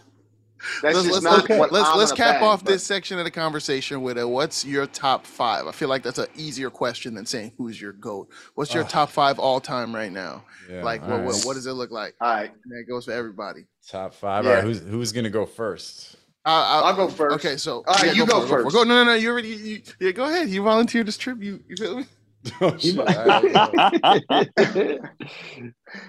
That's 0.81 0.95
Let's, 0.95 1.07
just 1.07 1.23
let's, 1.23 1.47
not 1.49 1.57
what 1.59 1.71
let's, 1.71 1.87
I'm 1.87 1.97
let's 1.99 2.11
cap 2.11 2.39
bang, 2.39 2.43
off 2.49 2.63
but- 2.65 2.71
this 2.71 2.83
section 2.83 3.19
of 3.19 3.25
the 3.25 3.31
conversation 3.31 4.01
with 4.01 4.17
a 4.17 4.27
what's 4.27 4.65
your 4.65 4.87
top 4.87 5.23
five? 5.25 5.67
I 5.67 5.71
feel 5.71 5.87
like 5.87 6.01
that's 6.01 6.17
an 6.17 6.25
easier 6.35 6.71
question 6.71 7.13
than 7.13 7.27
saying 7.27 7.53
who's 7.59 7.79
your 7.79 7.93
goat. 7.93 8.29
What's 8.55 8.73
your 8.73 8.83
Ugh. 8.83 8.89
top 8.89 9.09
five 9.11 9.37
all 9.37 9.61
time 9.61 9.93
right 9.93 10.11
now? 10.11 10.43
Yeah, 10.69 10.83
like, 10.83 11.01
what, 11.01 11.09
right. 11.11 11.23
what, 11.25 11.43
what 11.43 11.53
does 11.53 11.67
it 11.67 11.73
look 11.73 11.91
like? 11.91 12.15
All 12.19 12.33
right, 12.33 12.51
And 12.51 12.71
that 12.71 12.85
goes 12.89 13.05
for 13.05 13.11
everybody. 13.11 13.65
top 13.87 14.15
five? 14.15 14.45
Yeah. 14.45 14.49
All 14.49 14.55
right, 14.57 14.63
who's 14.63 14.79
who's 14.79 15.11
gonna 15.11 15.29
go 15.29 15.45
first? 15.45 16.15
I, 16.47 16.81
I'll 16.85 16.95
go 16.95 17.07
first. 17.09 17.35
Okay, 17.35 17.57
so 17.57 17.83
All 17.87 17.93
right, 17.95 18.15
you 18.15 18.25
go 18.25 18.39
for 18.39 18.45
it, 18.45 18.47
for 18.47 18.59
it. 18.59 18.63
first. 18.63 18.75
Go, 18.75 18.83
no, 18.83 19.03
no, 19.03 19.05
no. 19.05 19.13
You 19.15 19.31
already. 19.31 19.49
You, 19.49 19.81
yeah, 19.99 20.11
go 20.11 20.23
ahead. 20.25 20.47
You 20.49 20.63
volunteered 20.63 21.05
this 21.07 21.17
trip. 21.17 21.41
You, 21.41 21.61
you 21.67 21.75
feel 21.75 21.97
me? 21.97 22.05
Oh, 22.61 22.77
shit. 22.77 22.97
I 23.07 23.41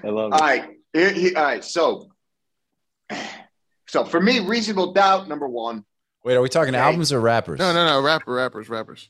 love 0.04 0.32
it. 0.32 0.40
right, 0.40 0.68
here, 0.92 1.12
here- 1.12 1.32
all 1.36 1.42
right. 1.42 1.64
So, 1.64 2.10
so 3.88 4.04
for 4.04 4.20
me, 4.20 4.40
reasonable 4.40 4.92
doubt 4.92 5.28
number 5.28 5.48
one. 5.48 5.84
Wait, 6.24 6.36
are 6.36 6.42
we 6.42 6.48
talking 6.48 6.74
Okay. 6.74 6.82
albums 6.82 7.12
or 7.12 7.20
rappers? 7.20 7.58
No, 7.58 7.72
no, 7.72 7.86
no. 7.86 8.02
Rapper, 8.02 8.32
rappers, 8.32 8.68
rappers. 8.68 9.08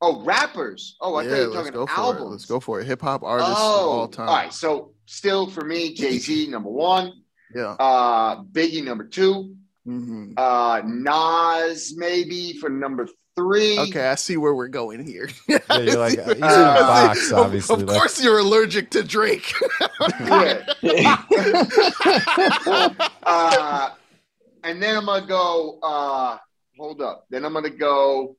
Oh, 0.00 0.22
rappers. 0.24 0.96
Oh, 1.00 1.14
I 1.14 1.22
yeah, 1.24 1.28
thought 1.30 1.36
you 1.36 1.48
were 1.48 1.54
talking 1.54 1.72
go 1.72 1.86
albums. 1.88 2.22
it. 2.22 2.30
Let's 2.30 2.46
go 2.46 2.60
for 2.60 2.80
it. 2.80 2.86
Hip 2.86 3.00
hop 3.02 3.22
artists 3.22 3.54
oh, 3.56 3.92
of 3.92 3.98
all 3.98 4.08
time. 4.08 4.28
All 4.28 4.34
right. 4.34 4.52
So 4.52 4.92
still 5.06 5.48
for 5.48 5.64
me, 5.64 5.94
Jay 5.94 6.18
Z 6.18 6.48
number 6.48 6.70
one. 6.70 7.12
Yeah. 7.54 7.76
Uh, 7.78 8.42
Biggie 8.42 8.84
number 8.84 9.04
two. 9.04 9.56
Hmm 9.88 10.32
Uh, 10.36 10.82
Nas 10.84 11.94
maybe 11.96 12.58
for 12.60 12.68
number 12.68 13.08
three. 13.34 13.78
Okay, 13.78 14.06
I 14.08 14.16
see 14.16 14.36
where 14.36 14.54
we're 14.54 14.68
going 14.68 15.06
here. 15.06 15.30
Yeah, 15.48 15.58
you're 15.78 15.96
like 15.96 16.18
he's 16.18 16.28
in 16.28 16.42
a 16.42 16.46
Uh, 16.46 16.80
box, 17.06 17.32
obviously. 17.32 17.76
Of, 17.82 17.88
like- 17.88 17.96
course, 17.98 18.22
you're 18.22 18.38
allergic 18.38 18.90
to 18.90 19.02
Drake. 19.02 19.50
Uh, 23.22 23.90
and 24.64 24.82
then 24.82 24.96
I'm 24.96 25.06
gonna 25.06 25.26
go. 25.26 25.78
Uh, 25.82 26.36
hold 26.78 27.00
up. 27.02 27.26
Then 27.30 27.44
I'm 27.44 27.52
gonna 27.52 27.70
go. 27.70 28.36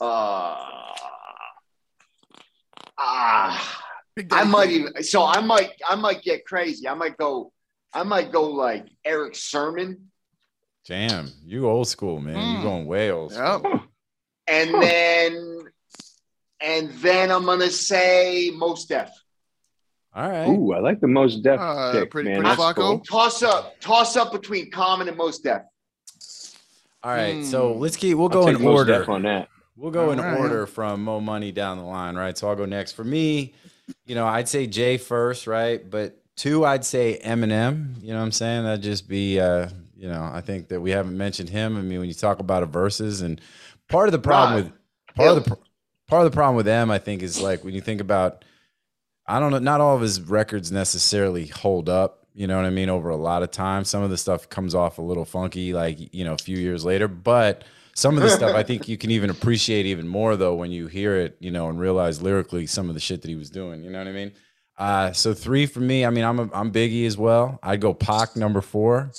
Uh, 0.00 0.56
ah, 2.98 3.82
I 4.30 4.44
might 4.44 4.70
even. 4.70 5.02
So 5.02 5.24
I 5.24 5.40
might. 5.40 5.70
I 5.88 5.94
might 5.96 6.22
get 6.22 6.44
crazy. 6.44 6.86
I 6.88 6.94
might 6.94 7.16
go. 7.16 7.52
I 7.92 8.02
might 8.02 8.32
go 8.32 8.44
like 8.50 8.86
Erick 9.04 9.34
Sermon, 9.36 10.10
Damn, 10.86 11.30
you 11.44 11.68
old 11.68 11.86
school, 11.86 12.18
man. 12.18 12.36
You 12.36 12.58
Mm. 12.60 12.62
going 12.62 12.86
way 12.86 13.10
old 13.10 13.32
school. 13.32 13.60
Yep. 13.62 13.82
and 14.46 14.74
then, 14.82 15.58
and 16.62 16.90
then 17.02 17.30
I'm 17.30 17.44
gonna 17.44 17.68
say 17.70 18.50
Mos 18.54 18.86
Def. 18.86 19.10
All 20.14 20.28
right. 20.28 20.48
Ooh, 20.48 20.72
I 20.72 20.78
like 20.80 21.00
the 21.00 21.06
Mos 21.06 21.36
Def 21.36 21.60
Uh, 21.60 21.92
pick, 21.92 22.10
pretty- 22.10 22.30
man. 22.30 22.40
pretty 22.40 22.56
That's 22.56 22.60
Flacco? 22.60 22.74
cool. 22.76 23.00
Toss 23.00 23.42
up. 23.42 23.78
Toss 23.80 24.16
up 24.16 24.32
between 24.32 24.70
Common 24.70 25.08
and 25.08 25.16
Mos 25.18 25.38
Def. 25.40 25.62
All 27.02 27.12
right. 27.12 27.44
So 27.44 27.74
Hmm. 27.74 27.80
let's 27.80 27.96
keep. 27.96 28.16
We'll 28.16 28.28
go 28.30 28.48
in 28.48 28.64
order. 28.64 28.98
Def 29.00 29.08
on 29.10 29.22
that. 29.22 29.48
We'll 29.76 29.92
go 29.92 30.10
in 30.10 30.18
All 30.18 30.24
right. 30.24 30.38
order 30.40 30.66
from 30.66 31.04
Mo 31.04 31.20
Money 31.20 31.52
down 31.52 31.76
the 31.78 31.84
line, 31.84 32.16
right? 32.16 32.36
So 32.36 32.48
I'll 32.48 32.56
go 32.56 32.64
next. 32.64 32.92
For 32.92 33.04
me, 33.04 33.54
you 34.06 34.14
know, 34.14 34.26
I'd 34.26 34.48
say 34.48 34.66
Jay 34.66 34.96
first, 34.96 35.46
right? 35.46 35.88
But 35.88 36.18
two, 36.38 36.64
I'd 36.64 36.84
say 36.84 37.20
Eminem. 37.22 38.00
You 38.00 38.12
know 38.12 38.18
what 38.18 38.24
I'm 38.24 38.32
saying? 38.32 38.64
That'd 38.64 38.82
just 38.82 39.08
be, 39.08 39.38
uh, 39.38 39.68
you 39.96 40.08
know, 40.08 40.30
I 40.32 40.40
think 40.40 40.68
that 40.68 40.80
we 40.80 40.92
haven't 40.92 41.18
mentioned 41.18 41.50
him. 41.50 41.76
I 41.76 41.82
mean, 41.82 41.98
when 41.98 42.08
you 42.08 42.14
talk 42.14 42.38
about 42.38 42.62
a 42.62 42.66
verses, 42.66 43.20
and 43.20 43.40
part 43.88 44.08
of 44.08 44.12
the 44.12 44.18
problem 44.18 44.64
with 44.64 44.72
part 45.14 45.36
of 45.36 45.44
the 45.44 45.56
part 46.06 46.24
of 46.24 46.30
the 46.30 46.34
problem 46.34 46.56
with 46.56 46.66
them, 46.66 46.90
I 46.90 46.98
think, 46.98 47.22
is 47.22 47.40
like 47.40 47.64
when 47.64 47.74
you 47.74 47.82
think 47.82 48.00
about, 48.00 48.44
I 49.26 49.40
don't 49.40 49.50
know, 49.50 49.58
not 49.58 49.80
all 49.80 49.96
of 49.96 50.00
his 50.00 50.22
records 50.22 50.72
necessarily 50.72 51.46
hold 51.46 51.88
up. 51.88 52.26
You 52.32 52.46
know 52.46 52.56
what 52.56 52.66
I 52.66 52.70
mean? 52.70 52.88
Over 52.88 53.10
a 53.10 53.16
lot 53.16 53.42
of 53.42 53.50
time, 53.50 53.84
some 53.84 54.02
of 54.02 54.10
the 54.10 54.16
stuff 54.16 54.48
comes 54.48 54.74
off 54.74 54.98
a 54.98 55.02
little 55.02 55.24
funky, 55.24 55.74
like 55.74 56.14
you 56.14 56.24
know, 56.24 56.34
a 56.34 56.38
few 56.38 56.56
years 56.56 56.84
later. 56.84 57.08
But 57.08 57.64
some 57.94 58.16
of 58.16 58.22
the 58.22 58.30
stuff 58.30 58.54
I 58.54 58.62
think 58.62 58.86
you 58.86 58.96
can 58.96 59.10
even 59.10 59.28
appreciate 59.28 59.86
even 59.86 60.06
more 60.06 60.36
though 60.36 60.54
when 60.54 60.70
you 60.70 60.86
hear 60.86 61.16
it, 61.16 61.36
you 61.40 61.50
know, 61.50 61.68
and 61.68 61.80
realize 61.80 62.22
lyrically 62.22 62.66
some 62.66 62.88
of 62.88 62.94
the 62.94 63.00
shit 63.00 63.22
that 63.22 63.28
he 63.28 63.34
was 63.34 63.50
doing. 63.50 63.82
You 63.82 63.90
know 63.90 63.98
what 63.98 64.06
I 64.06 64.12
mean? 64.12 64.30
Uh, 64.78 65.12
so 65.12 65.34
three 65.34 65.66
for 65.66 65.80
me. 65.80 66.04
I 66.04 66.10
mean, 66.10 66.24
I'm 66.24 66.38
a, 66.38 66.50
I'm 66.52 66.70
Biggie 66.72 67.06
as 67.06 67.16
well. 67.18 67.58
I'd 67.62 67.80
go 67.80 67.92
Pac 67.92 68.36
number 68.36 68.60
four, 68.60 69.10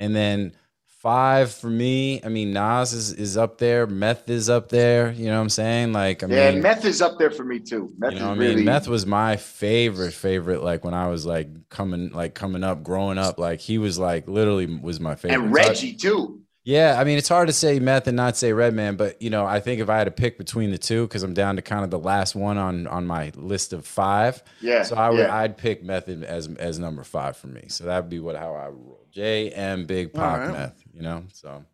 and 0.00 0.14
then 0.14 0.52
five 0.86 1.52
for 1.52 1.70
me. 1.70 2.20
I 2.24 2.28
mean, 2.28 2.52
Nas 2.52 2.92
is, 2.92 3.12
is 3.12 3.36
up 3.36 3.58
there. 3.58 3.86
Meth 3.86 4.28
is 4.28 4.50
up 4.50 4.68
there. 4.68 5.12
You 5.12 5.26
know 5.26 5.36
what 5.36 5.42
I'm 5.42 5.48
saying? 5.50 5.92
Like, 5.92 6.24
I 6.24 6.26
yeah, 6.26 6.50
mean, 6.50 6.62
Meth 6.62 6.84
is 6.84 7.00
up 7.00 7.18
there 7.20 7.30
for 7.30 7.44
me 7.44 7.60
too. 7.60 7.92
Meth 7.96 8.14
you 8.14 8.18
know, 8.18 8.26
I 8.30 8.34
mean, 8.34 8.38
really 8.40 8.64
Meth 8.64 8.88
was 8.88 9.06
my 9.06 9.36
favorite, 9.36 10.12
favorite. 10.12 10.64
Like 10.64 10.84
when 10.84 10.94
I 10.94 11.06
was 11.06 11.24
like 11.24 11.68
coming, 11.68 12.10
like 12.10 12.34
coming 12.34 12.64
up, 12.64 12.82
growing 12.82 13.18
up. 13.18 13.38
Like 13.38 13.60
he 13.60 13.78
was 13.78 14.00
like 14.00 14.26
literally 14.26 14.66
was 14.66 14.98
my 14.98 15.14
favorite. 15.14 15.44
and 15.46 15.54
So 15.54 15.62
I- 15.62 15.66
Reggie 15.68 15.92
too. 15.94 16.40
Yeah, 16.66 16.96
I 16.98 17.04
mean 17.04 17.16
it's 17.16 17.28
hard 17.28 17.46
to 17.46 17.52
say 17.52 17.78
meth 17.78 18.08
and 18.08 18.16
not 18.16 18.36
say 18.36 18.52
Redman, 18.52 18.96
but 18.96 19.22
you 19.22 19.30
know 19.30 19.46
I 19.46 19.60
think 19.60 19.80
if 19.80 19.88
I 19.88 19.98
had 19.98 20.04
to 20.04 20.10
pick 20.10 20.36
between 20.36 20.72
the 20.72 20.78
two, 20.78 21.06
because 21.06 21.22
I'm 21.22 21.32
down 21.32 21.54
to 21.56 21.62
kind 21.62 21.84
of 21.84 21.90
the 21.92 21.98
last 21.98 22.34
one 22.34 22.58
on 22.58 22.88
on 22.88 23.06
my 23.06 23.30
list 23.36 23.72
of 23.72 23.86
five, 23.86 24.42
Yeah. 24.60 24.82
so 24.82 24.96
I 24.96 25.10
would 25.10 25.20
yeah. 25.20 25.34
I'd 25.36 25.56
pick 25.56 25.84
Method 25.84 26.24
as 26.24 26.48
as 26.56 26.80
number 26.80 27.04
five 27.04 27.36
for 27.36 27.46
me. 27.46 27.66
So 27.68 27.84
that 27.84 28.00
would 28.02 28.10
be 28.10 28.18
what 28.18 28.34
how 28.34 28.54
I 28.56 28.68
would 28.68 28.84
roll. 28.84 29.06
J 29.12 29.50
M 29.50 29.86
Big 29.86 30.12
Pop 30.12 30.40
Alright. 30.40 30.52
Meth, 30.52 30.82
you 30.92 31.02
know. 31.02 31.22
So 31.32 31.64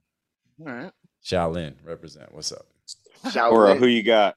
All 0.61 0.67
right. 0.73 0.93
Shaolin 1.25 1.73
represent. 1.85 2.33
What's 2.35 2.53
up? 2.53 2.67
Shout 3.33 3.51
Or 3.51 3.69
uh, 3.69 3.75
who 3.77 3.87
you 3.87 4.03
got? 4.03 4.37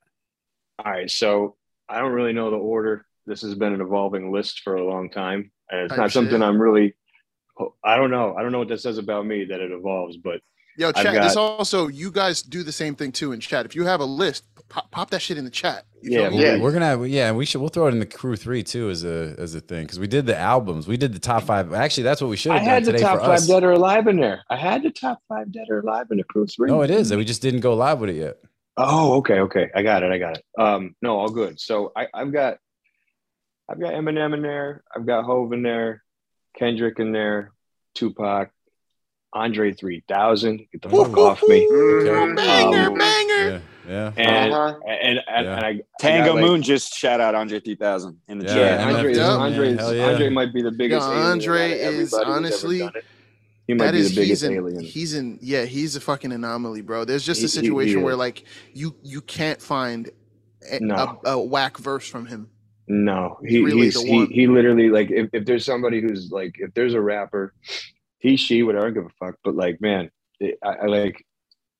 All 0.80 0.90
right, 0.90 1.12
so 1.12 1.58
I 1.90 2.00
don't 2.00 2.14
really 2.14 2.32
know 2.34 2.50
the 2.50 2.58
order. 2.58 3.06
This 3.26 3.42
has 3.42 3.56
been 3.56 3.74
an 3.74 3.82
evolving 3.82 4.32
list 4.32 4.62
for 4.62 4.76
a 4.76 4.86
long 4.86 5.10
time, 5.10 5.52
and 5.70 5.82
it's 5.82 5.90
Type 5.90 5.98
not 6.00 6.12
something. 6.14 6.42
I'm 6.42 6.62
really. 6.62 6.94
I 7.84 7.96
don't 7.96 8.12
know. 8.12 8.36
I 8.36 8.42
don't 8.42 8.52
know 8.52 8.60
what 8.60 8.68
that 8.70 8.82
says 8.82 8.98
about 8.98 9.26
me 9.26 9.46
that 9.46 9.60
it 9.60 9.72
evolves, 9.72 10.18
but 10.18 10.42
Yo, 10.78 10.90
I've 10.90 10.96
chat. 10.96 11.22
This 11.24 11.38
also, 11.38 11.88
you 11.88 12.12
guys 12.12 12.42
do 12.42 12.64
the 12.64 12.72
same 12.72 12.96
thing 12.96 13.12
too 13.12 13.32
in 13.32 13.40
chat. 13.40 13.66
If 13.66 13.76
you 13.76 13.86
have 13.86 14.02
a 14.02 14.06
list, 14.06 14.44
pop, 14.68 14.92
pop 14.92 15.10
that 15.12 15.22
shit 15.22 15.38
in 15.38 15.46
the 15.46 15.52
chat. 15.52 15.86
You 16.02 16.20
Yeah. 16.20 16.30
Yeah. 16.30 16.60
We're 16.60 16.74
gonna 16.74 16.86
have 16.86 17.08
yeah, 17.08 17.32
we 17.32 17.46
should 17.46 17.62
we'll 17.62 17.70
throw 17.70 17.88
it 17.88 17.94
in 17.94 18.00
the 18.00 18.06
Crew3 18.06 18.66
too 18.66 18.90
as 18.90 19.06
a 19.06 19.36
as 19.38 19.56
a 19.56 19.62
thing 19.62 19.84
because 19.84 20.00
we 20.00 20.08
did 20.08 20.26
the 20.26 20.38
albums, 20.38 20.88
we 20.88 20.98
did 20.98 21.14
the 21.14 21.20
top 21.20 21.44
five. 21.44 21.74
Actually, 21.74 22.04
that's 22.04 22.20
what 22.22 22.30
we 22.30 22.36
should 22.36 22.52
I 22.52 22.58
have 22.58 22.66
done 22.66 22.74
had 22.74 22.86
the 22.86 22.92
today 22.92 23.04
top 23.04 23.20
for 23.20 23.26
five 23.26 23.36
us. 23.36 23.48
dead 23.48 23.64
or 23.64 23.72
alive 23.72 24.08
in 24.08 24.18
there. 24.18 24.44
I 24.50 24.58
had 24.58 24.84
the 24.84 24.92
top 24.92 25.20
five 25.30 25.52
dead 25.52 25.68
or 25.70 25.80
alive 25.80 26.08
in 26.12 26.18
the 26.18 26.26
Crew3. 26.26 26.68
No, 26.68 26.82
it 26.82 26.92
is 26.92 27.10
that 27.10 27.18
we 27.18 27.26
just 27.26 27.42
didn't 27.42 27.62
go 27.62 27.74
live 27.74 28.00
with 28.00 28.10
it 28.10 28.18
yet. 28.18 28.38
Oh, 28.78 29.14
okay, 29.18 29.40
okay. 29.40 29.70
I 29.74 29.82
got 29.84 30.04
it. 30.04 30.12
I 30.12 30.18
got 30.18 30.38
it. 30.38 30.46
Um, 30.60 30.96
no, 31.02 31.18
all 31.18 31.30
good. 31.30 31.60
So 31.62 31.94
I, 31.96 32.08
I've 32.14 32.34
got 32.34 32.58
I've 33.70 33.80
got 33.80 33.94
Eminem 33.94 34.34
in 34.34 34.42
there, 34.42 34.84
I've 34.94 35.06
got 35.06 35.24
Hov 35.24 35.54
in 35.54 35.64
there, 35.64 36.04
Kendrick 36.58 37.00
in 37.00 37.12
there, 37.12 37.52
Tupac, 37.96 38.50
Andre 39.34 39.74
3000, 39.74 40.58
get 40.72 40.82
the 40.82 40.96
Ooh. 40.96 41.04
fuck 41.06 41.18
off 41.18 41.44
me. 41.48 41.68
Mhm. 41.70 42.36
Banger, 42.36 42.88
Um, 42.90 42.98
banger. 42.98 43.62
Yeah, 43.88 43.88
yeah. 43.88 44.12
And 44.18 44.54
Uh-huh. 44.54 44.80
and, 44.88 45.20
and, 45.28 45.46
Yeah. 45.46 45.56
and 45.58 45.66
I 45.66 45.70
I 45.70 45.82
Tango 46.00 46.28
got, 46.28 46.36
like- 46.36 46.46
Moon 46.46 46.62
just 46.62 46.94
shout 46.96 47.20
out 47.20 47.36
Andre 47.36 47.60
3000 47.60 48.18
in 48.30 48.40
the 48.40 48.46
Yeah, 48.46 48.56
Yeah, 48.56 48.78
chat. 48.78 48.80
MF 48.88 48.96
Andre, 48.96 49.14
too. 49.14 49.20
Andre's, 49.22 50.00
Andre 50.00 50.30
might 50.30 50.54
be 50.54 50.62
the 50.62 50.72
biggest. 50.72 51.06
Andre 51.06 51.72
is 51.72 51.82
everybody 51.82 51.98
who's 51.98 52.14
ever 52.14 52.32
honestly- 52.32 52.90
He 53.68 53.74
might 53.74 53.86
That 53.86 53.92
be 53.94 53.98
is 54.00 54.10
the 54.16 54.22
biggest 54.22 54.42
he's 54.42 54.44
in, 54.44 54.54
alien. 54.58 54.80
he's 54.84 55.14
in 55.16 55.40
yeah 55.42 55.66
he's 55.66 55.96
a 55.96 56.00
fucking 56.00 56.32
anomaly 56.32 56.82
bro 56.82 57.04
there's 57.04 57.26
just 57.26 57.40
He- 57.42 57.46
a 57.48 57.50
he- 57.50 57.56
he 57.58 57.68
situation 57.68 58.04
where 58.04 58.14
is. 58.14 58.20
like 58.20 58.44
you 58.76 58.96
you 59.02 59.22
can't 59.22 59.60
find 59.60 60.08
a, 60.72 60.80
No. 60.80 61.20
a, 61.26 61.32
a 61.32 61.44
whack 61.44 61.80
verse 61.80 62.08
from 62.08 62.28
him 62.28 62.48
No, 62.88 63.40
he, 63.46 63.62
really 63.64 63.86
he's 63.86 64.00
he, 64.02 64.26
he 64.28 64.48
literally 64.48 64.90
like 64.90 65.10
if, 65.10 65.30
if 65.34 65.46
there's 65.46 65.66
somebody 65.66 66.02
who's 66.02 66.32
like 66.32 66.56
if 66.60 66.74
there's 66.76 66.94
a 66.94 67.02
rapper, 67.02 67.54
he 68.20 68.36
she 68.38 68.62
whatever 68.64 68.86
I 68.86 68.90
don't 68.92 68.94
give 68.94 69.06
a 69.12 69.26
fuck. 69.26 69.36
But 69.44 69.56
like 69.56 69.82
man, 69.82 70.12
it, 70.40 70.58
I, 70.64 70.70
I 70.70 70.86
like 70.86 71.26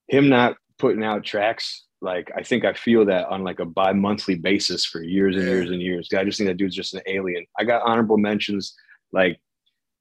him 0.08 0.30
not 0.30 0.58
putting 0.80 1.04
out 1.04 1.24
tracks. 1.24 1.84
Like 2.02 2.32
I 2.36 2.42
think 2.44 2.66
I 2.66 2.74
feel 2.74 3.06
that 3.06 3.28
on 3.28 3.44
like 3.44 3.60
a 3.60 3.66
bi-monthly 3.66 4.36
basis 4.36 4.84
for 4.86 5.04
years 5.04 5.36
and 5.36 5.46
years 5.46 5.70
and 5.70 5.82
years. 5.82 6.10
I 6.16 6.24
just 6.24 6.38
think 6.40 6.48
that 6.50 6.58
dude's 6.58 6.76
just 6.76 6.94
an 6.96 7.02
alien. 7.08 7.46
I 7.58 7.64
got 7.64 7.84
honorable 7.84 8.18
mentions. 8.18 8.74
Like, 9.12 9.40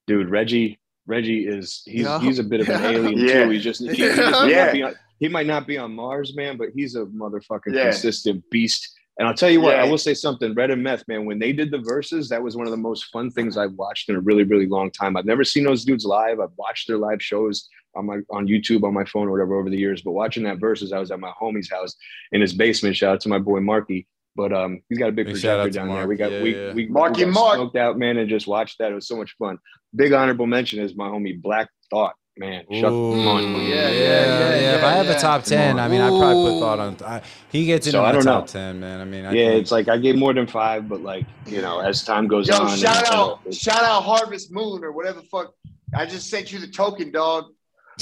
dude, 0.07 0.31
Reggie. 0.31 0.79
Reggie 1.07 1.47
is 1.47 1.83
he's 1.85 2.05
Yeah. 2.07 2.19
he's 2.19 2.39
a 2.39 2.45
bit 2.45 2.61
of 2.61 2.69
an 2.71 2.83
Yeah. 2.83 2.91
alien 2.91 3.19
Yeah. 3.19 3.45
too. 3.45 3.51
He's 3.51 3.63
just 3.63 3.83
he, 3.83 3.89
he 3.89 3.97
just 3.97 4.17
might 4.33 4.49
Yeah. 4.51 4.65
not 4.65 4.73
be 4.73 4.83
on, 4.83 4.95
he 5.21 5.29
might 5.29 5.47
not 5.47 5.67
be 5.67 5.77
on 5.77 5.95
Mars, 5.95 6.35
man, 6.35 6.57
but 6.57 6.71
he's 6.75 6.95
a 6.95 7.05
motherfucking 7.07 7.73
consistent 7.75 8.43
beast. 8.51 8.91
And 9.19 9.29
I'll 9.29 9.35
tell 9.35 9.51
you 9.51 9.61
what, 9.61 9.77
Yeah. 9.77 9.85
I 9.85 9.89
will 9.89 9.99
say 9.99 10.13
something. 10.15 10.55
Red 10.55 10.71
and 10.71 10.83
Meth, 10.83 11.07
man, 11.07 11.25
when 11.25 11.39
they 11.39 11.53
did 11.53 11.71
the 11.71 11.79
verses, 11.79 12.29
that 12.31 12.43
was 12.43 12.57
one 12.57 12.67
of 12.67 12.73
the 12.73 12.77
most 12.77 13.05
fun 13.13 13.31
things 13.31 13.57
I've 13.57 13.73
watched 13.75 14.09
in 14.09 14.17
a 14.17 14.21
really, 14.21 14.43
really 14.43 14.67
long 14.67 14.91
time. 14.91 15.17
I've 15.17 15.25
never 15.25 15.45
seen 15.45 15.63
those 15.65 15.85
dudes 15.85 16.05
live. 16.05 16.41
I've 16.41 16.57
watched 16.57 16.89
their 16.89 16.99
live 16.99 17.23
shows 17.23 17.69
on 17.95 18.07
my 18.07 18.19
on 18.31 18.49
YouTube, 18.49 18.83
on 18.83 18.93
my 18.93 19.05
phone, 19.05 19.29
or 19.29 19.31
whatever 19.31 19.55
over 19.59 19.71
the 19.71 19.79
years. 19.79 20.03
But 20.03 20.13
watching 20.13 20.43
that 20.45 20.59
verses, 20.59 20.93
I 20.93 20.99
was 20.99 21.13
at 21.13 21.21
my 21.21 21.33
homie's 21.41 21.71
house 21.71 21.95
in 22.33 22.41
his 22.41 22.53
basement. 22.53 22.97
Shout 22.97 23.15
out 23.15 23.21
to 23.21 23.29
my 23.29 23.39
boy 23.39 23.61
Marky. 23.61 24.09
But 24.37 24.53
um, 24.53 24.81
he's 24.89 24.99
got 24.99 25.11
a 25.11 25.13
big 25.13 25.27
Big 25.27 25.37
shout 25.37 25.61
out 25.61 25.63
projector 25.67 25.85
to 25.85 25.87
down 25.93 25.97
there. 25.97 26.09
We 26.09 26.17
got 26.17 26.33
Yeah, 26.33 26.43
we, 26.43 26.57
yeah. 26.57 26.73
we 26.73 26.89
Marky 26.89 27.25
we 27.25 27.31
got 27.33 27.41
Mark. 27.41 27.55
smoked 27.55 27.77
out, 27.77 27.97
man, 27.97 28.17
and 28.19 28.29
just 28.29 28.49
watched 28.49 28.79
that. 28.79 28.91
It 28.91 28.95
was 28.97 29.07
so 29.07 29.17
much 29.17 29.37
fun. 29.39 29.59
Big 29.95 30.13
honorable 30.13 30.49
mention 30.49 30.81
is 30.81 30.97
my 30.97 31.07
homie 31.07 31.41
Black 31.41 31.69
Thought, 31.89 32.15
man. 32.37 32.65
Shut 32.73 32.93
Ooh, 32.93 33.17
yeah, 33.17 33.41
yeah, 33.41 33.59
yeah, 33.61 33.91
yeah, 33.91 34.61
yeah. 34.61 34.77
If 34.77 34.85
I 34.85 34.93
have 34.93 35.07
yeah. 35.07 35.13
a 35.17 35.21
top 35.21 35.45
ten. 35.45 35.79
I 35.79 35.89
mean, 35.89 36.01
I 36.01 36.09
probably 36.09 36.53
put 36.53 36.61
thought 36.61 36.79
on. 36.79 36.97
I, 37.05 37.23
he 37.51 37.67
gets 37.67 37.87
into 37.87 37.99
So, 37.99 38.03
I 38.05 38.07
my 38.09 38.13
don't 38.13 38.25
top 38.25 38.43
know. 38.45 38.47
ten, 38.47 38.81
man. 38.81 39.01
I 39.01 39.05
mean, 39.05 39.25
I 39.25 39.33
Yeah, 39.33 39.51
think- 39.51 39.63
it's 39.63 39.71
like 39.71 39.89
I 39.89 39.99
gave 39.99 40.17
more 40.17 40.33
than 40.35 40.47
five, 40.47 40.89
but 40.89 41.03
like 41.03 41.27
you 41.47 41.63
know, 41.63 41.81
as 41.81 42.03
time 42.05 42.27
goes 42.27 42.49
Yo, 42.49 42.57
on, 42.57 42.77
shout 42.77 42.97
and- 43.07 43.15
uh, 43.15 43.23
out, 43.33 43.41
and- 43.45 43.55
shout 43.55 43.83
out 43.83 44.03
Harvest 44.03 44.53
Moon 44.53 44.83
or 44.85 44.93
whatever 44.93 45.21
the 45.21 45.27
fuck. 45.27 45.55
I 45.95 46.07
just 46.07 46.29
sent 46.29 46.51
you 46.53 46.59
the 46.59 46.67
token, 46.69 47.13
dog. 47.13 47.45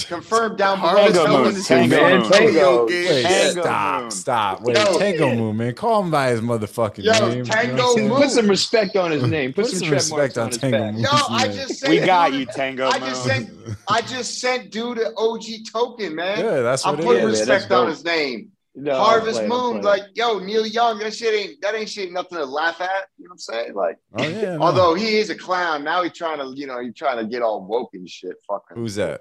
Confirm 0.06 0.56
down 0.56 0.80
below. 0.80 0.90
Harvest 0.92 1.16
Tango 1.16 1.42
Moon 1.44 1.52
Moon, 1.54 1.62
Tango 1.64 2.18
Moon. 2.20 2.30
Tango. 2.30 2.86
Wait, 2.86 3.22
Tango 3.22 3.60
stop, 3.62 4.00
Moon. 4.02 4.10
stop. 4.10 4.60
Wait, 4.62 4.76
Yo. 4.78 4.98
Tango 4.98 5.34
Moon, 5.34 5.56
man. 5.56 5.74
Call 5.74 6.02
him 6.02 6.10
by 6.10 6.30
his 6.30 6.40
motherfucking 6.40 7.04
Yo, 7.04 7.12
name. 7.28 7.44
Tango 7.44 7.82
what 7.82 7.98
I'm 7.98 8.08
Moon. 8.08 8.20
Put 8.22 8.30
some 8.30 8.48
respect 8.48 8.96
on 8.96 9.10
his 9.10 9.22
name. 9.28 9.52
Put, 9.52 9.64
Put 9.64 9.70
some, 9.72 9.80
some 9.80 9.90
respect 9.90 10.38
on 10.38 10.44
on 10.44 10.50
Tango. 10.50 10.92
Moon. 10.92 11.00
Yo, 11.02 11.08
I 11.28 11.46
just 11.48 11.78
sent 11.80 11.90
We 11.90 12.00
got 12.00 12.32
you, 12.32 12.46
Tango 12.46 12.88
I 12.88 12.98
just 12.98 13.26
Moon. 13.26 13.46
sent, 13.46 13.76
I 13.88 14.00
just 14.02 14.40
sent 14.40 14.70
dude 14.70 14.98
an 14.98 15.12
OG 15.16 15.42
token, 15.72 16.14
man. 16.14 16.38
Yeah, 16.38 16.60
that's 16.60 16.84
what 16.84 16.98
I'm 16.98 17.04
putting 17.04 17.28
is. 17.28 17.40
man, 17.46 17.48
respect 17.48 17.72
on 17.72 17.88
his 17.88 18.04
name. 18.04 18.48
No, 18.74 18.94
Harvest 18.98 19.34
playing, 19.34 19.48
Moon, 19.50 19.70
playing. 19.80 19.84
like 19.84 20.02
yo, 20.14 20.38
Neil 20.38 20.66
Young, 20.66 20.98
that 21.00 21.12
shit 21.14 21.34
ain't 21.34 21.60
that 21.60 21.74
ain't 21.74 21.90
shit 21.90 22.10
nothing 22.10 22.38
to 22.38 22.44
laugh 22.46 22.80
at. 22.80 22.88
You 23.18 23.24
know 23.24 23.28
what 23.28 23.32
I'm 23.34 23.38
saying? 23.38 23.74
Like, 23.74 23.98
Oh 24.16 24.22
yeah. 24.22 24.56
no. 24.56 24.62
although 24.62 24.94
he 24.94 25.18
is 25.18 25.28
a 25.28 25.34
clown, 25.34 25.84
now 25.84 26.02
he's 26.02 26.12
trying 26.14 26.38
to, 26.38 26.54
you 26.58 26.66
know, 26.66 26.80
he's 26.80 26.94
trying 26.94 27.18
to 27.18 27.26
get 27.26 27.42
all 27.42 27.62
woke 27.62 27.90
and 27.92 28.08
shit. 28.08 28.36
Fuck 28.48 28.70
him. 28.70 28.78
who's 28.78 28.94
that? 28.94 29.20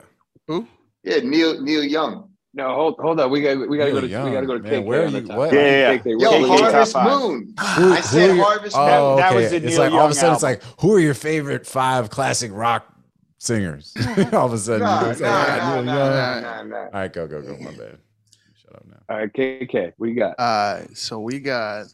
Yeah, 1.03 1.17
Neil 1.23 1.61
Neil 1.61 1.83
Young. 1.83 2.29
no, 2.53 2.75
hold, 2.75 2.95
hold 2.99 3.19
on. 3.19 3.31
We 3.31 3.41
got 3.41 3.57
we 3.69 3.77
got 3.77 3.85
to 3.85 3.91
go 3.91 4.01
to 4.01 4.07
Neil 4.07 4.25
we 4.25 4.31
got 4.31 4.41
to 4.41 4.47
go 4.47 4.57
to 4.57 4.63
Young. 4.63 4.71
Man, 4.71 4.85
where 4.85 5.05
are 5.05 5.09
the 5.11 5.21
you- 5.21 5.27
what? 5.35 5.53
Yeah, 5.53 5.59
yeah, 5.61 5.91
yeah. 5.91 5.97
KK, 5.97 6.21
Yo, 6.21 6.31
we're- 6.31 6.47
Harvest. 6.47 6.95
Moon. 6.95 7.53
Who- 7.59 7.93
I 7.93 8.01
said 8.01 8.29
are 8.29 8.35
your- 8.35 8.45
Harvest 8.45 8.75
Oh, 8.77 9.09
Moon. 9.09 9.17
That 9.17 9.31
okay. 9.31 9.35
was 9.41 9.49
the 9.51 9.55
it's 9.57 9.65
Neil 9.65 9.79
like 9.79 9.91
all 9.93 9.99
of 9.99 10.11
a 10.11 10.13
Young 10.13 10.13
sudden 10.13 10.33
it's 10.35 10.43
like, 10.43 10.61
who 10.81 10.93
are 10.95 10.99
your 10.99 11.13
favorite 11.13 11.65
five 11.65 12.09
classic 12.09 12.51
rock 12.53 12.85
singers? 13.39 13.93
all 14.33 14.45
of 14.47 14.53
a 14.53 14.57
sudden, 14.57 14.81
Nah, 14.81 14.95
you 14.95 15.01
know, 15.01 15.05
nah, 15.05 15.11
it's 15.11 15.21
like, 15.21 15.31
I 15.31 15.57
got 15.57 15.85
nah, 15.85 15.93
nah, 15.93 16.09
nah, 16.09 16.41
nah, 16.41 16.63
nah. 16.63 16.77
All 16.85 16.89
right, 16.91 17.13
go, 17.13 17.27
go, 17.27 17.41
go. 17.41 17.57
My 17.57 17.71
bad. 17.71 17.97
Shut 18.61 18.75
up 18.75 18.85
now. 18.87 18.97
All 19.09 19.17
right, 19.17 19.33
KK, 19.33 19.93
we 19.97 20.13
got. 20.13 20.35
Uh, 20.39 20.85
so 20.93 21.19
we 21.19 21.39
got 21.39 21.87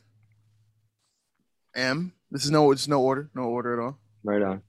M. 1.75 2.13
This 2.31 2.43
is 2.45 2.51
no, 2.51 2.71
it's 2.71 2.87
no 2.87 3.01
order, 3.01 3.29
no 3.35 3.43
order 3.43 3.79
at 3.79 3.83
all. 3.85 3.97
Right 4.23 4.41
on. 4.41 4.61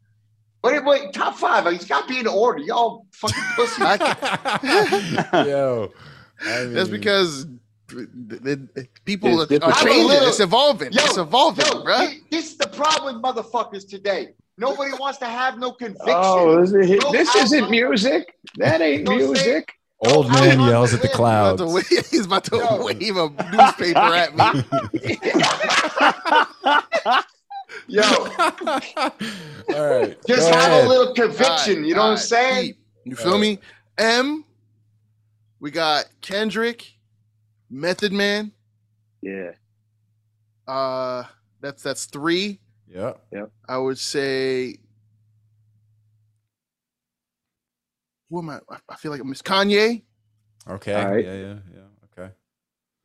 Wait, 0.65 0.85
wait, 0.85 1.13
top 1.13 1.37
five. 1.37 1.71
He's 1.73 1.85
got 1.85 2.09
to 2.09 2.15
be 2.15 2.19
in 2.21 2.27
order. 2.27 2.59
Y'all 2.61 3.07
fucking 3.13 3.43
pussy. 3.55 3.81
Yo, 5.49 5.93
I 6.41 6.65
That's 6.65 6.89
because 6.89 7.47
the, 7.89 8.07
the- 8.17 8.69
the 8.75 8.89
people 9.05 9.41
It's 9.41 9.53
are, 9.53 9.65
I'm 9.65 9.71
a 9.71 9.75
changing. 9.85 10.09
little- 10.09 10.29
it's 10.29 10.41
evolving. 10.41 10.93
Yo, 10.93 11.03
it's 11.05 11.17
evolving, 11.17 11.67
Yo, 11.67 11.83
bro. 11.85 12.07
thi- 12.07 12.21
this 12.31 12.51
is 12.51 12.57
the 12.59 12.67
problem 12.69 13.15
with 13.15 13.23
motherfuckers 13.23 13.89
today. 13.89 14.31
Nobody 14.59 14.91
wants 14.99 15.19
to 15.19 15.27
have 15.27 15.59
no 15.59 15.71
conviction. 15.73 16.07
Oh, 16.09 16.61
this, 16.61 16.73
is, 16.91 16.99
Go 17.03 17.13
this 17.13 17.29
out 17.31 17.37
isn't 17.45 17.65
on- 17.65 17.71
music. 17.71 18.35
That 18.57 18.81
ain't 18.81 19.07
Don't 19.07 19.21
say- 19.21 19.27
music. 19.27 19.73
old 20.07 20.29
man 20.33 20.59
yells 20.61 20.93
at 20.93 21.01
the 21.01 21.07
limb. 21.07 21.17
clouds. 21.17 21.61
About 21.61 21.71
to 21.71 21.75
wave- 21.77 22.07
he's 22.11 22.27
about 22.27 22.45
to 22.45 22.57
Yo. 22.57 22.85
wave 22.85 23.17
a 23.17 23.31
newspaper 23.53 23.99
at 23.99 24.35
me. 24.37 24.45
Yo, 27.89 28.03
All 29.75 29.91
right, 29.91 30.17
just 30.27 30.51
go 30.51 30.57
have 30.57 30.71
ahead. 30.73 30.85
a 30.85 30.89
little 30.89 31.15
conviction. 31.15 31.47
Alright, 31.47 31.87
you 31.87 31.95
know 31.95 32.03
what 32.03 32.11
I'm 32.11 32.17
saying? 32.19 32.67
deep. 32.67 32.79
You 33.05 33.17
feel 33.17 33.39
me? 33.39 33.59
M. 33.97 34.45
We 35.61 35.71
got 35.71 36.05
Kendrick, 36.21 36.93
Method 37.71 38.13
Man. 38.13 38.53
Yeah. 39.23 39.53
Uh, 40.67 41.25
that's 41.61 41.83
that's 41.83 42.05
three. 42.05 42.61
Yeah. 42.87 43.15
Yeah. 43.33 43.47
I 43.69 43.79
would 43.79 43.99
say. 43.99 44.77
Who 48.31 48.39
am 48.41 48.51
I? 48.51 48.61
I- 48.69 48.79
I 48.91 48.97
feel 48.97 49.11
like 49.11 49.21
I 49.21 49.25
Miss 49.25 49.41
Kanye. 49.43 50.03
Okay. 50.69 50.93
All 50.95 51.11
right. 51.11 51.25
Yeah, 51.25 51.35
yeah, 51.35 51.55
yeah. 51.75 51.81
Okay. 52.23 52.33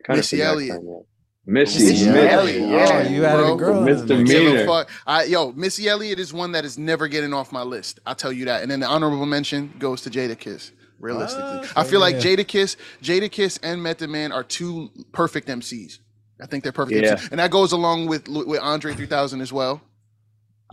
Kinda 0.05 0.17
Missy 0.17 0.41
Elliott. 0.41 0.81
Kanye. 0.81 1.05
Missy, 1.45 1.83
Missy 1.83 2.09
Missy. 2.09 2.27
Elliott, 2.27 2.69
yeah. 2.69 3.03
Oh, 3.05 3.09
you 3.09 3.25
added 3.25 3.43
bro. 3.43 3.53
a 3.53 3.57
girl. 3.57 3.87
in 3.87 3.95
Mr. 3.95 4.07
the 4.07 4.15
mix. 4.17 4.29
Give 4.31 4.41
a 4.41 4.45
Meaner. 4.51 4.65
fuck. 4.65 4.89
I, 5.05 5.23
yo, 5.25 5.51
Missy 5.51 5.89
Elliott 5.89 6.19
is 6.19 6.31
one 6.33 6.53
that 6.53 6.63
is 6.63 6.77
never 6.77 7.07
getting 7.09 7.33
off 7.33 7.51
my 7.51 7.63
list. 7.63 7.99
I'll 8.05 8.15
tell 8.15 8.31
you 8.31 8.45
that. 8.45 8.61
And 8.61 8.71
then 8.71 8.79
the 8.79 8.87
honorable 8.87 9.25
mention 9.25 9.73
goes 9.77 10.01
to 10.01 10.09
Jadakiss. 10.09 10.71
Realistically, 10.99 11.67
Ah, 11.75 11.81
I 11.81 11.83
feel 11.83 11.99
like. 11.99 12.15
Jadakiss, 12.15 12.77
Jada 13.01 13.29
Kiss, 13.29 13.59
and 13.61 13.83
Method 13.83 14.09
Man 14.09 14.31
are 14.31 14.41
two 14.43 14.89
perfect 15.11 15.49
MCs. 15.49 15.99
I 16.41 16.45
think 16.45 16.63
they're 16.63 16.71
perfect 16.71 17.03
Yeah. 17.03 17.15
MCs, 17.15 17.31
and 17.31 17.39
that 17.41 17.51
goes 17.51 17.73
along 17.73 18.07
with 18.07 18.29
with 18.29 18.61
Andre 18.61 18.93
3000 18.93 19.41
as 19.41 19.51
well. 19.51 19.81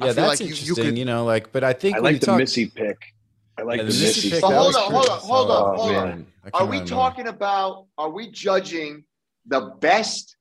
I 0.01 0.07
Yeah, 0.07 0.13
feel 0.13 0.15
that's 0.27 0.41
like 0.41 0.49
you- 0.49 0.55
you 0.55 0.61
interesting. 0.71 0.97
You, 0.97 1.05
know, 1.05 1.25
like, 1.25 1.51
but 1.51 1.65
I 1.65 1.73
think 1.73 1.97
I 1.97 1.99
like 1.99 2.21
the 2.21 2.27
talk, 2.27 2.39
Missy 2.39 2.67
pick. 2.67 2.97
I 3.59 3.63
like 3.63 3.79
Yeah, 3.79 3.85
the 3.87 3.93
the 3.93 3.99
Missy. 4.05 4.21
pick, 4.31 4.33
pick. 4.35 4.41
But 4.43 4.55
hold 4.55 4.77
on, 4.77 4.83
hold 4.93 5.09
on, 5.09 5.19
hold 5.19 5.49
solid. 5.49 5.53
on, 5.53 5.77
hold 5.79 5.97
on. 5.97 6.27
Are 6.55 6.67
we 6.67 6.79
out 6.79 6.87
talking 6.87 7.27
about? 7.27 7.87
Are 7.99 8.09
we 8.11 8.31
judging 8.31 9.03
the 9.47 9.61
best 9.81 10.37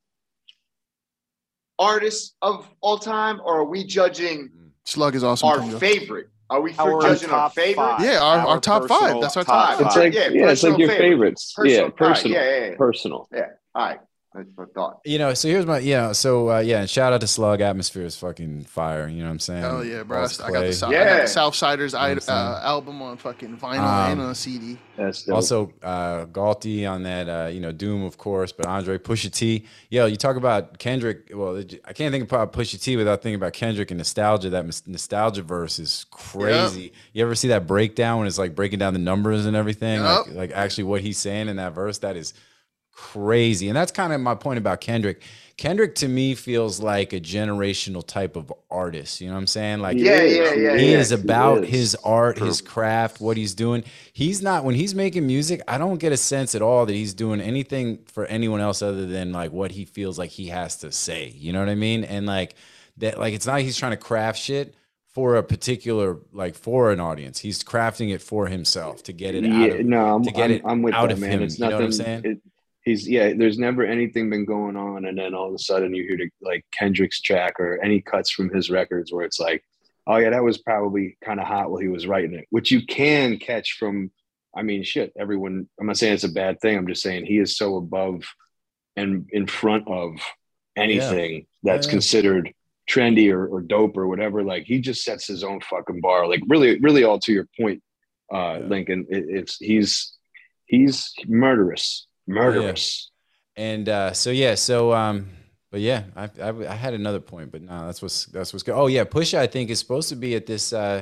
artists 1.80 2.36
of 2.42 2.70
all 2.82 2.98
time, 3.00 3.40
or 3.44 3.60
are 3.60 3.66
we 3.66 3.84
judging 3.84 4.50
mm-hmm. 4.50 4.68
Slug 4.86 5.16
is 5.16 5.24
awesome. 5.24 5.50
our 5.50 5.58
Tango. 5.60 5.80
favorite? 5.80 6.28
Are 6.52 6.62
we 6.62 6.74
Our 6.80 7.00
judging 7.02 7.30
our 7.30 7.50
favorite? 7.52 7.76
five. 7.76 8.04
Yeah, 8.04 8.20
our- 8.20 8.48
our 8.48 8.60
top 8.60 8.88
five. 8.88 9.22
That's 9.22 9.38
our 9.38 9.44
top 9.44 9.78
top 9.78 9.86
It's 9.86 9.96
like 9.96 10.14
Yeah, 10.16 10.30
yeah, 10.30 10.50
it's 10.50 10.64
like 10.64 10.80
your 10.80 10.90
favorite. 10.90 11.10
favorites. 11.10 11.54
Personal. 11.56 11.72
Yeah, 11.76 11.82
All 11.82 11.86
right, 11.88 11.96
personal. 11.96 12.34
yeah, 12.38 12.50
yeah, 12.60 12.66
yeah. 12.72 12.76
Personal. 12.76 13.28
Yeah. 13.32 13.46
All 13.76 13.86
right. 13.86 14.00
That's 14.34 14.48
what 14.54 14.72
thought. 14.76 15.00
You 15.06 15.18
know, 15.18 15.34
so 15.34 15.48
here's 15.48 15.66
my 15.66 15.80
yeah. 15.80 16.12
So 16.12 16.52
uh, 16.52 16.60
yeah, 16.60 16.82
and 16.82 16.90
shout 16.90 17.14
out 17.14 17.22
to 17.22 17.28
Slug. 17.28 17.62
Atmosphere 17.62 18.04
is 18.04 18.16
fucking 18.16 18.66
fire. 18.66 19.08
You 19.08 19.20
know 19.20 19.26
what 19.26 19.32
I'm 19.32 19.40
saying? 19.40 19.62
Hell 19.62 19.84
yeah, 19.84 20.04
bro. 20.04 20.20
I 20.20 20.28
got 20.28 20.38
the, 20.38 20.44
Clay. 20.52 20.72
South, 20.72 20.90
I 20.92 20.94
got 20.94 21.22
the 21.22 21.24
Southsiders 21.24 21.94
You 21.94 21.98
know 21.98 22.00
what 22.00 22.12
I'm 22.12 22.18
I- 22.18 22.20
saying? 22.20 22.38
uh, 22.38 22.60
album 22.64 23.02
on 23.02 23.18
fucking 23.18 23.58
vinyl 23.58 23.80
Um, 23.80 24.12
and 24.12 24.22
on 24.22 24.36
CD. 24.36 24.78
That's 24.98 25.24
dope. 25.24 25.36
Also, 25.36 25.74
uh, 25.82 26.26
Galti 26.28 26.88
on 26.88 27.02
that, 27.04 27.28
uh, 27.28 27.48
you 27.48 27.60
know, 27.60 27.72
Doom, 27.72 28.04
of 28.04 28.18
course, 28.20 28.52
but 28.52 28.68
Andre 28.68 29.00
Pusha 29.00 29.34
T. 29.34 29.66
Yo, 29.90 30.06
you 30.06 30.16
talk 30.16 30.36
about 30.36 30.78
Kendrick. 30.78 31.32
Well, 31.34 31.64
I 31.86 31.94
can't 31.94 32.12
think 32.12 32.24
about 32.26 32.54
Pusha 32.54 32.80
T 32.80 32.98
without 32.98 33.24
thinking 33.24 33.36
about 33.38 33.54
Kendrick 33.54 33.90
and 33.90 33.98
nostalgia. 33.98 34.52
That 34.52 34.66
nostalgia 34.86 35.42
verse 35.42 35.80
is 35.80 36.06
crazy. 36.12 36.94
You 37.14 37.24
ever 37.24 37.34
see 37.34 37.48
that 37.48 37.66
breakdown 37.66 38.20
when 38.20 38.28
it's 38.28 38.38
like 38.38 38.54
breaking 38.54 38.78
down 38.78 38.94
the 38.94 39.00
numbers 39.00 39.48
and 39.48 39.56
everything? 39.56 40.02
Like, 40.04 40.28
like 40.34 40.52
actually 40.52 40.84
what 40.84 41.02
he's 41.02 41.18
saying 41.18 41.48
in 41.48 41.56
that 41.56 41.74
verse, 41.74 41.98
that 42.00 42.16
is 42.16 42.36
crazy. 43.00 43.68
And 43.70 43.76
that's 43.78 43.92
kind 43.92 44.12
of 44.12 44.20
my 44.20 44.36
point 44.36 44.58
about 44.58 44.82
Kendrick. 44.82 45.22
Kendrick 45.56 45.96
to 45.96 46.08
me 46.08 46.36
feels 46.36 46.80
like 46.82 47.14
a 47.14 47.20
generational 47.20 48.06
type 48.06 48.36
of 48.36 48.52
artist. 48.70 49.20
You 49.22 49.28
know 49.28 49.34
what 49.34 49.40
I'm 49.40 49.48
saying? 49.48 49.80
Like, 49.80 49.98
He 49.98 50.06
Yeah, 50.06 50.22
yeah, 50.22 50.54
he 50.56 50.64
yeah, 50.64 50.78
he 50.78 50.92
yeah. 50.92 50.98
is 51.00 51.12
about 51.12 51.64
is. 51.64 51.70
his 51.70 51.96
art, 52.04 52.38
his 52.38 52.62
craft, 52.62 53.20
what 53.22 53.38
he's 53.38 53.54
doing. 53.54 53.84
He's 54.14 54.42
not 54.42 54.64
when 54.66 54.76
he's 54.76 54.94
making 54.94 55.26
music. 55.28 55.62
I 55.68 55.78
don't 55.78 55.98
get 55.98 56.12
a 56.12 56.18
sense 56.18 56.56
at 56.56 56.62
all 56.62 56.86
that 56.86 56.94
he's 56.94 57.14
doing 57.14 57.42
anything 57.42 58.00
for 58.06 58.26
anyone 58.26 58.60
else 58.62 58.82
other 58.82 59.06
than 59.06 59.32
like 59.32 59.52
what 59.52 59.72
he 59.72 59.86
feels 59.86 60.18
like 60.20 60.30
he 60.32 60.48
has 60.48 60.78
to 60.78 60.92
say. 60.92 61.30
You 61.36 61.54
know 61.54 61.60
what 61.60 61.70
I 61.70 61.76
mean? 61.76 62.04
And 62.04 62.26
like 62.26 62.56
that, 62.98 63.18
like 63.18 63.34
it's 63.34 63.46
not 63.46 63.54
like 63.54 63.66
he's 63.66 63.78
trying 63.78 63.92
to 63.92 63.98
craft 63.98 64.40
shit 64.40 64.76
for 65.14 65.36
a 65.36 65.44
particular 65.44 66.20
like 66.32 66.56
for 66.56 66.92
an 66.92 67.00
audience. 67.00 67.40
He's 67.40 67.64
crafting 67.64 68.14
it 68.14 68.22
for 68.22 68.48
himself 68.48 69.04
to 69.04 69.14
get 69.14 69.36
it 69.36 69.46
out. 69.46 69.52
yeah, 69.60 69.74
Of, 69.74 69.86
no, 69.86 70.16
I'm, 70.16 70.24
to 70.24 70.32
get 70.32 70.46
I'm, 70.46 70.52
it 70.52 70.62
I'm 70.66 70.82
with 70.84 70.94
out 70.94 71.10
that, 71.10 71.14
of 71.14 71.20
man. 71.20 71.32
him, 71.32 71.42
It's 71.42 71.60
you 71.60 71.68
know 71.68 71.80
nothing. 71.80 71.80
what 71.80 71.86
I'm 71.86 71.92
saying? 71.92 72.22
it- 72.26 72.42
he's 72.90 73.08
yeah. 73.08 73.34
There's 73.34 73.58
never 73.60 73.84
anything 73.84 74.30
been 74.30 74.46
going 74.46 74.76
on, 74.76 75.06
and 75.06 75.18
then 75.18 75.34
all 75.34 75.48
of 75.50 75.54
a 75.54 75.60
sudden 75.60 75.94
you 75.96 76.04
hear 76.04 76.18
the, 76.18 76.30
like 76.42 76.66
Kendrick's 76.72 77.22
track 77.22 77.60
or 77.60 77.80
any 77.84 78.02
cuts 78.02 78.30
from 78.32 78.50
his 78.54 78.70
records 78.70 79.12
where 79.12 79.26
it's 79.26 79.40
like, 79.40 79.64
oh 80.08 80.18
yeah, 80.18 80.32
that 80.32 80.44
was 80.44 80.58
probably 80.58 81.18
kind 81.24 81.40
of 81.40 81.48
hot 81.48 81.70
while 81.70 81.80
he 81.80 81.88
was 81.88 82.08
writing 82.08 82.34
it, 82.34 82.46
which 82.50 82.72
you 82.72 82.86
can 82.86 83.38
catch 83.38 83.78
from. 83.80 84.12
I 84.56 84.64
mean, 84.64 84.84
shit. 84.84 85.14
Everyone. 85.18 85.70
I'm 85.80 85.86
not 85.88 85.98
saying 85.98 86.14
it's 86.16 86.24
a 86.24 86.30
bad 86.30 86.60
thing. 86.60 86.76
I'm 86.78 86.88
just 86.88 87.04
saying 87.04 87.26
he 87.26 87.38
is 87.38 87.56
so 87.56 87.78
above 87.78 88.24
and 88.96 89.30
in 89.32 89.46
front 89.48 89.88
of 89.88 90.20
anything 90.76 91.46
that's 91.64 91.86
Yeah. 91.88 91.92
considered 91.92 92.54
trendy 92.90 93.32
or, 93.32 93.46
or 93.48 93.62
dope 93.62 93.96
or 93.96 94.08
whatever. 94.08 94.44
Like 94.44 94.64
he 94.66 94.80
just 94.80 95.04
sets 95.04 95.28
his 95.28 95.44
own 95.44 95.62
fucking 95.62 96.02
bar. 96.02 96.28
Like 96.28 96.42
really, 96.48 96.80
really, 96.80 97.04
all 97.04 97.20
to 97.20 97.32
your 97.32 97.48
point, 97.60 97.84
uh, 98.34 98.58
Yeah. 98.60 98.68
Lincoln. 98.68 99.06
It, 99.10 99.26
it's 99.30 99.58
he's 99.58 100.18
he's 100.66 101.14
murderous, 101.28 102.08
murderous. 102.30 103.12
And 103.56 103.90
uh, 103.90 104.14
so 104.14 104.30
yeah, 104.30 104.56
so 104.56 104.94
um, 104.94 105.30
but 105.72 105.82
yeah, 105.82 106.04
I, 106.16 106.30
I 106.42 106.50
I 106.50 106.76
had 106.76 106.94
another 106.94 107.20
point, 107.20 107.52
but 107.52 107.62
no, 107.62 107.86
that's 107.86 108.02
what's 108.02 108.26
that's 108.28 108.54
what's 108.54 108.64
good. 108.64 108.76
Oh 108.76 108.88
yeah, 108.88 109.04
Pusha 109.04 109.38
I 109.38 109.48
think 109.48 109.70
is 109.70 109.80
supposed 109.80 110.10
to 110.10 110.16
be 110.16 110.36
at 110.36 110.46
this 110.46 110.72
uh, 110.72 111.02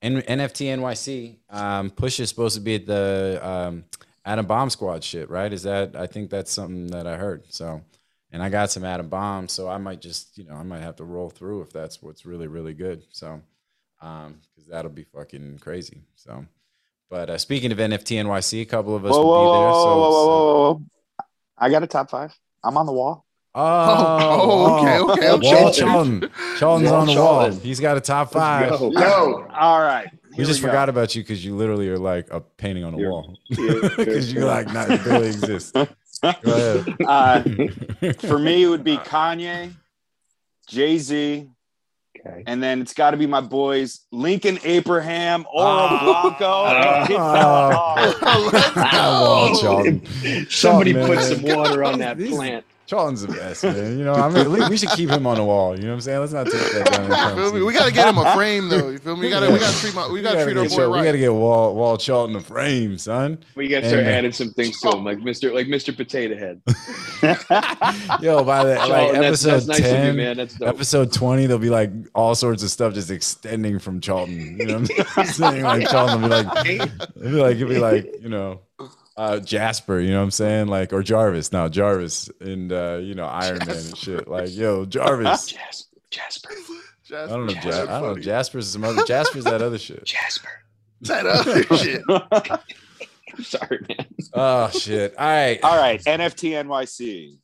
N- 0.00 0.22
NFT 0.22 0.66
NYC. 0.78 1.38
Um, 1.50 1.90
Pusha 1.90 2.20
is 2.20 2.28
supposed 2.28 2.54
to 2.54 2.62
be 2.62 2.76
at 2.76 2.86
the 2.86 3.40
um, 3.42 3.84
Adam 4.24 4.46
Bomb 4.46 4.70
Squad 4.70 5.04
shit, 5.04 5.28
right? 5.28 5.52
Is 5.52 5.64
that 5.64 5.96
I 5.96 6.06
think 6.06 6.30
that's 6.30 6.52
something 6.52 6.86
that 6.88 7.06
I 7.06 7.16
heard. 7.16 7.44
So, 7.52 7.82
and 8.32 8.42
I 8.42 8.48
got 8.48 8.70
some 8.70 8.84
Adam 8.84 9.08
Bomb, 9.08 9.48
so 9.48 9.68
I 9.68 9.78
might 9.78 10.00
just 10.00 10.38
you 10.38 10.44
know 10.44 10.54
I 10.54 10.62
might 10.62 10.80
have 10.82 10.96
to 10.96 11.04
roll 11.04 11.28
through 11.28 11.62
if 11.62 11.70
that's 11.70 12.00
what's 12.00 12.24
really 12.24 12.46
really 12.46 12.74
good. 12.74 13.02
So, 13.10 13.42
um, 14.00 14.40
because 14.54 14.68
that'll 14.70 14.90
be 14.90 15.04
fucking 15.04 15.58
crazy. 15.58 16.02
So. 16.14 16.46
But 17.10 17.30
uh, 17.30 17.38
speaking 17.38 17.72
of 17.72 17.78
NFT 17.78 18.22
NYC, 18.22 18.60
a 18.62 18.64
couple 18.66 18.94
of 18.94 19.04
us 19.06 19.12
Whoa, 19.12 19.22
will 19.22 19.28
whoa, 19.30 19.52
be 19.54 19.58
there. 19.58 19.68
whoa, 19.70 19.82
so, 19.82 19.98
whoa, 19.98 20.10
so- 20.10 20.26
whoa, 20.26 20.44
whoa, 20.44 20.72
whoa. 20.74 20.82
I 21.60 21.70
got 21.70 21.82
a 21.82 21.86
top 21.86 22.10
five. 22.10 22.38
I'm 22.62 22.76
on 22.76 22.86
the 22.86 22.92
wall. 22.92 23.24
Oh, 23.54 23.60
Oh, 24.40 24.80
okay, 24.80 24.98
okay, 25.00 25.30
okay. 25.30 25.62
Wall 25.62 25.72
Charlton. 25.72 26.30
Charlton's 26.58 26.90
Wall 26.90 27.00
on 27.00 27.06
the 27.06 27.14
wall. 27.16 27.50
He's 27.50 27.80
got 27.80 27.96
a 27.96 28.00
top 28.00 28.30
five. 28.32 28.70
go. 28.70 28.92
Yo, 28.92 29.46
All 29.58 29.80
right. 29.80 30.06
We 30.36 30.44
just 30.44 30.60
go. 30.60 30.68
forgot 30.68 30.88
about 30.88 31.16
you 31.16 31.22
because 31.22 31.44
you 31.44 31.56
literally 31.56 31.88
are 31.88 31.98
like 31.98 32.28
a 32.30 32.40
painting 32.40 32.84
on 32.84 32.94
a 32.94 32.98
You're- 32.98 33.10
wall. 33.10 33.36
Because 33.96 34.32
you 34.34 34.44
like 34.44 34.72
not 34.72 34.88
barely 35.02 35.28
exist. 35.28 35.74
Go 35.74 35.86
ahead. 36.44 36.96
Uh, 37.04 37.42
for 38.18 38.38
me, 38.38 38.62
it 38.64 38.68
would 38.68 38.84
be 38.84 38.96
Kanye, 38.98 39.72
Jay 40.68 40.98
Z, 40.98 41.48
okay. 42.26 42.42
and 42.46 42.62
then 42.62 42.80
it's 42.80 42.94
got 42.94 43.10
to 43.12 43.16
be 43.16 43.26
my 43.26 43.40
boys 43.40 44.00
Lincoln 44.12 44.58
Abraham, 44.64 45.46
Oro 45.52 45.66
Ah. 45.66 46.22
Blanco, 46.22 46.66
and 46.66 47.06
Kid 47.08 47.16
Ah. 47.18 47.94
Let's 49.50 49.62
go. 49.62 50.44
Somebody 50.50 50.92
man. 50.94 51.06
put 51.06 51.20
some 51.22 51.42
water 51.42 51.84
on 51.84 51.98
that 52.00 52.18
plant. 52.18 52.64
Charlton's 52.88 53.20
the 53.20 53.28
best, 53.28 53.64
man. 53.64 53.98
You 53.98 54.04
know, 54.04 54.14
I 54.14 54.30
mean, 54.30 54.70
we 54.70 54.78
should 54.78 54.88
keep 54.88 55.10
him 55.10 55.26
on 55.26 55.36
the 55.36 55.44
wall. 55.44 55.76
You 55.76 55.82
know 55.82 55.88
what 55.88 55.94
I'm 55.96 56.00
saying? 56.00 56.20
Let's 56.20 56.32
not 56.32 56.46
take 56.46 56.54
that 56.54 56.90
down. 56.90 57.36
You 57.36 57.44
feel 57.44 57.52
me? 57.52 57.62
We 57.62 57.74
gotta 57.74 57.92
get 57.92 58.08
him 58.08 58.16
a 58.16 58.34
frame 58.34 58.70
though. 58.70 58.88
You 58.88 58.96
feel 58.96 59.14
me? 59.14 59.26
We 59.26 59.30
gotta 59.30 59.52
we 59.52 59.58
gotta 59.58 59.76
treat 59.78 59.94
my 59.94 60.08
we 60.10 60.22
gotta 60.22 60.42
treat 60.42 60.56
our 60.56 60.62
get, 60.62 60.70
boy 60.70 60.76
Char- 60.76 60.90
we 60.90 61.02
gotta 61.02 61.18
get 61.18 61.34
Wall 61.34 61.74
Wall 61.74 61.98
Charlton 61.98 62.36
a 62.36 62.40
frame, 62.40 62.96
son. 62.96 63.44
We 63.56 63.68
got 63.68 63.80
to 63.80 63.88
start 63.88 64.04
And, 64.04 64.08
adding 64.08 64.32
some 64.32 64.54
things 64.54 64.80
to 64.80 64.88
him, 64.88 65.04
like 65.04 65.18
Mr. 65.18 65.52
like 65.52 65.66
Mr. 65.66 65.94
Potato 65.94 66.34
Head. 66.34 66.62
Yo, 68.22 68.42
by 68.42 68.64
the 68.64 68.76
like 68.76 68.88
Charlton, 68.88 69.20
that's, 69.20 69.44
episode 69.44 69.50
that's 69.50 69.66
nice 69.66 69.78
you, 69.80 69.84
ten, 69.84 70.16
man. 70.16 70.36
That's 70.38 70.54
dope. 70.54 70.68
episode 70.68 71.12
20 71.12 71.44
there'll 71.46 71.58
be 71.60 71.68
like 71.68 71.90
all 72.14 72.34
sorts 72.34 72.62
of 72.62 72.70
stuff 72.70 72.94
just 72.94 73.10
extending 73.10 73.78
from 73.78 74.00
charlton 74.00 74.56
you 74.58 74.66
know 74.66 74.80
what 74.80 75.18
i'm 75.18 75.24
saying 75.26 75.62
like 75.62 75.88
charlton 75.90 76.22
will 76.22 76.28
be 76.28 76.34
like 76.78 76.90
it'll 77.16 77.30
be 77.30 77.36
like 77.36 77.56
it'll 77.56 77.68
be 77.68 77.78
like 77.78 78.22
you 78.22 78.28
know 78.28 78.60
uh 79.18 79.38
jasper 79.40 80.00
you 80.00 80.10
know 80.10 80.18
what 80.18 80.24
i'm 80.24 80.30
saying 80.30 80.66
like 80.68 80.92
or 80.92 81.02
jarvis 81.02 81.52
Now 81.52 81.68
jarvis 81.68 82.30
and 82.40 82.72
uh 82.72 82.98
you 83.02 83.14
know 83.14 83.26
iron 83.26 83.58
man 83.66 83.76
and 83.76 83.96
shit 83.96 84.26
like 84.28 84.54
yo 84.54 84.84
jarvis 84.86 85.46
Jasper, 86.10 86.48
Jasper, 87.02 87.24
i 87.24 87.26
don't 87.26 87.46
know 87.46 87.52
Jasper, 87.52 87.68
ja- 87.70 87.82
i 87.96 88.00
don't 88.00 88.16
know 88.16 88.22
jasper's 88.22 88.68
some 88.68 88.84
other 88.84 89.04
jasper's 89.04 89.44
that 89.44 89.60
other 89.60 89.78
shit 89.78 90.04
Jasper. 90.04 90.48
That 91.02 91.26
other 91.26 91.62
shit. 91.76 92.02
Sorry, 93.44 93.78
man. 93.88 94.06
oh 94.34 94.68
shit 94.70 95.14
all 95.18 95.26
right 95.26 95.60
All 95.62 95.76
right, 95.76 96.02
NFT 96.02 96.52
NYC. 96.64 97.36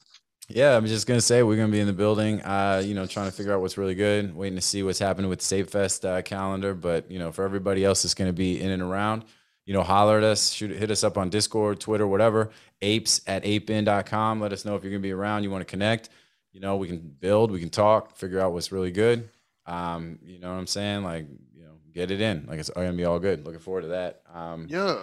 Yeah, 0.48 0.76
I'm 0.76 0.86
just 0.86 1.06
gonna 1.06 1.20
say 1.20 1.42
we're 1.42 1.56
gonna 1.56 1.70
be 1.72 1.78
in 1.80 1.86
the 1.86 1.92
building. 1.92 2.42
Uh, 2.42 2.82
you 2.84 2.94
know, 2.94 3.06
trying 3.06 3.26
to 3.26 3.32
figure 3.32 3.52
out 3.54 3.60
what's 3.60 3.78
really 3.78 3.94
good. 3.94 4.34
Waiting 4.34 4.56
to 4.56 4.62
see 4.62 4.82
what's 4.82 4.98
happening 4.98 5.30
with 5.30 5.40
State 5.40 5.70
Fest 5.70 6.04
uh, 6.04 6.20
calendar. 6.22 6.74
But 6.74 7.10
you 7.10 7.18
know, 7.18 7.30
for 7.32 7.44
everybody 7.44 7.84
else 7.84 8.02
that's 8.02 8.14
gonna 8.14 8.32
be 8.32 8.60
in 8.60 8.70
and 8.70 8.82
around, 8.82 9.24
you 9.66 9.72
know, 9.74 9.82
holler 9.82 10.18
at 10.18 10.24
us, 10.24 10.52
shoot, 10.52 10.70
hit 10.70 10.90
us 10.90 11.02
up 11.04 11.16
on 11.16 11.30
Discord, 11.30 11.80
Twitter, 11.80 12.06
whatever. 12.06 12.50
Apes 12.82 13.20
at 13.26 13.44
apein.com. 13.44 14.40
Let 14.40 14.52
us 14.52 14.64
know 14.64 14.76
if 14.76 14.82
you're 14.82 14.90
gonna 14.92 15.00
be 15.00 15.12
around. 15.12 15.42
You 15.42 15.50
want 15.50 15.62
to 15.62 15.70
connect. 15.70 16.10
You 16.52 16.60
know, 16.60 16.76
we 16.76 16.86
can 16.86 16.98
build, 16.98 17.50
we 17.50 17.60
can 17.60 17.70
talk, 17.70 18.16
figure 18.16 18.40
out 18.40 18.52
what's 18.52 18.70
really 18.70 18.92
good. 18.92 19.28
Um, 19.66 20.18
you 20.22 20.38
know 20.38 20.52
what 20.52 20.58
I'm 20.58 20.66
saying? 20.66 21.02
Like, 21.02 21.26
you 21.56 21.64
know, 21.64 21.72
get 21.92 22.10
it 22.10 22.20
in. 22.20 22.44
Like 22.46 22.58
it's 22.60 22.70
gonna 22.70 22.92
be 22.92 23.04
all 23.04 23.18
good. 23.18 23.44
Looking 23.44 23.60
forward 23.60 23.82
to 23.82 23.88
that. 23.88 24.22
Um, 24.32 24.66
Yeah. 24.68 24.98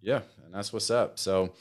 yeah, 0.00 0.20
and 0.44 0.54
that's 0.54 0.72
what's 0.72 0.90
up. 0.90 1.18
So, 1.18 1.52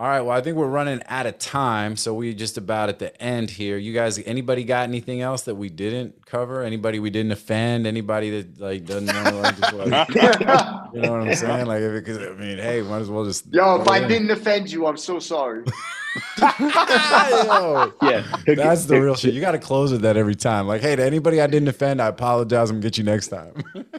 all 0.00 0.08
right. 0.08 0.22
Well, 0.22 0.34
I 0.34 0.40
think 0.40 0.56
we're 0.56 0.66
running 0.66 1.02
out 1.08 1.26
of 1.26 1.38
time, 1.38 1.94
so 1.94 2.14
we 2.14 2.32
just 2.32 2.56
about 2.56 2.88
at 2.88 2.98
the 2.98 3.14
end 3.22 3.50
here. 3.50 3.76
You 3.76 3.92
guys, 3.92 4.18
anybody 4.24 4.64
got 4.64 4.84
anything 4.88 5.20
else 5.20 5.42
that 5.42 5.56
we 5.56 5.68
didn't 5.68 6.24
cover? 6.24 6.62
Anybody 6.62 6.98
we 7.00 7.10
didn't 7.10 7.32
offend? 7.32 7.86
Anybody 7.86 8.30
that 8.30 8.58
like 8.58 8.86
doesn't 8.86 9.08
want 9.14 9.28
to 9.28 9.34
like 9.34 9.60
just 9.60 9.72
like 9.74 10.08
you 10.94 11.02
know 11.02 11.12
what 11.12 11.20
I'm 11.20 11.34
saying? 11.34 11.66
Like, 11.66 11.82
because 11.82 12.16
I 12.16 12.30
mean, 12.30 12.56
hey, 12.56 12.80
might 12.80 13.00
as 13.00 13.10
well 13.10 13.26
just 13.26 13.52
Yo, 13.52 13.82
if 13.82 13.88
I 13.88 13.98
in. 13.98 14.08
didn't 14.08 14.30
offend 14.30 14.72
you, 14.72 14.86
I'm 14.86 14.96
so 14.96 15.18
sorry. 15.18 15.64
Yo, 16.40 17.92
Yeah, 18.02 18.24
that's 18.46 18.86
the 18.86 18.98
real 19.02 19.16
shit. 19.16 19.34
You 19.34 19.42
got 19.42 19.52
to 19.52 19.58
close 19.58 19.92
with 19.92 20.00
that 20.00 20.16
every 20.16 20.34
time. 20.34 20.66
Like, 20.66 20.80
hey, 20.80 20.96
to 20.96 21.04
anybody 21.04 21.42
I 21.42 21.46
didn't 21.46 21.68
offend, 21.68 22.00
I 22.00 22.06
apologize. 22.06 22.70
I'm 22.70 22.76
gonna 22.76 22.84
get 22.84 22.96
you 22.96 23.04
next 23.04 23.28
time. 23.28 23.52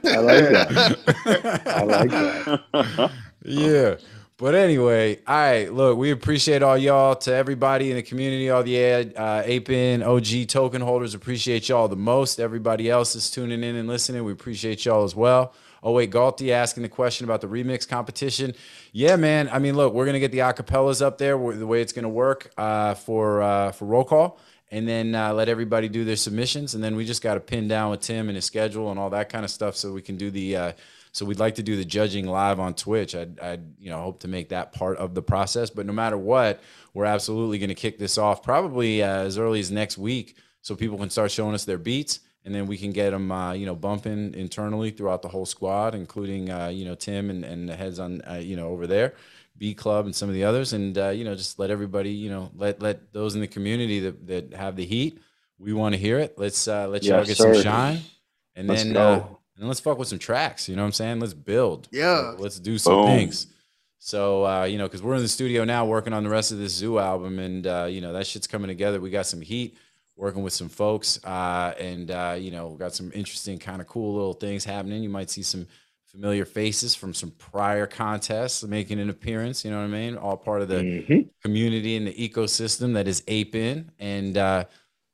I 0.03 0.17
like 0.17 0.49
that. 0.49 1.63
I 1.67 1.83
like 1.83 2.09
that. 2.09 3.11
yeah. 3.45 3.95
But 4.41 4.55
anyway, 4.55 5.19
all 5.27 5.35
right. 5.35 5.71
Look, 5.71 5.99
we 5.99 6.09
appreciate 6.09 6.63
all 6.63 6.75
y'all 6.75 7.13
to 7.13 7.31
everybody 7.31 7.91
in 7.91 7.97
the 7.97 8.01
community, 8.01 8.49
all 8.49 8.63
the 8.63 8.83
ad, 8.83 9.13
uh, 9.15 9.43
APIN, 9.45 10.01
OG 10.01 10.47
token 10.47 10.81
holders. 10.81 11.13
Appreciate 11.13 11.69
y'all 11.69 11.87
the 11.87 11.95
most. 11.95 12.39
Everybody 12.39 12.89
else 12.89 13.15
is 13.15 13.29
tuning 13.29 13.63
in 13.63 13.75
and 13.75 13.87
listening. 13.87 14.23
We 14.23 14.31
appreciate 14.31 14.83
y'all 14.83 15.03
as 15.03 15.15
well. 15.15 15.53
Oh 15.83 15.91
wait, 15.91 16.09
Galti 16.09 16.49
asking 16.49 16.81
the 16.81 16.89
question 16.89 17.23
about 17.23 17.41
the 17.41 17.47
remix 17.47 17.87
competition. 17.87 18.55
Yeah, 18.93 19.15
man. 19.15 19.47
I 19.47 19.59
mean, 19.59 19.75
look, 19.75 19.93
we're 19.93 20.07
gonna 20.07 20.19
get 20.19 20.31
the 20.31 20.39
acapellas 20.39 21.03
up 21.03 21.19
there. 21.19 21.37
The 21.37 21.67
way 21.67 21.83
it's 21.83 21.93
gonna 21.93 22.09
work 22.09 22.51
uh, 22.57 22.95
for 22.95 23.43
uh, 23.43 23.71
for 23.73 23.85
roll 23.85 24.05
call, 24.05 24.39
and 24.71 24.87
then 24.87 25.13
uh, 25.13 25.35
let 25.35 25.49
everybody 25.49 25.87
do 25.87 26.03
their 26.03 26.15
submissions, 26.15 26.73
and 26.73 26.83
then 26.83 26.95
we 26.95 27.05
just 27.05 27.21
got 27.21 27.35
to 27.35 27.41
pin 27.41 27.67
down 27.67 27.91
with 27.91 28.01
Tim 28.01 28.27
and 28.27 28.35
his 28.35 28.45
schedule 28.45 28.89
and 28.89 28.99
all 28.99 29.11
that 29.11 29.29
kind 29.29 29.45
of 29.45 29.51
stuff, 29.51 29.75
so 29.75 29.93
we 29.93 30.01
can 30.01 30.17
do 30.17 30.31
the. 30.31 30.73
So 31.14 31.26
we'd 31.26 31.39
like 31.39 31.55
to 31.55 31.64
do 31.64 31.76
the 31.76 31.86
judging 31.86 32.26
live 32.26 32.59
on 32.59 32.74
Twitch. 32.74 33.16
I'd, 33.16 33.39
I'd 33.39 33.80
you 33.80 33.89
know 33.89 34.01
hope 34.01 34.22
to 34.22 34.28
make 34.28 34.49
that 34.49 34.72
part 34.72 34.97
of 34.97 35.14
the 35.14 35.22
process. 35.22 35.70
But 35.70 35.86
no 35.86 35.93
matter 35.93 36.18
what, 36.18 36.62
we're 36.93 37.05
absolutely 37.05 37.59
going 37.59 37.70
to 37.70 37.76
kick 37.76 37.97
this 37.99 38.18
off 38.18 38.43
probably 38.43 39.03
uh, 39.03 39.24
as 39.24 39.38
early 39.38 39.59
as 39.59 39.72
next 39.72 39.97
week, 39.97 40.38
so 40.62 40.76
people 40.76 40.97
can 40.97 41.09
start 41.09 41.32
showing 41.32 41.53
us 41.53 41.66
their 41.66 41.78
beats, 41.78 42.22
and 42.45 42.55
then 42.55 42.66
we 42.66 42.78
can 42.78 42.91
get 42.91 43.12
them, 43.12 43.32
uh, 43.32 43.53
you 43.53 43.66
know, 43.66 43.76
bumping 43.76 44.34
internally 44.36 44.91
throughout 44.91 45.22
the 45.22 45.28
whole 45.28 45.45
squad, 45.45 45.95
including, 45.95 46.49
uh, 46.49 46.68
you 46.68 46.86
know, 46.86 46.95
Tim 46.95 47.30
and, 47.30 47.43
and 47.43 47.68
the 47.68 47.76
heads 47.76 47.99
on, 47.99 48.22
uh, 48.22 48.36
you 48.36 48.55
know, 48.55 48.70
over 48.70 48.88
there, 48.88 49.16
B 49.57 49.74
Club 49.74 50.05
and 50.05 50.16
some 50.16 50.30
of 50.30 50.36
the 50.36 50.45
others, 50.45 50.74
and 50.74 50.97
uh, 50.97 51.09
you 51.09 51.24
know, 51.24 51.36
just 51.36 51.59
let 51.59 51.70
everybody, 51.72 52.12
you 52.12 52.30
know, 52.30 52.51
let 52.55 52.82
let 52.82 53.12
those 53.12 53.36
in 53.36 53.41
the 53.41 53.47
community 53.47 53.99
that 53.99 54.28
that 54.28 54.53
have 54.53 54.76
the 54.76 54.86
heat. 54.86 55.20
We 55.59 55.74
want 55.74 55.93
to 55.93 55.99
hear 55.99 56.18
it. 56.20 56.36
Let's 56.38 56.68
uh, 56.68 56.88
let 56.88 57.03
y'all 57.03 57.24
get 57.24 57.38
sir. 57.38 57.53
some 57.53 57.64
shine, 57.64 57.99
and 58.55 58.68
Let's 58.68 58.84
then 58.84 58.97
uh, 58.97 59.24
and 59.57 59.67
let's 59.67 59.79
fuck 59.79 59.97
with 59.97 60.07
some 60.07 60.19
tracks. 60.19 60.67
You 60.69 60.75
know 60.75 60.81
what 60.83 60.87
I'm 60.87 60.93
saying? 60.93 61.19
Let's 61.19 61.33
build. 61.33 61.87
Yeah. 61.91 62.33
Let's 62.37 62.59
do 62.59 62.77
some 62.77 62.93
Boom. 62.93 63.05
things. 63.07 63.47
So 63.99 64.45
uh, 64.45 64.63
you 64.63 64.77
know, 64.77 64.85
because 64.85 65.03
we're 65.03 65.15
in 65.15 65.21
the 65.21 65.27
studio 65.27 65.63
now 65.63 65.85
working 65.85 66.13
on 66.13 66.23
the 66.23 66.29
rest 66.29 66.51
of 66.51 66.57
this 66.57 66.73
Zoo 66.73 66.97
album, 66.97 67.37
and 67.39 67.67
uh, 67.67 67.87
you 67.89 68.01
know 68.01 68.13
that 68.13 68.25
shit's 68.25 68.47
coming 68.47 68.67
together. 68.67 68.99
We 68.99 69.11
got 69.11 69.27
some 69.27 69.41
heat, 69.41 69.77
working 70.15 70.41
with 70.41 70.53
some 70.53 70.69
folks, 70.69 71.23
uh, 71.23 71.73
and 71.79 72.09
uh, 72.09 72.35
you 72.39 72.49
know, 72.49 72.69
got 72.71 72.95
some 72.95 73.11
interesting, 73.13 73.59
kind 73.59 73.79
of 73.79 73.87
cool 73.87 74.13
little 74.15 74.33
things 74.33 74.65
happening. 74.65 75.03
You 75.03 75.09
might 75.09 75.29
see 75.29 75.43
some 75.43 75.67
familiar 76.07 76.45
faces 76.45 76.95
from 76.95 77.13
some 77.13 77.31
prior 77.37 77.85
contests 77.87 78.63
making 78.63 78.99
an 78.99 79.09
appearance. 79.11 79.63
You 79.63 79.69
know 79.71 79.77
what 79.77 79.83
I 79.85 79.87
mean? 79.87 80.17
All 80.17 80.35
part 80.35 80.61
of 80.63 80.67
the 80.67 80.75
Mhm. 81.07 81.29
community 81.43 81.95
and 81.95 82.05
the 82.07 82.13
ecosystem 82.13 82.95
that 82.95 83.07
is 83.07 83.23
Ape 83.27 83.53
in, 83.55 83.91
and 83.99 84.35
uh, 84.35 84.65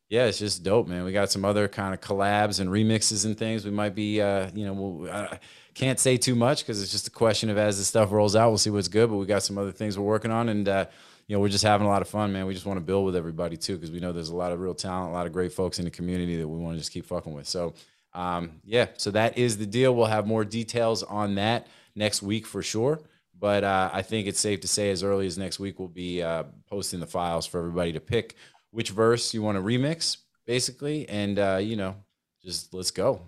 yeah, 0.09 0.25
it's 0.25 0.39
just 0.39 0.63
dope, 0.63 0.87
man. 0.87 1.03
We 1.03 1.11
got 1.11 1.31
some 1.31 1.43
other 1.43 1.67
kind 1.67 1.93
of 1.93 1.99
collabs 1.99 2.59
and 2.59 2.69
remixes 2.69 3.25
and 3.25 3.37
things. 3.37 3.65
We 3.65 3.71
might 3.71 3.93
be, 3.93 4.21
uh, 4.21 4.49
you 4.55 4.65
know, 4.65 4.73
we'll, 4.73 5.11
I 5.11 5.39
can't 5.73 5.99
say 5.99 6.15
too 6.15 6.33
much 6.33 6.63
because 6.63 6.81
it's 6.81 6.91
just 6.91 7.07
a 7.07 7.11
question 7.11 7.49
of 7.49 7.57
as 7.57 7.77
the 7.77 7.83
stuff 7.83 8.11
rolls 8.11 8.35
out, 8.35 8.49
we'll 8.49 8.57
see 8.57 8.69
what's 8.69 8.87
good. 8.87 9.09
But 9.09 9.17
we 9.17 9.25
got 9.25 9.43
some 9.43 9.57
other 9.57 9.73
things 9.73 9.97
we're 9.97 10.05
working 10.05 10.31
on, 10.31 10.47
and 10.47 10.67
uh, 10.69 10.85
you 11.27 11.35
know, 11.35 11.41
we're 11.41 11.49
just 11.49 11.63
having 11.63 11.85
a 11.85 11.89
lot 11.89 12.01
of 12.01 12.07
fun, 12.07 12.31
man. 12.31 12.45
We 12.45 12.53
just 12.53 12.65
want 12.65 12.77
to 12.77 12.85
build 12.85 13.05
with 13.05 13.17
everybody 13.17 13.57
too 13.57 13.75
because 13.75 13.91
we 13.91 13.99
know 13.99 14.13
there's 14.13 14.29
a 14.29 14.35
lot 14.35 14.53
of 14.53 14.61
real 14.61 14.73
talent, 14.73 15.11
a 15.11 15.13
lot 15.13 15.25
of 15.25 15.33
great 15.33 15.51
folks 15.51 15.77
in 15.77 15.85
the 15.85 15.91
community 15.91 16.37
that 16.37 16.47
we 16.47 16.57
want 16.57 16.75
to 16.75 16.79
just 16.79 16.93
keep 16.93 17.05
fucking 17.05 17.33
with. 17.33 17.47
So, 17.47 17.73
um, 18.13 18.61
yeah, 18.63 18.87
so 18.95 19.11
that 19.11 19.37
is 19.37 19.57
the 19.57 19.65
deal. 19.65 19.93
We'll 19.93 20.05
have 20.05 20.25
more 20.25 20.45
details 20.45 21.03
on 21.03 21.35
that 21.35 21.67
next 21.95 22.23
week 22.23 22.47
for 22.47 22.63
sure. 22.63 23.01
But 23.39 23.63
uh, 23.63 23.91
I 23.93 24.01
think 24.01 24.27
it's 24.27 24.39
safe 24.39 24.61
to 24.61 24.67
say 24.67 24.89
as 24.89 25.03
early 25.03 25.27
as 25.27 25.37
next 25.37 25.59
week, 25.59 25.77
we'll 25.77 25.89
be 25.89 26.23
uh, 26.23 26.43
posting 26.67 26.99
the 26.99 27.05
files 27.05 27.45
for 27.45 27.59
everybody 27.59 27.91
to 27.91 27.99
pick 27.99 28.35
which 28.77 28.91
verse 28.91 29.33
you 29.33 29.41
want 29.41 29.57
to 29.57 29.61
remix, 29.63 30.17
basically, 30.45 31.09
and 31.09 31.39
uh, 31.39 31.57
you 31.59 31.75
know, 31.75 31.95
just 32.43 32.71
let's 32.75 32.91
go. 32.91 33.21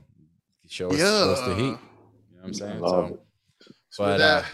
Show 0.68 0.92
us, 0.92 1.00
show 1.00 1.32
us 1.32 1.42
the 1.42 1.56
heat. 1.56 1.64
You 1.64 1.70
Yeah. 1.72 1.72
know 1.74 1.78
what 2.42 2.46
I'm 2.46 2.54
saying? 2.54 2.80
So, 2.82 3.20
So 3.90 4.04
but 4.04 4.22
uh, 4.22 4.42
that- 4.42 4.46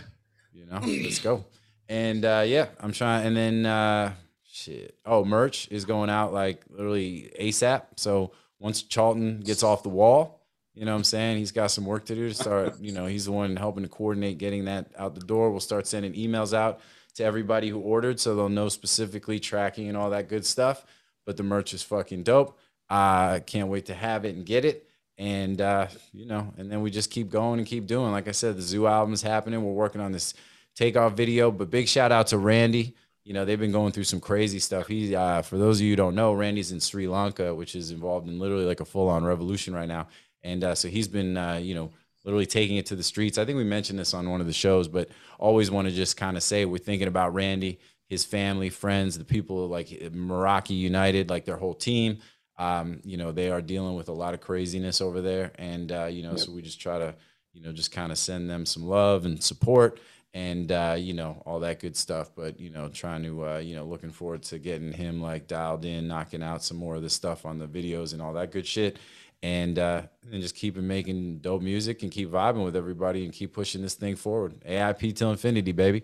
you 0.54 0.66
know, 0.66 0.80
let's 0.82 1.20
go. 1.20 1.44
And 1.90 2.24
uh, 2.24 2.44
yeah, 2.48 2.68
I'm 2.80 2.94
trying. 2.94 3.28
And 3.28 3.36
then 3.36 3.66
uh, 3.66 4.14
shit. 4.50 4.98
Oh, 5.06 5.26
merch 5.26 5.68
is 5.70 5.84
going 5.84 6.10
out 6.10 6.32
like 6.32 6.62
literally 6.70 7.30
ASAP. 7.42 7.84
So 7.98 8.32
once 8.60 8.82
Charlton 8.84 9.42
gets 9.42 9.64
off 9.64 9.84
the 9.84 9.90
wall, 9.90 10.48
you 10.76 10.86
know 10.86 10.94
what 10.94 11.00
I'm 11.00 11.04
saying? 11.04 11.40
He's 11.40 11.52
got 11.52 11.72
some 11.72 11.86
work 11.86 12.06
to 12.06 12.16
do 12.16 12.30
to 12.30 12.34
start, 12.34 12.80
you 12.80 12.94
know, 12.94 13.06
he's 13.06 13.26
the 13.26 13.34
one 13.34 13.58
helping 13.58 13.84
to 13.84 13.90
coordinate 13.90 14.38
getting 14.38 14.64
that 14.66 14.88
out 14.98 15.14
the 15.14 15.26
door. 15.26 15.52
We'll 15.52 15.60
start 15.60 15.88
sending 15.88 16.14
emails 16.14 16.54
out 16.54 16.80
to 17.16 17.24
everybody 17.24 17.70
who 17.70 17.80
ordered 17.80 18.20
so 18.20 18.36
they'll 18.36 18.50
know 18.50 18.70
specifically 18.70 19.40
tracking 19.40 19.88
and 19.88 19.98
all 19.98 20.10
that 20.12 20.30
good 20.30 20.46
stuff. 20.46 20.86
But 21.26 21.38
the 21.38 21.44
merch 21.44 21.74
is 21.74 21.82
fucking 21.82 22.24
dope. 22.24 22.60
I 22.90 23.42
can't 23.46 23.70
wait 23.70 23.86
to 23.88 23.94
have 23.94 24.26
it 24.26 24.36
and 24.36 24.46
get 24.46 24.64
it. 24.64 24.88
And 25.18 25.60
uh, 25.62 25.88
you 26.14 26.26
know, 26.26 26.54
and 26.58 26.72
then 26.72 26.82
we 26.82 26.92
just 26.92 27.10
keep 27.10 27.30
going 27.30 27.60
and 27.60 27.68
keep 27.68 27.88
doing. 27.88 28.12
Like 28.12 28.28
I 28.28 28.32
said, 28.32 28.58
the 28.58 28.62
Zoo 28.62 28.86
album 28.86 29.14
is 29.14 29.22
happening. 29.22 29.64
We're 29.64 29.72
working 29.72 30.02
on 30.02 30.12
this 30.12 30.34
takeoff 30.76 31.14
video. 31.14 31.52
But 31.52 31.70
big 31.70 31.88
shout 31.88 32.12
out 32.12 32.28
to 32.28 32.38
Randy. 32.38 32.96
You 33.24 33.34
know, 33.34 33.44
they've 33.44 33.60
been 33.60 33.72
going 33.72 33.92
through 33.92 34.04
some 34.04 34.20
crazy 34.20 34.60
stuff. 34.60 34.88
He, 34.88 35.16
uh, 35.16 35.42
for 35.42 35.58
those 35.58 35.80
of 35.80 35.86
you 35.86 35.96
don't 35.96 36.14
know, 36.14 36.34
Randy's 36.34 36.72
in 36.72 36.80
Sri 36.80 37.08
Lanka, 37.08 37.56
which 37.56 37.76
is 37.76 37.90
involved 37.90 38.28
in 38.28 38.38
literally 38.38 38.66
like 38.66 38.82
a 38.82 38.86
full 38.86 39.10
on 39.10 39.24
revolution 39.24 39.74
right 39.74 39.88
now. 39.88 40.08
And 40.44 40.64
uh, 40.64 40.76
so 40.76 40.90
he's 40.90 41.08
been, 41.08 41.36
uh, 41.36 41.56
you 41.56 41.74
know, 41.74 41.92
literally 42.26 42.46
taking 42.46 42.78
it 42.78 42.88
to 42.88 42.96
the 42.96 43.04
streets. 43.04 43.38
I 43.38 43.46
think 43.46 43.58
we 43.58 43.64
mentioned 43.64 44.00
this 44.00 44.14
on 44.14 44.30
one 44.30 44.42
of 44.42 44.48
the 44.48 44.54
shows, 44.54 44.88
but 44.88 45.10
always 45.40 45.72
want 45.72 45.88
to 45.88 45.94
just 45.94 46.18
kind 46.18 46.36
of 46.36 46.44
say 46.44 46.66
we're 46.66 46.78
thinking 46.80 47.08
about 47.08 47.34
Randy, 47.34 47.80
his 48.10 48.26
family, 48.26 48.70
friends, 48.70 49.18
the 49.18 49.24
people 49.24 49.68
like 49.68 49.88
Meraki 49.88 50.78
United, 50.78 51.30
like 51.30 51.46
their 51.46 51.58
whole 51.58 51.76
team. 51.76 52.18
Um, 52.58 53.00
you 53.04 53.18
know, 53.18 53.32
they 53.32 53.52
are 53.52 53.62
dealing 53.62 53.96
with 53.96 54.10
a 54.10 54.14
lot 54.14 54.34
of 54.34 54.42
craziness 54.42 55.02
over 55.02 55.22
there. 55.22 55.52
And, 55.56 55.92
uh, 55.92 56.06
you 56.06 56.24
know, 56.24 56.36
so 56.36 56.52
we 56.52 56.62
just 56.62 56.82
try 56.82 56.98
to, 56.98 57.14
you 57.54 57.62
know, 57.62 57.72
just 57.72 57.92
kind 57.92 58.12
of 58.12 58.18
send 58.18 58.50
them 58.50 58.66
some 58.66 58.84
love 58.84 59.26
and 59.26 59.42
support 59.42 60.00
and 60.36 60.70
uh, 60.74 60.96
you 60.98 61.14
know 61.14 61.42
all 61.46 61.62
that 61.62 61.80
good 61.80 61.96
stuff. 61.96 62.30
But 62.36 62.60
you 62.60 62.70
know, 62.70 62.90
trying 62.90 63.24
to 63.24 63.48
uh, 63.48 63.58
you 63.58 63.74
know, 63.74 63.86
looking 63.86 64.12
forward 64.12 64.44
to 64.44 64.60
getting 64.60 64.92
him 64.92 65.22
like 65.22 65.48
dialed 65.48 65.86
in, 65.86 66.08
knocking 66.08 66.44
out 66.44 66.62
some 66.62 66.78
more 66.78 66.96
of 66.96 67.02
the 67.02 67.10
stuff 67.10 67.46
on 67.46 67.58
the 67.58 67.68
videos 67.68 68.12
and 68.12 68.22
all 68.22 68.34
that 68.34 68.52
good 68.52 68.68
shit, 68.68 69.00
and 69.44 69.78
uh, 69.78 70.04
and 70.32 70.42
just 70.42 70.56
keeping 70.56 70.88
making 70.88 71.40
dope 71.40 71.62
music 71.62 72.04
and 72.04 72.12
keep 72.12 72.30
vibing 72.30 72.64
with 72.64 72.76
everybody 72.76 73.26
and 73.26 73.34
keep 73.34 73.54
pushing 73.54 73.82
this 73.82 73.96
thing 73.96 74.16
forward. 74.16 74.60
AIP 74.68 75.16
till 75.16 75.32
infinity, 75.32 75.72
baby. 75.72 76.04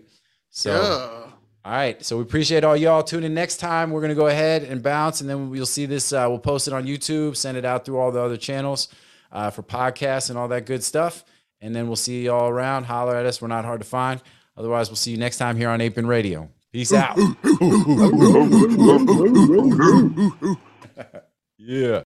So. 0.50 0.72
yeah. 0.72 1.32
All 1.64 1.72
right. 1.72 2.04
So 2.04 2.16
we 2.16 2.22
appreciate 2.22 2.64
all 2.64 2.76
y'all. 2.76 3.04
Tune 3.04 3.22
in 3.22 3.34
next 3.34 3.58
time. 3.58 3.92
We're 3.92 4.00
gonna 4.00 4.16
go 4.16 4.26
ahead 4.26 4.64
and 4.64 4.82
bounce, 4.82 5.20
and 5.20 5.30
then 5.30 5.48
we'll 5.48 5.64
see 5.64 5.86
this. 5.86 6.12
Uh, 6.12 6.26
we'll 6.28 6.40
post 6.40 6.66
it 6.66 6.74
on 6.74 6.86
YouTube, 6.86 7.36
send 7.36 7.56
it 7.56 7.64
out 7.64 7.84
through 7.84 7.98
all 7.98 8.10
the 8.10 8.20
other 8.20 8.36
channels 8.36 8.88
uh, 9.30 9.50
for 9.50 9.62
podcasts 9.62 10.28
and 10.28 10.38
all 10.38 10.48
that 10.48 10.66
good 10.66 10.82
stuff. 10.82 11.24
And 11.60 11.74
then 11.74 11.86
we'll 11.86 11.96
see 11.96 12.24
y'all 12.24 12.48
around. 12.48 12.84
Holler 12.84 13.16
at 13.16 13.26
us. 13.26 13.40
We're 13.40 13.48
not 13.48 13.64
hard 13.64 13.80
to 13.80 13.86
find. 13.86 14.20
Otherwise, 14.56 14.88
we'll 14.88 14.96
see 14.96 15.12
you 15.12 15.16
next 15.16 15.38
time 15.38 15.56
here 15.56 15.70
on 15.70 15.80
Ape-In 15.80 16.06
Radio. 16.06 16.50
Peace 16.72 16.92
out. 16.92 17.16
yeah. 21.58 22.02